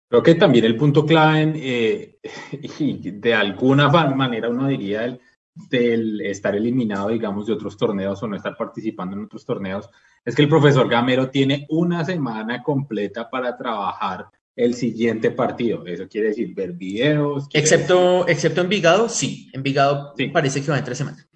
Creo 0.09 0.23
que 0.23 0.35
también 0.35 0.65
el 0.65 0.75
punto 0.75 1.05
clave, 1.05 1.53
eh, 1.55 2.19
y 2.79 3.11
de 3.11 3.33
alguna 3.33 3.89
manera 3.89 4.49
uno 4.49 4.67
diría, 4.67 5.05
el, 5.05 5.21
del 5.53 6.21
estar 6.21 6.55
eliminado, 6.55 7.09
digamos, 7.09 7.45
de 7.45 7.53
otros 7.53 7.77
torneos 7.77 8.21
o 8.21 8.27
no 8.27 8.35
estar 8.35 8.55
participando 8.57 9.15
en 9.15 9.25
otros 9.25 9.45
torneos, 9.45 9.89
es 10.23 10.35
que 10.35 10.41
el 10.41 10.49
profesor 10.49 10.89
Gamero 10.89 11.29
tiene 11.29 11.65
una 11.69 12.03
semana 12.03 12.63
completa 12.63 13.29
para 13.29 13.57
trabajar 13.57 14.27
el 14.55 14.73
siguiente 14.73 15.31
partido. 15.31 15.85
Eso 15.85 16.07
quiere 16.07 16.29
decir 16.29 16.53
ver 16.53 16.73
videos. 16.73 17.47
Excepto, 17.53 18.19
decir... 18.19 18.31
excepto 18.33 18.61
Envigado, 18.61 19.09
sí. 19.09 19.49
Envigado 19.53 20.13
sí. 20.17 20.27
parece 20.27 20.61
que 20.63 20.71
va 20.71 20.77
en 20.77 20.85
tres 20.85 20.97
semanas. 20.97 21.27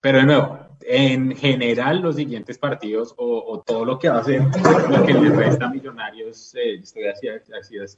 Pero 0.00 0.18
de 0.18 0.24
nuevo, 0.24 0.70
en 0.82 1.36
general 1.36 2.00
los 2.00 2.16
siguientes 2.16 2.58
partidos 2.58 3.14
o, 3.16 3.44
o, 3.46 3.62
todo 3.62 3.84
lo 3.84 3.98
que 3.98 4.08
va 4.08 4.16
a 4.16 4.20
hacer, 4.20 4.42
lo 4.88 5.04
que 5.04 5.12
le 5.12 5.30
resta 5.30 5.66
a 5.66 5.70
Millonarios, 5.70 6.54
eh, 6.54 6.80
estoy 6.82 7.04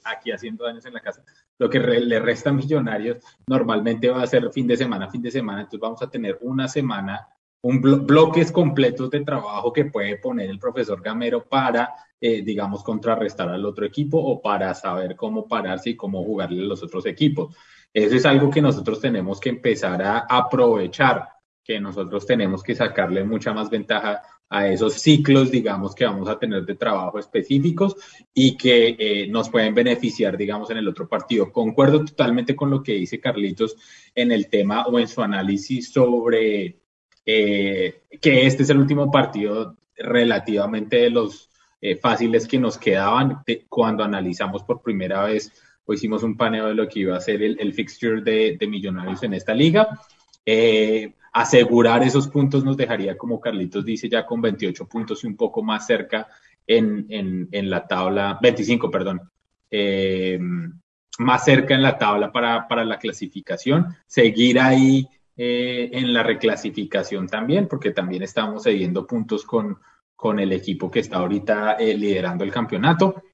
aquí 0.05 0.31
haciendo 0.33 0.65
daños 0.65 0.85
en 0.85 0.95
la 0.95 1.01
casa, 1.01 1.25
lo 1.59 1.71
que 1.71 1.79
re, 1.79 2.01
le 2.01 2.19
resta 2.19 2.51
a 2.51 2.53
Millonarios 2.53 3.19
normalmente 3.47 4.11
va 4.11 4.23
a 4.23 4.27
ser 4.27 4.51
fin 4.53 4.67
de 4.67 4.77
semana, 4.77 5.09
fin 5.09 5.23
de 5.23 5.31
semana, 5.31 5.61
entonces 5.61 5.81
vamos 5.81 6.03
a 6.03 6.11
tener 6.11 6.39
una 6.41 6.67
semana, 6.67 7.29
un 7.63 7.81
blo 7.81 7.99
bloques 7.99 8.51
completos 8.51 9.11
de 9.11 9.21
trabajo 9.21 9.73
que 9.73 9.85
puede 9.85 10.17
poner 10.17 10.51
el 10.51 10.59
profesor 10.59 11.01
Gamero 11.01 11.45
para, 11.45 11.95
eh, 12.25 12.41
digamos, 12.43 12.85
contrarrestar 12.85 13.49
al 13.49 13.67
otro 13.67 13.85
equipo 13.85 14.17
o 14.17 14.41
para 14.41 14.73
saber 14.75 15.17
cómo 15.17 15.49
pararse 15.49 15.91
y 15.91 15.97
cómo 15.97 16.23
jugarle 16.23 16.63
a 16.63 16.67
los 16.67 16.81
otros 16.81 17.05
equipos. 17.07 17.53
Eso 17.93 18.15
es 18.15 18.25
algo 18.25 18.49
que 18.49 18.63
nosotros 18.63 19.01
tenemos 19.01 19.41
que 19.41 19.49
empezar 19.49 20.01
a 20.01 20.19
aprovechar 20.21 21.29
que 21.65 21.81
nosotros 21.81 22.25
tenemos 22.25 22.63
que 22.63 22.77
sacarle 22.77 23.25
mucha 23.25 23.53
más 23.53 23.69
ventaja 23.69 24.23
a 24.49 24.69
esos 24.69 24.95
ciclos, 24.95 25.51
digamos, 25.51 25.97
que 25.97 26.05
vamos 26.05 26.29
a 26.29 26.39
tener 26.39 26.65
de 26.65 26.77
trabajo 26.77 27.19
específicos 27.19 27.97
y 28.33 28.57
que 28.57 28.95
eh, 28.97 29.27
nos 29.27 29.49
pueden 29.49 29.75
beneficiar, 29.75 30.37
digamos, 30.37 30.71
en 30.71 30.77
el 30.77 30.87
otro 30.87 31.09
partido. 31.09 31.51
Concuerdo 31.51 32.05
totalmente 32.05 32.55
con 32.55 32.71
lo 32.71 32.85
que 32.85 32.93
dice 32.93 33.19
Carlitos 33.19 33.77
en 34.15 34.31
el 34.31 34.49
tema 34.49 34.87
o 34.87 34.97
en 35.01 35.09
su 35.09 35.23
análisis 35.23 35.91
sobre 35.93 36.79
eh, 37.27 38.03
que 38.21 38.47
este 38.47 38.63
es 38.63 38.71
el 38.71 38.79
último 38.79 39.11
partido 39.11 39.77
relativamente 39.97 40.99
de 40.99 41.11
los 41.11 41.49
eh, 41.85 41.97
fáciles 41.97 42.47
que 42.47 42.61
nos 42.61 42.79
quedaban 42.79 43.43
cuando 43.69 44.05
analizamos 44.05 44.63
por 44.63 44.81
primera 44.81 45.25
vez 45.25 45.53
o 45.85 45.93
hicimos 45.93 46.23
un 46.23 46.37
paneo 46.37 46.69
de 46.69 46.75
lo 46.75 46.87
que 46.87 47.01
iba 47.01 47.17
a 47.17 47.21
ser 47.21 47.43
el, 47.43 47.59
el 47.59 47.75
fixture 47.75 48.23
de, 48.23 48.57
de 48.57 48.67
Millonarios 48.69 49.21
en 49.25 49.35
esta 49.35 49.53
liga. 49.53 49.89
Eh, 50.47 51.13
asegurar 51.33 52.05
esos 52.05 52.29
puntos 52.29 52.65
nos 52.65 52.77
dejaría, 52.77 53.19
como 53.19 53.41
Carlitos 53.41 53.85
dice, 53.85 54.09
ya 54.09 54.25
con 54.25 54.41
28 54.41 54.87
puntos 54.87 55.25
y 55.25 55.27
un 55.27 55.37
poco 55.37 55.61
más 55.65 55.85
cerca 55.85 56.29
en, 56.65 57.07
en, 57.09 57.49
en 57.51 57.69
la 57.69 57.85
tabla, 57.85 58.39
25, 58.41 58.89
perdón, 58.89 59.21
eh, 59.69 60.39
más 61.19 61.45
cerca 61.45 61.75
en 61.75 61.83
la 61.83 61.99
tabla 61.99 62.31
para, 62.31 62.69
para 62.69 62.85
la 62.85 63.01
clasificación, 63.01 63.89
seguir 64.07 64.61
ahí 64.61 65.09
en 65.35 66.13
la 66.13 66.23
reclasificación 66.23 67.27
también, 67.27 67.67
porque 67.67 67.91
también 67.91 68.23
estamos 68.23 68.63
cediendo 68.63 69.05
puntos 69.05 69.45
con, 69.45 69.79
con 70.23 70.39
el 70.39 70.53
equipo 70.53 70.89
que 70.89 71.01
está 71.01 71.17
ahorita 71.17 71.73
eh, 71.73 71.99
liderando 71.99 72.45
el 72.45 72.53
campeonato. 72.53 73.25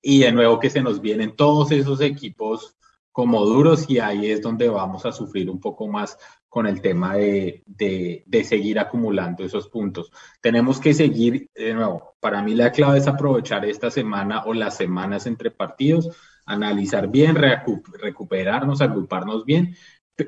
Y 0.00 0.20
de 0.20 0.30
nuevo 0.30 0.60
que 0.60 0.70
se 0.70 0.80
nos 0.80 1.00
vienen 1.00 1.34
todos 1.34 1.72
esos 1.72 2.00
equipos 2.00 2.76
como 3.10 3.44
duros 3.44 3.90
y 3.90 3.98
ahí 3.98 4.30
es 4.30 4.40
donde 4.40 4.68
vamos 4.68 5.04
a 5.04 5.10
sufrir 5.10 5.50
un 5.50 5.58
poco 5.58 5.88
más 5.88 6.16
con 6.48 6.68
el 6.68 6.80
tema 6.80 7.16
de, 7.16 7.64
de, 7.66 8.22
de, 8.24 8.44
seguir 8.44 8.78
acumulando 8.78 9.44
esos 9.44 9.66
puntos. 9.66 10.12
Tenemos 10.40 10.78
que 10.78 10.94
seguir, 10.94 11.50
de 11.52 11.74
nuevo, 11.74 12.14
para 12.20 12.40
mí 12.40 12.54
la 12.54 12.70
clave 12.70 12.98
es 12.98 13.08
aprovechar 13.08 13.64
esta 13.64 13.90
semana 13.90 14.44
o 14.44 14.54
las 14.54 14.76
semanas 14.76 15.26
entre 15.26 15.50
partidos, 15.50 16.10
analizar 16.44 17.08
bien, 17.08 17.34
recu 17.34 17.82
recuperarnos, 18.00 18.80
agruparnos 18.80 19.44
bien. 19.44 19.74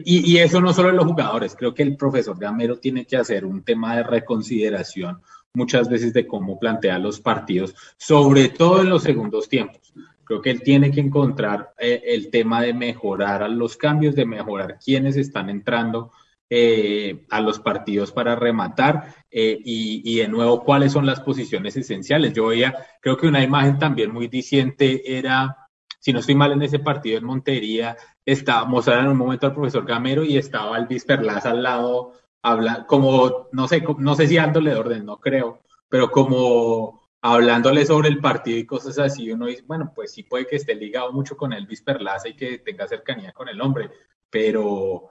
Y, 0.05 0.29
y, 0.29 0.39
eso 0.39 0.61
no 0.61 0.73
solo 0.73 0.91
en 0.91 0.97
los 0.97 1.07
jugadores, 1.07 1.55
creo 1.55 1.73
que 1.73 1.85
el 1.85 1.97
profesor 1.97 2.37
Gamero 2.37 2.81
tiene 2.81 3.07
que 3.07 3.17
hacer 3.17 3.47
un 3.47 3.63
tema 3.63 3.97
de 3.97 4.03
reconsideración 4.03 5.23
muchas 5.55 5.89
veces 5.89 6.13
de 6.13 6.27
cómo 6.27 6.59
plantea 6.59 6.99
los 6.99 7.21
partidos, 7.21 7.75
sobre 7.97 8.49
todo 8.49 8.83
en 8.83 8.91
los 8.91 9.03
segundos 9.03 9.49
tiempos. 9.49 9.93
Creo 10.25 10.43
que 10.43 10.51
él 10.51 10.63
tiene 10.63 10.91
que 10.91 11.01
encontrar 11.01 11.73
eh, 11.79 12.03
el 12.05 12.31
tema 12.31 12.61
de 12.61 12.75
mejorar 12.75 13.49
los 13.51 13.77
cambios, 13.77 14.15
de 14.15 14.27
mejorar 14.27 14.79
quiénes 14.79 15.17
están 15.17 15.49
entrando 15.49 16.13
eh, 16.51 17.27
a 17.29 17.43
los 17.43 17.59
partidos 17.59 18.11
para 18.11 18.35
rematar 18.35 19.15
eh, 19.31 19.59
y, 19.63 20.17
de 20.17 20.29
nuevo 20.29 20.65
cuáles 20.65 20.93
son 20.93 21.05
las 21.05 21.21
posiciones 21.21 21.77
esenciales. 21.77 22.33
Yo 22.33 22.47
veía, 22.47 22.75
creo 23.03 23.19
que 23.19 23.27
una 23.27 23.43
imagen 23.43 23.79
también 23.79 24.13
muy 24.13 24.29
diciente 24.29 25.19
era, 25.19 25.69
si 25.99 26.11
no 26.13 26.21
estoy 26.21 26.35
mal 26.35 26.53
en 26.53 26.63
ese 26.63 26.79
partido 26.79 27.19
en 27.19 27.25
Montería, 27.25 27.99
estaba 28.25 28.65
mostrando 28.65 29.05
en 29.05 29.11
un 29.13 29.19
momento 29.19 29.47
al 29.47 29.55
profesor 29.55 29.85
Gamero 29.85 30.25
y 30.25 30.39
estaba 30.39 30.75
Alvis 30.75 31.05
Perlaza 31.05 31.51
al 31.51 31.63
lado, 31.63 32.13
habla, 32.43 32.87
como, 32.87 33.49
no 33.53 33.69
sé, 33.69 33.83
no 33.99 34.15
sé 34.15 34.27
si 34.27 34.37
dándole 34.37 34.75
orden, 34.75 35.05
no 35.05 35.19
creo, 35.19 35.63
pero 35.89 36.11
como 36.11 37.09
hablándole 37.21 37.85
sobre 37.85 38.09
el 38.09 38.21
partido 38.21 38.59
y 38.59 38.67
cosas 38.67 38.99
así, 38.99 39.31
uno 39.33 39.47
dice, 39.47 39.65
bueno, 39.67 39.93
pues 39.95 40.13
sí 40.13 40.23
puede 40.23 40.47
que 40.47 40.57
esté 40.57 40.75
ligado 40.75 41.13
mucho 41.13 41.37
con 41.37 41.53
Elvis 41.53 41.83
Perlaza 41.83 42.29
y 42.29 42.37
que 42.37 42.59
tenga 42.59 42.87
cercanía 42.87 43.33
con 43.33 43.49
el 43.49 43.61
hombre, 43.61 43.91
pero 44.31 45.11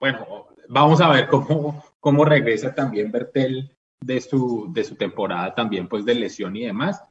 bueno, 0.00 0.48
vamos 0.68 1.00
a 1.00 1.08
ver 1.10 1.28
cómo, 1.28 1.84
cómo 2.00 2.24
regresa 2.24 2.74
también 2.74 3.12
Bertel 3.12 3.76
de 4.00 4.20
su, 4.20 4.72
de 4.72 4.84
su 4.84 4.96
temporada 4.96 5.54
también 5.54 5.88
pues 5.88 6.04
de 6.04 6.14
lesión 6.14 6.56
y 6.56 6.66
demás. 6.66 7.02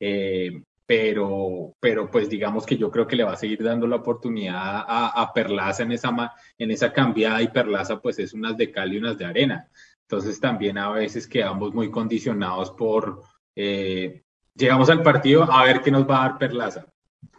Eh, 0.00 0.62
pero, 0.94 1.74
pero 1.80 2.10
pues 2.10 2.28
digamos 2.28 2.66
que 2.66 2.76
yo 2.76 2.90
creo 2.90 3.06
que 3.06 3.16
le 3.16 3.24
va 3.24 3.32
a 3.32 3.36
seguir 3.36 3.64
dando 3.64 3.86
la 3.86 3.96
oportunidad 3.96 4.84
a, 4.86 5.32
Perlaza 5.34 5.84
en 5.84 5.92
esa, 5.92 6.34
en 6.58 6.70
esa 6.70 6.92
cambiada 6.92 7.40
y 7.40 7.48
Perlaza 7.48 7.98
pues 7.98 8.18
es 8.18 8.34
unas 8.34 8.58
de 8.58 8.70
cal 8.70 8.92
y 8.92 8.98
unas 8.98 9.16
de 9.16 9.24
arena. 9.24 9.66
Entonces 10.02 10.38
también 10.38 10.76
a 10.76 10.90
veces 10.90 11.26
quedamos 11.26 11.72
muy 11.72 11.90
condicionados 11.90 12.72
por, 12.72 13.22
eh, 13.56 14.22
llegamos 14.54 14.90
al 14.90 15.02
partido 15.02 15.50
a 15.50 15.64
ver 15.64 15.80
qué 15.80 15.90
nos 15.90 16.06
va 16.06 16.18
a 16.26 16.28
dar 16.28 16.38
Perlaza. 16.38 16.84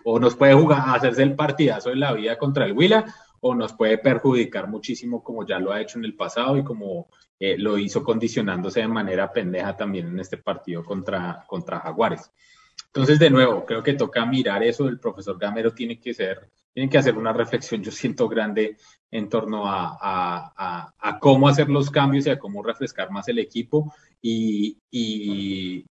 O 0.04 0.20
nos 0.20 0.36
puede 0.36 0.56
jugar, 0.56 0.86
hacerse 0.88 1.22
el 1.22 1.36
partidazo 1.36 1.92
de 1.92 1.98
la 1.98 2.12
vida 2.12 2.40
contra 2.40 2.66
el 2.66 2.74
Huila, 2.74 3.06
o 3.40 3.54
nos 3.54 3.74
puede 3.74 4.00
perjudicar 4.00 4.68
muchísimo 4.68 5.24
como 5.24 5.46
ya 5.46 5.60
lo 5.60 5.72
ha 5.72 5.80
hecho 5.80 6.00
en 6.00 6.06
el 6.06 6.16
pasado 6.16 6.58
y 6.58 6.64
como 6.64 7.08
eh, 7.40 7.56
lo 7.60 7.78
hizo 7.78 8.04
condicionándose 8.04 8.80
de 8.80 8.88
manera 8.88 9.32
pendeja 9.32 9.78
también 9.78 10.08
en 10.08 10.20
este 10.20 10.38
partido 10.38 10.84
contra, 10.84 11.46
contra 11.46 11.82
Jaguares. 11.82 12.32
Entonces, 12.96 13.18
de 13.18 13.32
nuevo, 13.32 13.66
creo 13.66 13.82
que 13.82 13.96
toca 13.96 14.24
mirar 14.24 14.62
eso. 14.62 14.88
El 14.88 15.00
profesor 15.00 15.40
Gamero 15.40 15.74
tiene 15.74 16.00
que 16.00 16.14
ser, 16.14 16.48
tiene 16.72 16.88
que 16.88 17.00
hacer 17.00 17.18
una 17.18 17.34
reflexión, 17.34 17.82
yo 17.82 17.92
siento 17.92 18.30
grande 18.30 18.78
en 19.10 19.30
torno 19.30 19.66
a, 19.66 19.98
a, 20.00 20.94
a, 21.00 21.20
cómo 21.20 21.48
hacer 21.48 21.70
los 21.70 21.90
cambios 21.90 22.28
y 22.28 22.30
a 22.30 22.38
cómo 22.38 22.62
refrescar 22.62 23.10
más 23.10 23.28
el 23.30 23.40
equipo. 23.40 23.92
Y, 24.22 24.78
y 24.92 25.88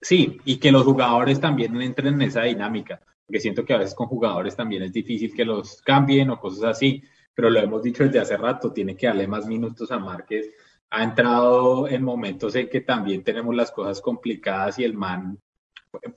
sí, 0.00 0.38
y 0.44 0.58
que 0.58 0.70
los 0.70 0.84
jugadores 0.84 1.40
también 1.40 1.80
entren 1.82 2.14
en 2.14 2.22
esa 2.22 2.42
dinámica. 2.42 3.00
Porque 3.26 3.40
siento 3.40 3.64
que 3.64 3.74
a 3.74 3.78
veces 3.78 3.96
con 3.96 4.06
jugadores 4.06 4.54
también 4.54 4.84
es 4.84 4.92
difícil 4.92 5.34
que 5.34 5.44
los 5.44 5.82
cambien 5.82 6.30
o 6.30 6.38
cosas 6.38 6.76
así. 6.76 7.02
Pero 7.34 7.50
lo 7.50 7.58
hemos 7.58 7.82
dicho 7.82 8.04
desde 8.04 8.20
hace 8.20 8.36
rato, 8.36 8.72
tiene 8.72 8.96
que 8.96 9.08
darle 9.08 9.26
más 9.26 9.44
minutos 9.46 9.90
a 9.90 9.98
Márquez. 9.98 10.52
Ha 10.90 11.02
entrado 11.02 11.88
en 11.88 12.04
momentos 12.04 12.54
en 12.54 12.68
que 12.68 12.82
también 12.82 13.24
tenemos 13.24 13.56
las 13.56 13.72
cosas 13.72 14.00
complicadas 14.00 14.78
y 14.78 14.84
el 14.84 14.94
man 14.94 15.36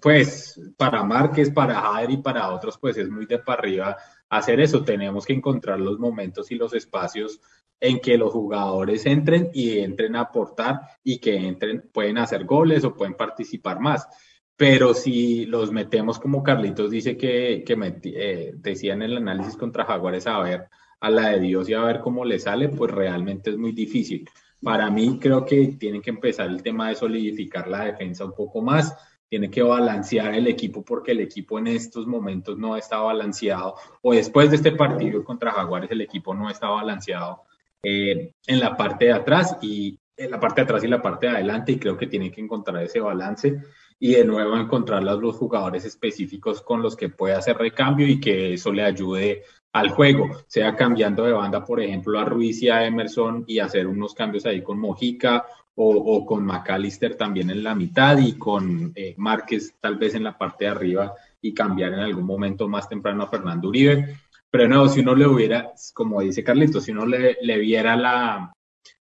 pues 0.01 0.59
para 0.77 1.03
Márquez, 1.03 1.49
para 1.51 1.81
Jader 1.81 2.11
y 2.11 2.17
para 2.17 2.53
otros, 2.53 2.77
pues 2.77 2.97
es 2.97 3.09
muy 3.09 3.25
de 3.25 3.39
para 3.39 3.59
arriba 3.59 3.97
hacer 4.29 4.59
eso. 4.59 4.83
Tenemos 4.83 5.25
que 5.25 5.33
encontrar 5.33 5.79
los 5.79 5.99
momentos 5.99 6.51
y 6.51 6.55
los 6.55 6.73
espacios 6.73 7.39
en 7.79 7.99
que 7.99 8.17
los 8.17 8.31
jugadores 8.31 9.05
entren 9.05 9.49
y 9.53 9.79
entren 9.79 10.15
a 10.15 10.21
aportar 10.21 10.81
y 11.03 11.19
que 11.19 11.35
entren, 11.35 11.89
pueden 11.93 12.17
hacer 12.17 12.45
goles 12.45 12.83
o 12.83 12.95
pueden 12.95 13.15
participar 13.15 13.79
más. 13.79 14.07
Pero 14.55 14.95
si 14.95 15.45
los 15.45 15.71
metemos 15.71 16.19
como 16.19 16.41
Carlitos 16.41 16.89
dice 16.89 17.15
que, 17.15 17.63
que 17.65 17.99
eh, 18.15 18.53
decía 18.55 18.93
en 18.93 19.03
el 19.03 19.17
análisis 19.17 19.55
contra 19.55 19.85
Jaguares 19.85 20.25
a 20.25 20.39
ver 20.39 20.67
a 20.99 21.09
la 21.11 21.29
de 21.29 21.39
Dios 21.41 21.69
y 21.69 21.75
a 21.75 21.83
ver 21.83 21.99
cómo 21.99 22.25
le 22.25 22.39
sale, 22.39 22.69
pues 22.69 22.91
realmente 22.91 23.51
es 23.51 23.57
muy 23.57 23.71
difícil. 23.71 24.27
Para 24.61 24.89
mí 24.89 25.19
creo 25.21 25.45
que 25.45 25.75
tienen 25.79 26.01
que 26.01 26.09
empezar 26.09 26.47
el 26.47 26.63
tema 26.63 26.89
de 26.89 26.95
solidificar 26.95 27.67
la 27.67 27.85
defensa 27.85 28.25
un 28.25 28.33
poco 28.33 28.63
más 28.63 28.95
tiene 29.29 29.49
que 29.49 29.61
balancear 29.61 30.33
el 30.33 30.47
equipo 30.47 30.83
porque 30.83 31.11
el 31.11 31.19
equipo 31.19 31.59
en 31.59 31.67
estos 31.67 32.07
momentos 32.07 32.57
no 32.57 32.77
está 32.77 32.97
balanceado, 32.97 33.75
o 34.01 34.13
después 34.13 34.49
de 34.49 34.57
este 34.57 34.71
partido 34.71 35.23
contra 35.23 35.51
Jaguares 35.51 35.91
el 35.91 36.01
equipo 36.01 36.33
no 36.33 36.49
está 36.49 36.69
balanceado 36.69 37.43
eh, 37.83 38.31
en 38.45 38.59
la 38.59 38.75
parte 38.75 39.05
de 39.05 39.13
atrás 39.13 39.57
y 39.61 39.99
en 40.15 40.31
la 40.31 40.39
parte 40.39 40.61
de 40.61 40.65
atrás 40.65 40.83
y 40.83 40.87
la 40.87 41.01
parte 41.01 41.27
de 41.27 41.33
adelante 41.33 41.71
y 41.73 41.79
creo 41.79 41.95
que 41.95 42.07
tiene 42.07 42.31
que 42.31 42.41
encontrar 42.41 42.81
ese 42.83 42.99
balance 42.99 43.61
y 43.99 44.13
de 44.13 44.25
nuevo 44.25 44.57
encontrar 44.57 45.03
los 45.03 45.35
jugadores 45.35 45.85
específicos 45.85 46.61
con 46.61 46.81
los 46.81 46.95
que 46.95 47.09
pueda 47.09 47.37
hacer 47.37 47.57
recambio 47.57 48.07
y 48.07 48.19
que 48.19 48.53
eso 48.53 48.71
le 48.71 48.83
ayude 48.83 49.43
al 49.73 49.89
juego, 49.89 50.29
sea 50.47 50.75
cambiando 50.75 51.23
de 51.23 51.33
banda, 51.33 51.63
por 51.63 51.81
ejemplo, 51.81 52.19
a 52.19 52.25
Ruiz 52.25 52.61
y 52.63 52.69
a 52.69 52.85
Emerson 52.85 53.43
y 53.47 53.59
hacer 53.59 53.85
unos 53.85 54.13
cambios 54.13 54.45
ahí 54.45 54.63
con 54.63 54.79
Mojica 54.79 55.45
o, 55.79 56.25
con 56.25 56.43
McAllister 56.43 57.15
también 57.15 57.51
en 57.51 57.63
la 57.63 57.75
mitad 57.75 58.17
y 58.17 58.33
con 58.33 58.91
eh, 58.95 59.13
Márquez 59.17 59.75
tal 59.79 59.97
vez 59.97 60.15
en 60.15 60.23
la 60.23 60.35
parte 60.35 60.65
de 60.65 60.71
arriba 60.71 61.13
y 61.39 61.53
cambiar 61.53 61.93
en 61.93 61.99
algún 61.99 62.25
momento 62.25 62.67
más 62.67 62.89
temprano 62.89 63.23
a 63.23 63.29
Fernando 63.29 63.69
Uribe. 63.69 64.17
Pero 64.49 64.67
no, 64.67 64.87
si 64.87 65.01
uno 65.01 65.13
le 65.13 65.27
hubiera, 65.27 65.71
como 65.93 66.21
dice 66.21 66.43
Carlitos, 66.43 66.83
si 66.83 66.91
uno 66.91 67.05
le, 67.05 67.37
le 67.41 67.59
viera 67.59 67.95
la, 67.95 68.51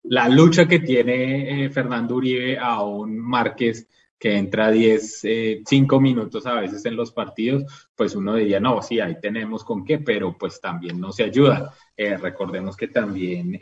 la, 0.04 0.30
lucha 0.30 0.66
que 0.66 0.80
tiene 0.80 1.66
eh, 1.66 1.70
Fernando 1.70 2.16
Uribe 2.16 2.58
a 2.58 2.82
un 2.84 3.20
Márquez 3.20 3.90
que 4.18 4.38
entra 4.38 4.72
10, 4.72 5.64
5 5.66 5.96
eh, 5.96 6.00
minutos 6.00 6.46
a 6.46 6.54
veces 6.54 6.86
en 6.86 6.96
los 6.96 7.12
partidos, 7.12 7.66
pues 7.96 8.16
uno 8.16 8.36
diría, 8.36 8.62
no, 8.62 8.82
sí, 8.82 9.02
ahí 9.02 9.20
tenemos 9.20 9.66
con 9.66 9.84
qué, 9.84 9.98
pero 9.98 10.38
pues 10.38 10.62
también 10.62 11.02
no 11.02 11.12
se 11.12 11.24
ayuda. 11.24 11.74
recordemos 11.98 12.78
que 12.78 12.88
también 12.88 13.60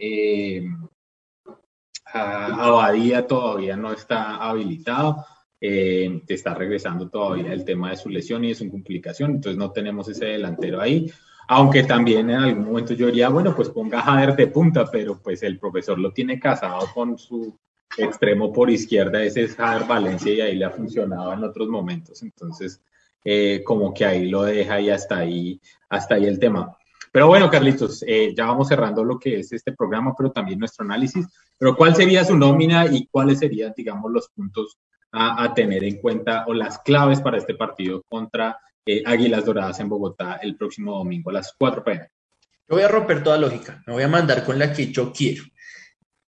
Abadía 2.13 3.27
todavía 3.27 3.77
no 3.77 3.91
está 3.91 4.35
habilitado, 4.37 5.25
eh, 5.61 6.21
está 6.27 6.53
regresando 6.53 7.09
todavía 7.09 7.53
el 7.53 7.65
tema 7.65 7.91
de 7.91 7.97
su 7.97 8.09
lesión 8.09 8.43
y 8.43 8.49
de 8.49 8.55
su 8.55 8.69
complicación, 8.69 9.31
entonces 9.31 9.57
no 9.57 9.71
tenemos 9.71 10.07
ese 10.09 10.25
delantero 10.25 10.81
ahí. 10.81 11.11
Aunque 11.47 11.83
también 11.83 12.29
en 12.29 12.37
algún 12.37 12.65
momento 12.65 12.93
yo 12.93 13.07
diría, 13.07 13.29
bueno, 13.29 13.55
pues 13.55 13.69
ponga 13.69 13.99
a 13.99 14.03
Jader 14.03 14.35
de 14.35 14.47
punta, 14.47 14.85
pero 14.85 15.19
pues 15.19 15.41
el 15.41 15.57
profesor 15.57 15.97
lo 15.97 16.11
tiene 16.11 16.39
casado 16.39 16.87
con 16.93 17.17
su 17.17 17.57
extremo 17.97 18.53
por 18.53 18.69
izquierda, 18.69 19.23
ese 19.23 19.45
es 19.45 19.55
Jader 19.55 19.87
Valencia 19.87 20.31
y 20.31 20.41
ahí 20.41 20.55
le 20.55 20.65
ha 20.65 20.69
funcionado 20.69 21.33
en 21.33 21.43
otros 21.43 21.67
momentos. 21.67 22.21
Entonces, 22.21 22.81
eh, 23.23 23.63
como 23.65 23.93
que 23.93 24.05
ahí 24.05 24.29
lo 24.29 24.43
deja 24.43 24.79
y 24.79 24.89
hasta 24.89 25.17
ahí, 25.17 25.59
hasta 25.89 26.15
ahí 26.15 26.25
el 26.25 26.39
tema. 26.39 26.77
Pero 27.11 27.27
bueno, 27.27 27.49
Carlitos, 27.49 28.03
eh, 28.07 28.33
ya 28.35 28.45
vamos 28.45 28.67
cerrando 28.67 29.03
lo 29.03 29.17
que 29.17 29.39
es 29.39 29.51
este 29.51 29.71
programa, 29.73 30.13
pero 30.17 30.31
también 30.31 30.59
nuestro 30.59 30.85
análisis. 30.85 31.25
Pero 31.57 31.75
¿cuál 31.75 31.95
sería 31.95 32.23
su 32.23 32.37
nómina 32.37 32.85
y 32.85 33.07
cuáles 33.07 33.39
serían, 33.39 33.73
digamos, 33.75 34.11
los 34.11 34.29
puntos 34.29 34.77
a, 35.11 35.53
tener 35.53 35.83
en 35.83 35.99
cuenta 35.99 36.45
o 36.47 36.53
las 36.53 36.79
claves 36.79 37.19
para 37.21 37.37
este 37.37 37.55
partido 37.55 38.03
contra 38.07 38.59
eh, 38.85 39.01
Águilas 39.05 39.45
Doradas 39.45 39.79
en 39.79 39.89
Bogotá 39.89 40.39
el 40.41 40.55
próximo 40.55 40.97
domingo 40.97 41.31
a 41.31 41.33
las 41.33 41.53
4 41.57 41.83
pm? 41.83 42.09
Yo 42.67 42.75
voy 42.75 42.83
a 42.83 42.87
romper 42.87 43.23
toda 43.23 43.37
lógica, 43.37 43.81
me 43.87 43.93
voy 43.93 44.03
a 44.03 44.07
mandar 44.07 44.45
con 44.45 44.59
la 44.59 44.71
que 44.71 44.91
yo 44.91 45.11
quiero. 45.11 45.43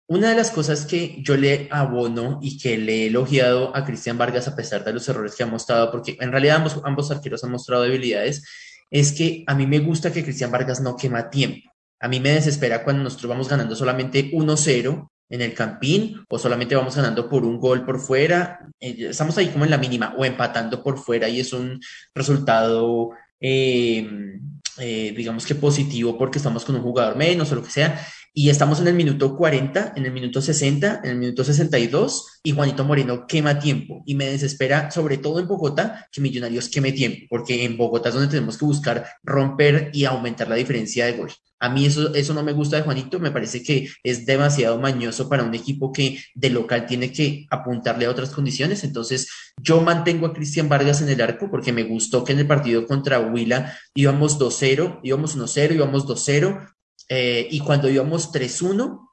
Una 0.08 0.30
de 0.30 0.36
las 0.36 0.52
cosas 0.52 0.86
que 0.86 1.22
yo 1.22 1.38
le 1.38 1.68
abono 1.72 2.40
y 2.42 2.58
que 2.58 2.78
le 2.78 3.04
he 3.04 3.08
elogiado 3.08 3.76
a 3.76 3.84
Cristian 3.86 4.18
Vargas 4.18 4.48
a 4.48 4.56
pesar 4.56 4.84
de 4.84 4.94
los 4.94 5.08
errores 5.08 5.36
que 5.36 5.44
ha 5.44 5.48
mostrado, 5.48 5.92
porque 5.92 6.18
en 6.20 6.32
realidad 6.32 6.58
ambos, 6.58 6.82
ambos 6.84 7.12
arqueros 7.12 7.44
han 7.44 7.52
mostrado 7.52 7.84
debilidades, 7.84 8.44
es 8.92 9.14
que 9.14 9.44
a 9.48 9.56
mí 9.56 9.66
me 9.66 9.80
gusta 9.80 10.12
que 10.12 10.24
Cristian 10.24 10.52
Vargas 10.52 10.82
no 10.82 10.98
quema 10.98 11.30
tiempo. 11.30 11.72
A 12.00 12.08
mí 12.08 12.20
me 12.20 12.32
desespera 12.32 12.84
cuando 12.84 13.04
nosotros 13.04 13.30
vamos 13.30 13.48
ganando 13.48 13.76
solamente 13.76 14.32
1-0 14.32 15.10
en 15.30 15.42
el 15.42 15.54
campín 15.54 16.26
o 16.28 16.38
solamente 16.38 16.76
vamos 16.76 16.96
ganando 16.96 17.30
por 17.30 17.46
un 17.46 17.58
gol 17.58 17.86
por 17.86 18.00
fuera. 18.00 18.60
Eh, 18.80 19.08
estamos 19.10 19.38
ahí 19.38 19.48
como 19.48 19.64
en 19.64 19.72
la 19.72 19.78
mínima 19.78 20.14
o 20.18 20.26
empatando 20.26 20.84
por 20.84 20.98
fuera 20.98 21.30
y 21.30 21.40
es 21.40 21.54
un 21.54 21.80
resultado, 22.14 23.12
eh, 23.40 24.38
eh, 24.78 25.14
digamos 25.16 25.46
que 25.46 25.56
positivo 25.56 26.18
porque 26.18 26.40
estamos 26.40 26.66
con 26.66 26.76
un 26.76 26.82
jugador 26.82 27.16
menos 27.16 27.52
o 27.52 27.56
lo 27.56 27.64
que 27.64 27.72
sea 27.72 28.06
y 28.34 28.50
estamos 28.50 28.80
en 28.80 28.88
el 28.88 28.94
minuto 28.94 29.36
40, 29.36 29.94
en 29.96 30.06
el 30.06 30.12
minuto 30.12 30.42
60, 30.42 31.02
en 31.04 31.10
el 31.10 31.18
minuto 31.18 31.44
62 31.44 32.40
y 32.44 32.52
Juanito 32.52 32.86
Moreno 32.86 33.28
quema 33.28 33.60
tiempo 33.60 34.04
y 34.06 34.16
me 34.16 34.26
desespera, 34.26 34.90
sobre 34.90 35.18
todo 35.18 35.40
en 35.40 35.48
Bogotá, 35.48 36.08
que 36.12 36.22
Millonarios 36.22 36.70
queme 36.70 36.94
tiempo, 36.94 37.26
porque 37.30 37.66
en 37.66 37.78
Bogotá 37.78 38.10
es 38.10 38.16
donde 38.16 38.30
tenemos 38.30 38.58
que 38.58 38.66
buscar 38.66 39.06
romper 39.24 39.90
y 39.94 40.06
aumentar 40.06 40.48
la 40.48 40.56
diferencia 40.56 41.06
de 41.06 41.14
gol. 41.14 41.32
A 41.60 41.70
mí 41.70 41.86
eso, 41.86 42.14
eso 42.16 42.34
no 42.34 42.42
me 42.42 42.54
gusta 42.54 42.78
de 42.78 42.84
Juanito, 42.84 43.20
me 43.20 43.32
parece 43.32 43.62
que 43.62 43.90
es 44.02 44.26
demasiado 44.26 44.80
mañoso 44.80 45.30
para 45.30 45.44
un 45.44 45.54
equipo 45.54 45.92
que 45.92 46.20
de 46.34 46.50
local 46.50 46.86
tiene 46.88 47.12
que 47.12 47.46
apuntarle 47.52 48.06
a 48.06 48.10
otras 48.10 48.32
condiciones. 48.32 48.84
Entonces, 48.84 49.30
yo 49.62 49.82
mantengo 49.82 50.26
a 50.26 50.34
Cristian 50.34 50.70
Vargas 50.70 51.02
en 51.02 51.10
el 51.10 51.22
arco 51.22 51.52
porque 51.52 51.72
me 51.72 51.84
gustó 51.84 52.24
que 52.24 52.32
en 52.32 52.40
el 52.40 52.48
partido 52.48 52.88
contra 52.88 53.20
Huila 53.20 53.78
íbamos 53.94 54.40
2-0, 54.40 55.02
íbamos 55.04 55.38
1-0, 55.38 55.76
íbamos 55.76 56.08
2-0, 56.08 56.68
eh, 57.14 57.46
y 57.52 57.60
cuando 57.60 57.90
íbamos 57.90 58.32
3-1, 58.32 59.10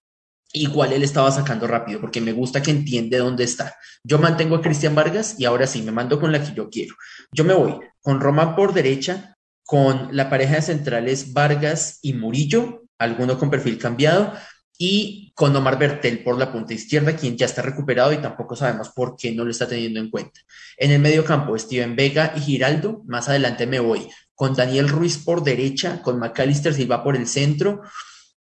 igual 0.52 0.92
él 0.92 1.02
estaba 1.02 1.32
sacando 1.32 1.66
rápido, 1.66 2.00
porque 2.00 2.20
me 2.20 2.30
gusta 2.30 2.62
que 2.62 2.70
entiende 2.70 3.18
dónde 3.18 3.42
está. 3.42 3.74
Yo 4.04 4.20
mantengo 4.20 4.54
a 4.54 4.62
Cristian 4.62 4.94
Vargas 4.94 5.34
y 5.36 5.46
ahora 5.46 5.66
sí, 5.66 5.82
me 5.82 5.90
mando 5.90 6.20
con 6.20 6.30
la 6.30 6.40
que 6.40 6.54
yo 6.54 6.70
quiero. 6.70 6.94
Yo 7.32 7.42
me 7.42 7.54
voy 7.54 7.74
con 8.00 8.20
Román 8.20 8.54
por 8.54 8.72
derecha, 8.72 9.36
con 9.64 10.10
la 10.12 10.30
pareja 10.30 10.54
de 10.54 10.62
centrales 10.62 11.32
Vargas 11.32 11.98
y 12.00 12.12
Murillo, 12.12 12.84
alguno 12.98 13.36
con 13.36 13.50
perfil 13.50 13.78
cambiado, 13.78 14.32
y 14.78 15.32
con 15.34 15.56
Omar 15.56 15.76
Bertel 15.76 16.22
por 16.22 16.38
la 16.38 16.52
punta 16.52 16.74
izquierda, 16.74 17.16
quien 17.16 17.36
ya 17.36 17.46
está 17.46 17.62
recuperado 17.62 18.12
y 18.12 18.18
tampoco 18.18 18.54
sabemos 18.54 18.90
por 18.90 19.16
qué 19.16 19.32
no 19.32 19.44
lo 19.44 19.50
está 19.50 19.66
teniendo 19.66 19.98
en 19.98 20.08
cuenta. 20.08 20.40
En 20.76 20.92
el 20.92 21.00
medio 21.00 21.24
campo, 21.24 21.58
Steven 21.58 21.96
Vega 21.96 22.32
y 22.36 22.40
Giraldo. 22.42 23.02
Más 23.06 23.28
adelante 23.28 23.66
me 23.66 23.80
voy 23.80 24.08
con 24.38 24.54
Daniel 24.54 24.88
Ruiz 24.88 25.18
por 25.18 25.42
derecha, 25.42 26.00
con 26.00 26.20
Macalister 26.20 26.72
Silva 26.72 27.02
por 27.02 27.16
el 27.16 27.26
centro, 27.26 27.82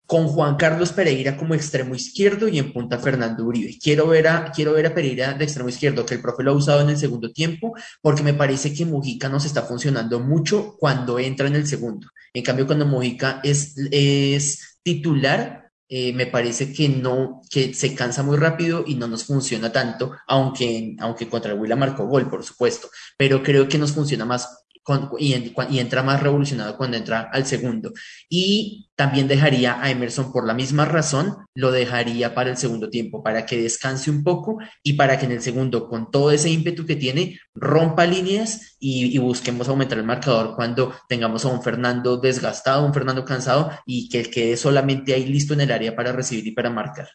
con 0.05 0.27
Juan 0.27 0.57
Carlos 0.57 0.91
Pereira 0.91 1.37
como 1.37 1.53
extremo 1.53 1.95
izquierdo 1.95 2.49
y 2.49 2.59
en 2.59 2.73
punta 2.73 2.99
Fernando 2.99 3.45
Uribe. 3.45 3.77
Quiero 3.81 4.05
ver 4.05 4.27
a, 4.27 4.51
quiero 4.51 4.73
ver 4.73 4.87
a 4.87 4.93
Pereira 4.93 5.33
de 5.33 5.45
extremo 5.45 5.69
izquierdo, 5.69 6.05
que 6.05 6.15
el 6.15 6.21
profe 6.21 6.43
lo 6.43 6.51
ha 6.51 6.55
usado 6.55 6.81
en 6.81 6.89
el 6.89 6.97
segundo 6.97 7.31
tiempo, 7.31 7.73
porque 8.01 8.21
me 8.21 8.33
parece 8.33 8.73
que 8.73 8.85
Mujica 8.85 9.29
nos 9.29 9.45
está 9.45 9.61
funcionando 9.61 10.19
mucho 10.19 10.75
cuando 10.77 11.19
entra 11.19 11.47
en 11.47 11.55
el 11.55 11.65
segundo. 11.65 12.09
En 12.33 12.43
cambio, 12.43 12.67
cuando 12.67 12.85
Mujica 12.85 13.39
es, 13.41 13.75
es 13.89 14.79
titular, 14.83 15.71
eh, 15.87 16.11
me 16.11 16.25
parece 16.25 16.73
que 16.73 16.89
no, 16.89 17.41
que 17.49 17.73
se 17.73 17.95
cansa 17.95 18.23
muy 18.23 18.35
rápido 18.35 18.83
y 18.85 18.95
no 18.95 19.07
nos 19.07 19.23
funciona 19.23 19.71
tanto, 19.71 20.11
aunque, 20.27 20.97
aunque 20.99 21.29
contra 21.29 21.53
el 21.53 21.59
Huila 21.59 21.77
marcó 21.77 22.05
gol, 22.07 22.29
por 22.29 22.43
supuesto, 22.43 22.89
pero 23.17 23.41
creo 23.41 23.69
que 23.69 23.77
nos 23.77 23.93
funciona 23.93 24.25
más 24.25 24.65
y, 25.19 25.33
entra 25.79 26.03
más 26.03 26.21
revolucionado 26.21 26.77
cuando 26.77 26.97
entra 26.97 27.29
al 27.31 27.45
segundo. 27.45 27.93
Y 28.29 28.89
también 28.95 29.27
dejaría 29.27 29.81
a 29.81 29.89
Emerson 29.91 30.31
por 30.31 30.45
la 30.47 30.53
misma 30.53 30.85
razón, 30.85 31.35
lo 31.53 31.71
dejaría 31.71 32.33
para 32.33 32.49
el 32.49 32.57
segundo 32.57 32.89
tiempo, 32.89 33.23
para 33.23 33.45
que 33.45 33.61
descanse 33.61 34.09
un 34.09 34.23
poco 34.23 34.57
y 34.83 34.93
para 34.93 35.19
que 35.19 35.25
en 35.25 35.33
el 35.33 35.41
segundo, 35.41 35.87
con 35.87 36.09
todo 36.11 36.31
ese 36.31 36.49
ímpetu 36.49 36.85
que 36.85 36.95
tiene, 36.95 37.39
rompa 37.53 38.05
líneas 38.05 38.77
y, 38.79 39.15
y 39.15 39.17
busquemos 39.17 39.67
aumentar 39.67 39.97
el 39.97 40.05
marcador 40.05 40.55
cuando 40.55 40.93
tengamos 41.09 41.45
a 41.45 41.49
un 41.49 41.61
Fernando 41.61 42.17
desgastado, 42.17 42.85
un 42.85 42.93
Fernando 42.93 43.25
cansado 43.25 43.71
y 43.85 44.09
que 44.09 44.23
quede 44.23 44.57
solamente 44.57 45.13
ahí 45.13 45.25
listo 45.25 45.53
en 45.53 45.61
el 45.61 45.71
área 45.71 45.95
para 45.95 46.11
recibir 46.11 46.47
y 46.47 46.51
para 46.51 46.69
marcar. 46.69 47.07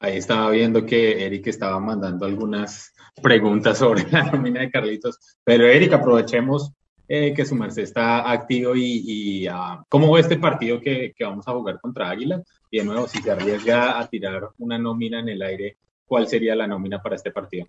Ahí 0.00 0.16
estaba 0.16 0.50
viendo 0.50 0.84
que 0.84 1.24
Eric 1.24 1.46
estaba 1.46 1.78
mandando 1.78 2.26
algunas 2.26 2.92
preguntas 3.22 3.78
sobre 3.78 4.10
la 4.10 4.24
nómina 4.24 4.60
de 4.60 4.70
Carlitos, 4.70 5.18
pero 5.44 5.66
Eric, 5.66 5.92
aprovechemos 5.92 6.72
eh, 7.06 7.34
que 7.34 7.44
su 7.44 7.54
merced 7.54 7.82
está 7.82 8.30
activo 8.30 8.74
y, 8.74 9.46
uh, 9.48 9.84
cómo 9.88 10.12
ve 10.12 10.20
este 10.20 10.38
partido 10.38 10.80
que, 10.80 11.12
que, 11.14 11.24
vamos 11.24 11.46
a 11.46 11.52
jugar 11.52 11.80
contra 11.80 12.08
Águila. 12.08 12.40
Y 12.70 12.78
de 12.78 12.84
nuevo, 12.84 13.08
si 13.08 13.20
se 13.20 13.32
arriesga 13.32 13.98
a 13.98 14.08
tirar 14.08 14.48
una 14.58 14.78
nómina 14.78 15.18
en 15.18 15.28
el 15.28 15.42
aire, 15.42 15.76
¿cuál 16.06 16.28
sería 16.28 16.54
la 16.54 16.68
nómina 16.68 17.02
para 17.02 17.16
este 17.16 17.32
partido? 17.32 17.66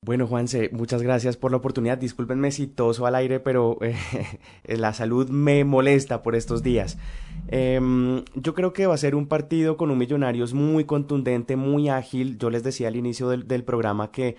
Bueno, 0.00 0.28
Juanse, 0.28 0.70
muchas 0.72 1.02
gracias 1.02 1.36
por 1.36 1.50
la 1.50 1.56
oportunidad. 1.56 1.98
Discúlpenme 1.98 2.52
si 2.52 2.68
toso 2.68 3.04
al 3.06 3.16
aire, 3.16 3.40
pero 3.40 3.78
eh, 3.82 3.96
la 4.64 4.92
salud 4.92 5.28
me 5.28 5.64
molesta 5.64 6.22
por 6.22 6.36
estos 6.36 6.62
días. 6.62 6.98
Eh, 7.48 7.80
yo 8.34 8.54
creo 8.54 8.72
que 8.72 8.86
va 8.86 8.94
a 8.94 8.98
ser 8.98 9.16
un 9.16 9.26
partido 9.26 9.76
con 9.76 9.90
un 9.90 9.98
Millonarios 9.98 10.54
muy 10.54 10.84
contundente, 10.84 11.56
muy 11.56 11.88
ágil. 11.88 12.38
Yo 12.38 12.48
les 12.48 12.62
decía 12.62 12.88
al 12.88 12.96
inicio 12.96 13.28
del, 13.28 13.48
del 13.48 13.64
programa 13.64 14.12
que 14.12 14.36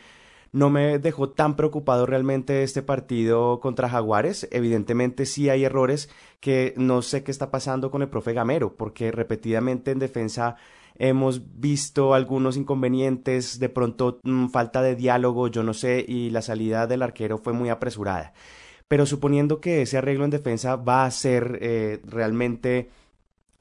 no 0.52 0.70
me 0.70 0.98
dejó 0.98 1.30
tan 1.30 1.56
preocupado 1.56 2.06
realmente 2.06 2.64
este 2.64 2.82
partido 2.82 3.60
contra 3.60 3.90
Jaguares. 3.90 4.48
Evidentemente 4.52 5.26
sí 5.26 5.50
hay 5.50 5.66
errores 5.66 6.10
que 6.40 6.74
no 6.78 7.02
sé 7.02 7.24
qué 7.24 7.32
está 7.32 7.52
pasando 7.52 7.92
con 7.92 8.02
el 8.02 8.10
profe 8.10 8.34
Gamero, 8.34 8.76
porque 8.76 9.12
repetidamente 9.12 9.92
en 9.92 10.00
defensa 10.00 10.56
hemos 11.00 11.60
visto 11.60 12.14
algunos 12.14 12.58
inconvenientes, 12.58 13.60
de 13.60 13.70
pronto 13.70 14.20
mmm, 14.24 14.48
falta 14.50 14.82
de 14.82 14.96
diálogo, 14.96 15.48
yo 15.48 15.64
no 15.64 15.74
sé, 15.74 16.06
y 16.08 16.30
la 16.30 16.44
salida 16.44 16.86
del 16.86 17.02
arquero 17.02 17.40
fue 17.40 17.54
muy 17.54 17.70
apresurada. 17.70 18.34
Pero 18.88 19.06
suponiendo 19.06 19.62
que 19.62 19.82
ese 19.82 19.98
arreglo 19.98 20.26
en 20.26 20.32
defensa 20.32 20.76
va 20.76 21.06
a 21.06 21.12
ser 21.12 21.58
eh, 21.62 22.02
realmente 22.06 22.90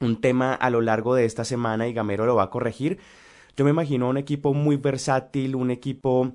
un 0.01 0.20
tema 0.20 0.55
a 0.55 0.70
lo 0.70 0.80
largo 0.80 1.14
de 1.14 1.24
esta 1.24 1.45
semana 1.45 1.89
y 1.89 1.93
Gamero 1.93 2.26
lo 2.26 2.36
va 2.36 2.45
a 2.45 2.51
corregir, 2.51 2.99
yo 3.57 3.64
me 3.64 3.72
imagino 3.72 4.09
un 4.09 4.16
equipo 4.16 4.55
muy 4.55 4.76
versátil, 4.76 5.57
un 5.57 5.72
equipo 5.72 6.32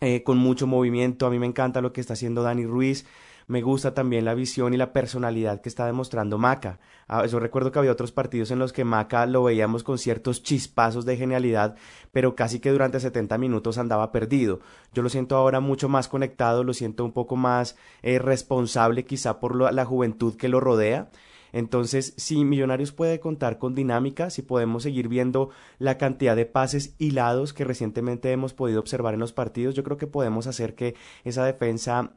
eh, 0.00 0.22
con 0.22 0.38
mucho 0.38 0.66
movimiento. 0.66 1.26
A 1.26 1.30
mí 1.30 1.38
me 1.38 1.46
encanta 1.46 1.82
lo 1.82 1.92
que 1.92 2.00
está 2.00 2.14
haciendo 2.14 2.42
Dani 2.42 2.64
Ruiz. 2.64 3.06
Me 3.46 3.62
gusta 3.62 3.94
también 3.94 4.24
la 4.24 4.34
visión 4.34 4.74
y 4.74 4.76
la 4.76 4.92
personalidad 4.92 5.60
que 5.60 5.68
está 5.68 5.86
demostrando 5.86 6.38
Maca. 6.38 6.80
Ah, 7.08 7.26
yo 7.26 7.38
recuerdo 7.40 7.72
que 7.72 7.78
había 7.78 7.92
otros 7.92 8.12
partidos 8.12 8.50
en 8.50 8.58
los 8.58 8.72
que 8.72 8.84
Maca 8.84 9.26
lo 9.26 9.44
veíamos 9.44 9.82
con 9.82 9.98
ciertos 9.98 10.42
chispazos 10.42 11.04
de 11.04 11.16
genialidad, 11.16 11.76
pero 12.12 12.34
casi 12.34 12.60
que 12.60 12.70
durante 12.70 13.00
70 13.00 13.38
minutos 13.38 13.78
andaba 13.78 14.12
perdido. 14.12 14.60
Yo 14.92 15.02
lo 15.02 15.08
siento 15.08 15.36
ahora 15.36 15.60
mucho 15.60 15.88
más 15.88 16.08
conectado, 16.08 16.64
lo 16.64 16.74
siento 16.74 17.04
un 17.04 17.12
poco 17.12 17.36
más 17.36 17.76
eh, 18.02 18.18
responsable 18.18 19.04
quizá 19.04 19.40
por 19.40 19.54
la 19.72 19.84
juventud 19.84 20.36
que 20.36 20.48
lo 20.48 20.60
rodea. 20.60 21.10
Entonces, 21.52 22.14
si 22.16 22.44
Millonarios 22.44 22.92
puede 22.92 23.20
contar 23.20 23.58
con 23.58 23.74
dinámica, 23.74 24.30
si 24.30 24.42
podemos 24.42 24.82
seguir 24.82 25.08
viendo 25.08 25.50
la 25.78 25.98
cantidad 25.98 26.34
de 26.34 26.46
pases 26.46 26.94
hilados 26.98 27.52
que 27.52 27.64
recientemente 27.64 28.32
hemos 28.32 28.54
podido 28.54 28.80
observar 28.80 29.14
en 29.14 29.20
los 29.20 29.32
partidos, 29.32 29.74
yo 29.74 29.84
creo 29.84 29.98
que 29.98 30.06
podemos 30.06 30.46
hacer 30.46 30.74
que 30.74 30.94
esa 31.24 31.44
defensa 31.44 32.14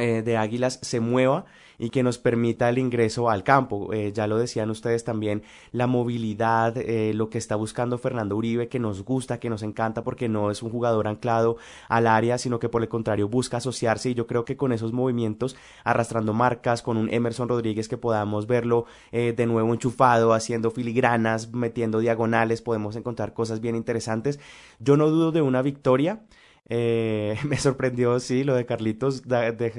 eh, 0.00 0.22
de 0.22 0.36
Águilas 0.36 0.78
se 0.82 1.00
mueva 1.00 1.46
y 1.80 1.88
que 1.88 2.02
nos 2.02 2.18
permita 2.18 2.68
el 2.68 2.78
ingreso 2.78 3.30
al 3.30 3.42
campo. 3.42 3.92
Eh, 3.92 4.12
ya 4.12 4.26
lo 4.26 4.36
decían 4.36 4.70
ustedes 4.70 5.02
también, 5.02 5.42
la 5.72 5.86
movilidad, 5.86 6.76
eh, 6.76 7.14
lo 7.14 7.30
que 7.30 7.38
está 7.38 7.56
buscando 7.56 7.96
Fernando 7.96 8.36
Uribe, 8.36 8.68
que 8.68 8.78
nos 8.78 9.02
gusta, 9.02 9.40
que 9.40 9.48
nos 9.48 9.62
encanta, 9.62 10.04
porque 10.04 10.28
no 10.28 10.50
es 10.50 10.62
un 10.62 10.70
jugador 10.70 11.08
anclado 11.08 11.56
al 11.88 12.06
área, 12.06 12.36
sino 12.36 12.58
que 12.58 12.68
por 12.68 12.82
el 12.82 12.88
contrario 12.88 13.28
busca 13.28 13.56
asociarse 13.56 14.10
y 14.10 14.14
yo 14.14 14.26
creo 14.26 14.44
que 14.44 14.58
con 14.58 14.72
esos 14.72 14.92
movimientos, 14.92 15.56
arrastrando 15.82 16.34
marcas, 16.34 16.82
con 16.82 16.98
un 16.98 17.12
Emerson 17.12 17.48
Rodríguez 17.48 17.88
que 17.88 17.96
podamos 17.96 18.46
verlo 18.46 18.84
eh, 19.10 19.32
de 19.34 19.46
nuevo 19.46 19.72
enchufado, 19.72 20.34
haciendo 20.34 20.70
filigranas, 20.70 21.50
metiendo 21.54 22.00
diagonales, 22.00 22.60
podemos 22.60 22.94
encontrar 22.94 23.32
cosas 23.32 23.62
bien 23.62 23.74
interesantes. 23.74 24.38
Yo 24.80 24.98
no 24.98 25.08
dudo 25.08 25.32
de 25.32 25.40
una 25.40 25.62
victoria. 25.62 26.20
Eh, 26.68 27.36
me 27.48 27.56
sorprendió, 27.56 28.18
sí, 28.20 28.44
lo 28.44 28.54
de 28.54 28.66
Carlitos 28.66 29.22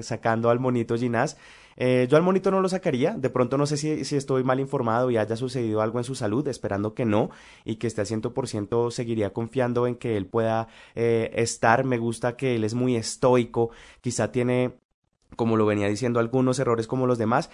sacando 0.02 0.50
al 0.50 0.60
monito 0.60 0.96
Ginás. 0.98 1.38
Eh, 1.78 2.08
yo 2.10 2.18
al 2.18 2.24
monito 2.24 2.52
no 2.52 2.62
lo 2.62 2.70
sacaría, 2.70 3.16
de 3.18 3.30
pronto 3.30 3.58
no 3.58 3.66
sé 3.66 3.78
si, 3.78 4.04
si, 4.06 4.16
estoy 4.16 4.44
mal 4.44 4.60
informado 4.60 5.10
y 5.10 5.18
haya 5.18 5.36
sucedido 5.36 5.82
algo 5.82 6.00
en 6.00 6.04
su 6.04 6.16
salud, 6.16 6.48
esperando 6.48 6.94
que 6.94 7.06
no 7.06 7.30
y 7.64 7.78
que 7.78 7.88
esté 7.88 8.02
al 8.02 8.08
100% 8.08 8.92
seguiría 8.92 9.32
confiando 9.34 9.88
en 9.88 9.96
que 9.96 10.18
él 10.18 10.26
pueda 10.26 10.68
eh, 10.96 11.32
estar. 11.36 11.86
Me 11.86 11.98
gusta 11.98 12.36
que 12.36 12.56
él 12.56 12.66
es 12.66 12.74
muy 12.74 12.96
estoico, 12.98 13.72
quizá 14.02 14.32
tiene 14.32 14.76
como 15.36 15.58
lo 15.58 15.66
venía 15.66 15.88
diciendo, 15.88 16.20
algunos 16.20 16.60
errores 16.60 16.88
como 16.88 17.08
los 17.08 17.18
demás, 17.18 17.50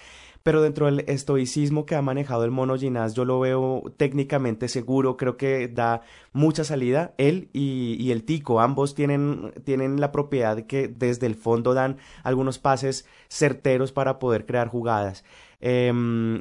pero 0.47 0.61
dentro 0.61 0.85
del 0.85 1.03
estoicismo 1.09 1.85
que 1.85 1.95
ha 1.95 2.01
manejado 2.01 2.45
el 2.45 2.51
mono 2.51 2.77
Ginás, 2.77 3.13
yo 3.13 3.25
lo 3.25 3.37
veo 3.41 3.83
técnicamente 3.97 4.69
seguro, 4.69 5.17
creo 5.17 5.35
que 5.35 5.67
da 5.67 6.03
mucha 6.31 6.63
salida. 6.63 7.13
Él 7.17 7.49
y, 7.51 8.11
el 8.11 8.23
Tico, 8.23 8.61
ambos 8.61 8.95
tienen, 8.95 9.51
tienen 9.65 9.99
la 9.99 10.13
propiedad 10.13 10.55
de 10.55 10.65
que 10.65 10.87
desde 10.87 11.25
el 11.27 11.35
fondo 11.35 11.73
dan 11.73 11.97
algunos 12.23 12.59
pases 12.59 13.05
certeros 13.27 13.91
para 13.91 14.19
poder 14.19 14.45
crear 14.45 14.69
jugadas. 14.69 15.25
Eh, 15.59 15.91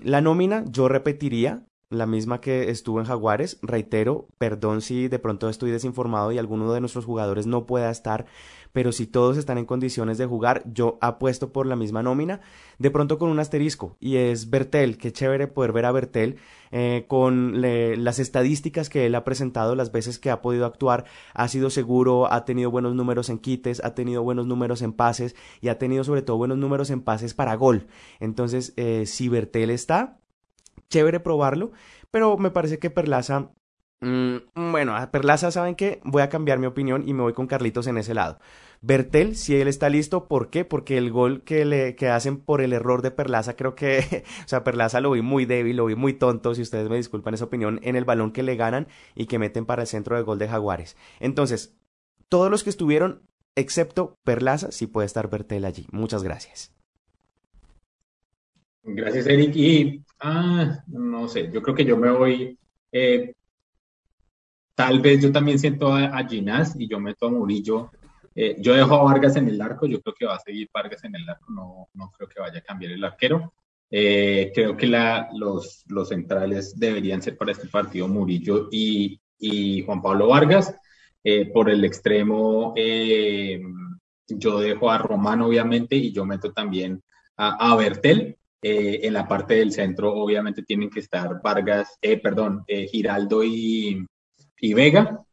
la 0.04 0.20
nómina, 0.20 0.64
yo 0.70 0.86
repetiría, 0.86 1.64
la 1.90 2.06
misma 2.06 2.40
que 2.40 2.70
estuvo 2.70 3.00
en 3.00 3.06
Jaguares. 3.06 3.58
Reitero, 3.62 4.28
perdón 4.38 4.82
si 4.82 5.08
de 5.08 5.18
pronto 5.18 5.48
estoy 5.48 5.70
desinformado 5.70 6.32
y 6.32 6.38
alguno 6.38 6.72
de 6.72 6.80
nuestros 6.80 7.04
jugadores 7.04 7.46
no 7.46 7.66
pueda 7.66 7.90
estar, 7.90 8.26
pero 8.76 8.92
si 8.92 9.06
todos 9.06 9.38
están 9.38 9.56
en 9.56 9.64
condiciones 9.64 10.18
de 10.18 10.26
jugar, 10.26 10.62
yo 10.70 10.98
apuesto 11.00 11.50
por 11.50 11.66
la 11.66 11.76
misma 11.76 12.02
nómina, 12.02 12.42
de 12.78 12.90
pronto 12.90 13.16
con 13.16 13.30
un 13.30 13.38
asterisco, 13.38 13.96
y 14.00 14.16
es 14.16 14.50
Bertel, 14.50 14.98
qué 14.98 15.14
chévere 15.14 15.46
poder 15.46 15.72
ver 15.72 15.86
a 15.86 15.92
Bertel 15.92 16.36
eh, 16.72 17.06
con 17.08 17.62
las 17.62 18.18
estadísticas 18.18 18.90
que 18.90 19.06
él 19.06 19.14
ha 19.14 19.24
presentado, 19.24 19.76
las 19.76 19.92
veces 19.92 20.18
que 20.18 20.28
ha 20.28 20.42
podido 20.42 20.66
actuar, 20.66 21.06
ha 21.32 21.48
sido 21.48 21.70
seguro, 21.70 22.30
ha 22.30 22.44
tenido 22.44 22.70
buenos 22.70 22.94
números 22.94 23.30
en 23.30 23.38
quites, 23.38 23.82
ha 23.82 23.94
tenido 23.94 24.22
buenos 24.22 24.46
números 24.46 24.82
en 24.82 24.92
pases 24.92 25.36
y 25.62 25.68
ha 25.68 25.78
tenido 25.78 26.04
sobre 26.04 26.20
todo 26.20 26.36
buenos 26.36 26.58
números 26.58 26.90
en 26.90 27.00
pases 27.00 27.32
para 27.32 27.54
gol. 27.54 27.86
Entonces, 28.20 28.74
eh, 28.76 29.06
si 29.06 29.30
Bertel 29.30 29.70
está, 29.70 30.18
chévere 30.90 31.18
probarlo, 31.18 31.72
pero 32.10 32.36
me 32.36 32.50
parece 32.50 32.78
que 32.78 32.90
Perlaza 32.90 33.52
Mm, 34.06 34.70
bueno, 34.70 34.94
a 34.94 35.10
Perlaza, 35.10 35.50
¿saben 35.50 35.74
qué? 35.74 36.00
Voy 36.04 36.22
a 36.22 36.28
cambiar 36.28 36.60
mi 36.60 36.66
opinión 36.66 37.08
y 37.08 37.12
me 37.12 37.22
voy 37.22 37.32
con 37.32 37.48
Carlitos 37.48 37.88
en 37.88 37.98
ese 37.98 38.14
lado. 38.14 38.38
Bertel, 38.80 39.34
si 39.34 39.56
él 39.56 39.66
está 39.66 39.88
listo, 39.88 40.28
¿por 40.28 40.48
qué? 40.48 40.64
Porque 40.64 40.96
el 40.96 41.10
gol 41.10 41.42
que 41.42 41.64
le 41.64 41.96
que 41.96 42.08
hacen 42.08 42.36
por 42.38 42.60
el 42.60 42.72
error 42.72 43.02
de 43.02 43.10
Perlaza, 43.10 43.56
creo 43.56 43.74
que, 43.74 44.24
o 44.44 44.48
sea, 44.48 44.62
Perlaza 44.62 45.00
lo 45.00 45.10
vi 45.10 45.22
muy 45.22 45.44
débil, 45.44 45.76
lo 45.76 45.86
vi 45.86 45.96
muy 45.96 46.12
tonto, 46.12 46.54
si 46.54 46.62
ustedes 46.62 46.88
me 46.88 46.96
disculpan 46.96 47.34
esa 47.34 47.46
opinión, 47.46 47.80
en 47.82 47.96
el 47.96 48.04
balón 48.04 48.30
que 48.30 48.44
le 48.44 48.54
ganan 48.54 48.86
y 49.16 49.26
que 49.26 49.40
meten 49.40 49.66
para 49.66 49.82
el 49.82 49.88
centro 49.88 50.14
de 50.14 50.22
gol 50.22 50.38
de 50.38 50.46
Jaguares. 50.48 50.96
Entonces, 51.18 51.74
todos 52.28 52.48
los 52.48 52.62
que 52.62 52.70
estuvieron, 52.70 53.22
excepto 53.56 54.14
Perlaza, 54.22 54.70
sí 54.70 54.86
puede 54.86 55.06
estar 55.06 55.28
Bertel 55.28 55.64
allí. 55.64 55.88
Muchas 55.90 56.22
gracias. 56.22 56.72
Gracias, 58.84 59.26
Eric. 59.26 59.56
Y, 59.56 60.04
ah, 60.20 60.84
no 60.86 61.26
sé, 61.26 61.50
yo 61.50 61.60
creo 61.60 61.74
que 61.74 61.84
yo 61.84 61.96
me 61.96 62.12
voy 62.12 62.56
eh, 62.92 63.34
Tal 64.76 65.00
vez 65.00 65.22
yo 65.22 65.32
también 65.32 65.58
siento 65.58 65.90
a, 65.94 66.18
a 66.18 66.26
y 66.30 66.86
yo 66.86 67.00
meto 67.00 67.26
a 67.26 67.30
Murillo. 67.30 67.90
Eh, 68.34 68.56
yo 68.60 68.74
dejo 68.74 68.94
a 68.94 69.04
Vargas 69.04 69.34
en 69.36 69.48
el 69.48 69.58
arco, 69.58 69.86
yo 69.86 70.02
creo 70.02 70.14
que 70.14 70.26
va 70.26 70.34
a 70.34 70.40
seguir 70.40 70.68
Vargas 70.72 71.02
en 71.04 71.16
el 71.16 71.26
arco, 71.26 71.50
no, 71.50 71.88
no 71.94 72.12
creo 72.12 72.28
que 72.28 72.40
vaya 72.40 72.58
a 72.58 72.62
cambiar 72.62 72.92
el 72.92 73.02
arquero. 73.02 73.54
Eh, 73.90 74.52
creo 74.54 74.76
que 74.76 74.86
la, 74.86 75.30
los, 75.34 75.82
los 75.88 76.10
centrales 76.10 76.78
deberían 76.78 77.22
ser 77.22 77.38
para 77.38 77.52
este 77.52 77.68
partido 77.68 78.06
Murillo 78.06 78.68
y, 78.70 79.18
y 79.38 79.82
Juan 79.82 80.02
Pablo 80.02 80.28
Vargas. 80.28 80.74
Eh, 81.24 81.46
por 81.46 81.70
el 81.70 81.82
extremo, 81.82 82.74
eh, 82.76 83.58
yo 84.28 84.60
dejo 84.60 84.90
a 84.90 84.98
Román, 84.98 85.40
obviamente, 85.40 85.96
y 85.96 86.12
yo 86.12 86.26
meto 86.26 86.52
también 86.52 87.02
a, 87.38 87.74
Bertel. 87.76 88.36
en 88.60 89.12
la 89.14 89.26
parte 89.26 89.54
del 89.54 89.72
centro, 89.72 90.12
obviamente, 90.14 90.62
tienen 90.62 90.90
que 90.90 91.00
estar 91.00 91.40
Vargas, 91.42 91.98
perdón, 92.22 92.64
Giraldo 92.66 93.42
y, 93.42 94.06
y 94.60 94.74
Vega. 94.74 95.24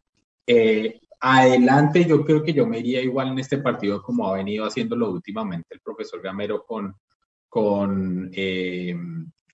Eh, 0.45 0.99
adelante, 1.19 2.05
yo 2.05 2.25
creo 2.25 2.43
que 2.43 2.53
yo 2.53 2.67
me 2.67 2.79
iría 2.79 3.01
igual 3.01 3.29
en 3.29 3.39
este 3.39 3.57
partido 3.57 4.01
como 4.01 4.27
ha 4.27 4.35
venido 4.35 4.65
haciéndolo 4.65 5.09
últimamente 5.09 5.73
el 5.73 5.79
profesor 5.79 6.21
Gamero 6.21 6.65
con, 6.65 6.95
con, 7.47 8.29
eh, 8.33 8.95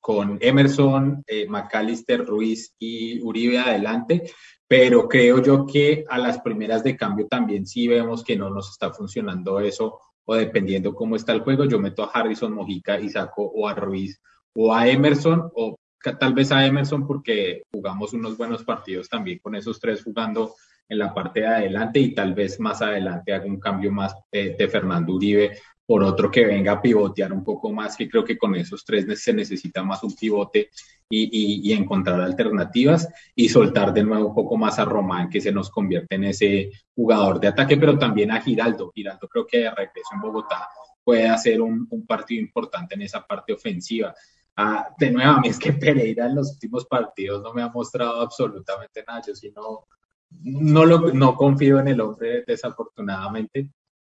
con 0.01 0.39
Emerson, 0.41 1.24
eh, 1.28 1.47
McAllister, 1.47 2.26
Ruiz 2.26 2.74
y 2.80 3.22
Uribe 3.22 3.59
adelante, 3.59 4.32
pero 4.67 5.07
creo 5.07 5.43
yo 5.43 5.65
que 5.65 6.05
a 6.09 6.17
las 6.17 6.41
primeras 6.41 6.84
de 6.84 6.97
cambio 6.97 7.28
también 7.28 7.67
sí 7.67 7.88
vemos 7.88 8.24
que 8.24 8.36
no 8.36 8.49
nos 8.49 8.72
está 8.72 8.91
funcionando 8.91 9.59
eso 9.59 9.99
o 10.26 10.36
dependiendo 10.36 10.93
cómo 10.93 11.15
está 11.15 11.34
el 11.34 11.41
juego, 11.41 11.65
yo 11.65 11.80
meto 11.80 12.03
a 12.03 12.11
Harrison 12.11 12.53
Mojica 12.53 12.99
y 12.99 13.09
saco 13.09 13.43
o 13.43 13.67
a 13.67 13.76
Ruiz 13.76 14.20
o 14.55 14.74
a 14.74 14.88
Emerson 14.88 15.51
o 15.53 15.78
tal 16.20 16.34
vez 16.34 16.52
a 16.52 16.66
Emerson 16.66 17.06
porque 17.06 17.64
jugamos 17.72 18.14
unos 18.14 18.38
buenos 18.38 18.64
partidos 18.64 19.10
también 19.10 19.39
con 19.39 19.56
esos 19.56 19.80
tres 19.80 20.04
jugando 20.04 20.56
en 20.88 20.97
la 20.97 21.14
parte 21.14 21.41
de 21.41 21.47
adelante 21.47 22.00
y 22.00 22.14
tal 22.14 22.34
vez 22.34 22.60
más 22.60 22.82
adelante 22.82 23.34
haga 23.34 23.45
un 23.45 23.60
cambio 23.60 23.91
más 23.91 24.16
de 24.32 24.68
Fernando 24.68 25.14
Uribe 25.14 25.58
por 25.89 26.04
otro 26.04 26.30
que 26.30 26.45
venga 26.45 26.74
a 26.74 26.82
pivotear 26.84 27.34
un 27.34 27.43
poco 27.43 27.72
más, 27.72 27.97
que 27.97 28.08
creo 28.08 28.24
que 28.24 28.38
con 28.38 28.54
esos 28.54 28.86
tres 28.86 29.08
se 29.20 29.34
necesita 29.34 29.82
más 29.82 30.04
un 30.04 30.16
pivote 30.16 30.70
y, 31.10 31.68
y, 31.68 31.74
encontrar 31.74 32.22
alternativas 32.22 33.10
y 33.34 33.50
soltar 33.50 33.91
de 33.91 34.04
nuevo 34.04 34.28
un 34.28 34.36
poco 34.36 34.56
más 34.56 34.78
a 34.78 34.86
Román, 34.86 35.32
que 35.32 35.41
se 35.41 35.52
nos 35.52 35.72
convierte 35.72 36.14
en 36.14 36.26
ese 36.26 36.70
jugador 36.93 37.39
de 37.39 37.47
ataque, 37.47 37.76
pero 37.76 37.97
también 37.97 38.30
a 38.30 38.39
Giraldo. 38.39 38.91
Giraldo 38.93 39.28
creo 39.28 39.47
que 39.47 39.62
de 39.62 39.72
regreso 39.72 40.10
en 40.14 40.22
Bogotá 40.22 40.70
puede 41.04 41.28
hacer 41.28 41.60
un, 41.60 41.88
un 41.89 42.06
partido 42.06 42.39
importante 42.39 42.93
en 42.93 43.02
esa 43.02 43.26
parte 43.26 43.54
ofensiva. 43.54 44.14
Ah, 44.62 44.93
de 44.99 45.10
nuevo, 45.10 45.32
a 45.32 45.39
mí 45.39 45.47
es 45.47 45.57
que 45.57 45.72
Pereira 45.72 46.26
en 46.26 46.36
los 46.36 46.51
últimos 46.51 46.86
partidos 46.86 47.41
no 47.41 47.53
me 47.53 47.62
ha 47.62 47.70
mostrado 47.70 48.20
absolutamente 48.20 49.05
nada. 49.07 49.22
Yo 49.26 49.34
sí 49.34 49.53
no, 49.55 49.88
no, 50.32 50.86
lo, 50.86 51.14
no 51.14 51.34
confío 51.34 51.80
en 51.80 51.88
el 51.88 52.01
hombre, 52.01 52.43
desafortunadamente. 52.45 53.72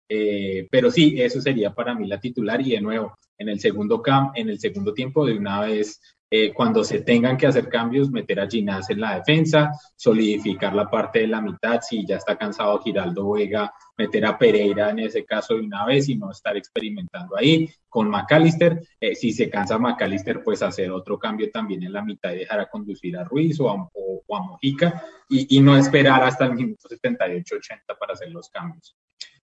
Eh, 0.08 0.68
pero 0.70 0.92
sí, 0.92 1.20
eso 1.20 1.42
sería 1.42 1.74
para 1.74 1.96
mí 1.96 2.06
la 2.06 2.20
titular 2.20 2.62
y 2.62 2.74
de 2.74 2.82
nuevo, 2.82 3.18
en 3.40 3.50
el 3.50 3.60
segundo 3.60 4.04
camp, 4.04 4.34
en 4.36 4.50
el 4.50 4.60
segundo 4.60 4.94
tiempo 4.94 5.26
de 5.26 5.36
una 5.36 5.62
vez 5.62 6.00
eh, 6.30 6.54
cuando 6.54 6.84
se 6.84 7.02
tengan 7.02 7.38
que 7.38 7.46
hacer 7.46 7.70
cambios, 7.70 8.10
meter 8.10 8.40
a 8.40 8.50
Ginás 8.50 8.90
en 8.90 9.00
la 9.00 9.16
defensa, 9.16 9.72
solidificar 9.96 10.74
la 10.74 10.90
parte 10.90 11.20
de 11.20 11.28
la 11.28 11.40
mitad, 11.40 11.82
si 11.82 12.06
ya 12.06 12.18
está 12.18 12.36
cansado 12.36 12.82
Giraldo 12.82 13.32
Vega, 13.32 13.72
meter 13.98 14.26
a 14.26 14.38
Pereira 14.38 14.90
en 14.90 15.00
ese 15.00 15.24
caso 15.24 15.54
de 15.54 15.62
una 15.62 15.86
vez 15.86 16.10
y 16.10 16.16
no 16.16 16.32
estar 16.32 16.58
experimentando 16.58 17.38
ahí 17.38 17.70
con 17.88 18.10
McAllister. 18.10 18.82
Eh, 19.00 19.16
si 19.16 19.32
se 19.32 19.50
cansa 19.50 19.78
McAllister, 19.78 20.44
pues 20.44 20.62
hacer 20.64 20.92
otro 20.92 21.20
cambio 21.20 21.52
también 21.52 21.84
en 21.84 21.94
la 21.94 22.04
mitad 22.04 22.32
y 22.32 22.40
dejar 22.40 22.60
a 22.60 22.70
conducir 22.70 23.16
a 23.18 23.24
Ruiz 23.24 23.60
o 23.60 23.70
a, 23.70 23.90
Mojica 24.28 25.04
y, 25.30 25.58
y, 25.58 25.62
no 25.62 25.78
esperar 25.78 26.24
hasta 26.24 26.46
el 26.46 26.56
minuto 26.56 26.90
78-80 26.90 27.98
para 27.98 28.14
hacer 28.14 28.32
los 28.32 28.50
cambios. 28.50 28.98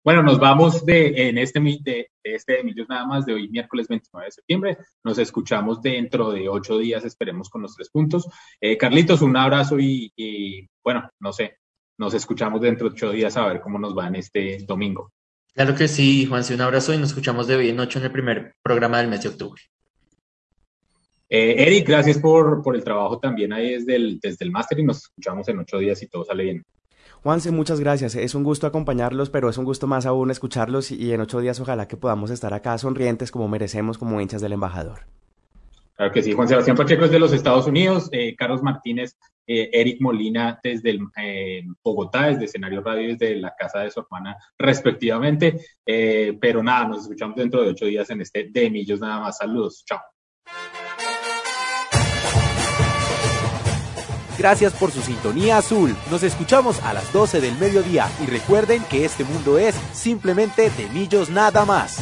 Bueno, 0.05 0.25
nos 0.25 0.41
vamos 0.41 0.85
de, 0.85 1.29
en 1.29 1.39
este, 1.39 1.61
de, 1.61 2.11
este 2.25 2.55
de 2.55 2.65
Millos 2.65 2.89
nada 2.89 3.07
más 3.07 3.25
de 3.25 3.35
hoy, 3.35 3.49
miércoles 3.49 3.87
29 3.87 4.27
de 4.27 4.33
septiembre. 4.33 4.79
Nos 5.05 5.17
escuchamos 5.19 5.81
dentro 5.81 6.33
de 6.33 6.49
ocho 6.49 6.77
días, 6.79 7.05
esperemos 7.05 7.49
con 7.49 7.63
los 7.63 7.77
tres 7.77 7.89
puntos. 7.89 8.29
Eh, 8.61 8.77
Carlitos, 8.77 9.23
un 9.23 9.37
abrazo 9.37 9.79
y, 9.79 10.13
y, 10.17 10.69
bueno, 10.83 11.09
no 11.21 11.33
sé, 11.33 11.59
nos 11.99 12.15
escuchamos 12.15 12.61
dentro 12.61 12.89
de 12.89 12.95
ocho 12.95 13.13
días 13.13 13.37
a 13.37 13.47
ver 13.47 13.61
cómo 13.61 13.79
nos 13.79 13.97
va 13.97 14.09
en 14.09 14.17
este 14.17 14.65
domingo. 14.67 15.13
Claro 15.55 15.77
que 15.77 15.87
sí, 15.87 16.27
Juanse, 16.27 16.55
un 16.55 16.63
abrazo 16.63 16.93
y 16.93 16.99
nos 16.99 17.11
escuchamos 17.11 17.47
de 17.47 17.57
hoy 17.57 17.69
en 17.69 17.79
ocho 17.79 18.01
en 18.01 18.07
el 18.07 18.13
primer 18.13 18.55
programa 18.61 18.99
del 18.99 19.09
mes 19.09 19.23
de 19.23 19.29
octubre. 19.29 19.63
Eh, 21.29 21.55
Eric, 21.59 21.87
gracias 21.87 22.19
por, 22.19 22.61
por 22.61 22.75
el 22.75 22.83
trabajo 22.83 23.21
también 23.21 23.53
ahí 23.53 23.75
desde 23.75 23.95
el, 23.95 24.19
desde 24.21 24.45
el 24.45 24.51
máster 24.51 24.81
y 24.81 24.85
nos 24.85 24.99
escuchamos 24.99 25.47
en 25.49 25.61
ocho 25.61 25.79
días 25.79 26.03
y 26.03 26.09
todo 26.09 26.25
sale 26.25 26.43
bien. 26.43 26.65
Juanse, 27.23 27.53
muchas 27.53 27.79
gracias. 27.79 28.17
Es 28.17 28.35
un 28.35 28.43
gusto 28.43 28.67
acompañarlos, 28.67 29.31
pero 29.31 29.49
es 29.49 29.57
un 29.57 29.65
gusto 29.65 29.87
más 29.87 30.07
aún 30.07 30.33
escucharlos 30.33 30.91
y 30.91 31.13
en 31.13 31.21
ocho 31.21 31.41
días 31.41 31.61
ojalá 31.61 31.87
que 31.87 31.97
podamos 31.97 32.31
estar 32.31 32.53
acá 32.53 32.77
sonrientes 32.79 33.31
como 33.31 33.47
merecemos 33.47 33.97
como 33.97 34.21
hinchas 34.21 34.41
del 34.43 34.55
embajador. 34.55 35.07
Claro 35.95 36.13
que 36.13 36.23
sí, 36.23 36.33
Juan 36.33 36.49
Sebastián 36.49 36.77
Pacheco 36.77 37.05
es 37.05 37.13
de 37.13 37.21
los 37.21 37.33
Estados 37.33 37.69
Unidos, 37.69 38.09
eh, 38.11 38.35
Carlos 38.35 38.61
Martínez, 38.61 39.17
eh, 39.47 39.71
Eric 39.73 40.01
Molina 40.01 40.59
desde 40.65 40.91
el, 40.91 41.01
eh, 41.17 41.63
Bogotá, 41.85 42.27
desde 42.27 42.47
Escenario 42.47 42.83
Radio, 42.83 43.11
desde 43.11 43.37
la 43.37 43.55
casa 43.57 43.81
de 43.81 43.91
su 43.93 44.01
hermana 44.01 44.37
respectivamente. 44.59 45.61
Pero 45.85 46.61
nada, 46.61 46.89
nos 46.89 47.03
escuchamos 47.03 47.37
dentro 47.37 47.63
de 47.63 47.69
ocho 47.69 47.87
días 47.87 48.11
en 48.11 48.21
este 48.21 48.49
de 48.51 48.69
Millos 48.69 48.99
nada 48.99 49.21
más. 49.21 49.39
Saludos, 49.39 49.85
chao. 49.87 50.01
Gracias 54.43 54.73
por 54.73 54.91
su 54.91 55.01
sintonía 55.03 55.59
azul. 55.59 55.95
Nos 56.11 56.25
escuchamos 56.25 56.83
a 56.83 56.93
las 56.93 57.13
12 57.13 57.41
del 57.41 57.57
mediodía 57.59 58.11
y 58.21 58.27
recuerden 58.27 58.83
que 58.91 59.05
este 59.05 59.23
mundo 59.23 59.57
es 59.57 59.77
simplemente 59.93 60.69
de 60.69 60.89
millos 60.89 61.31
nada 61.31 61.65
más. 61.65 61.99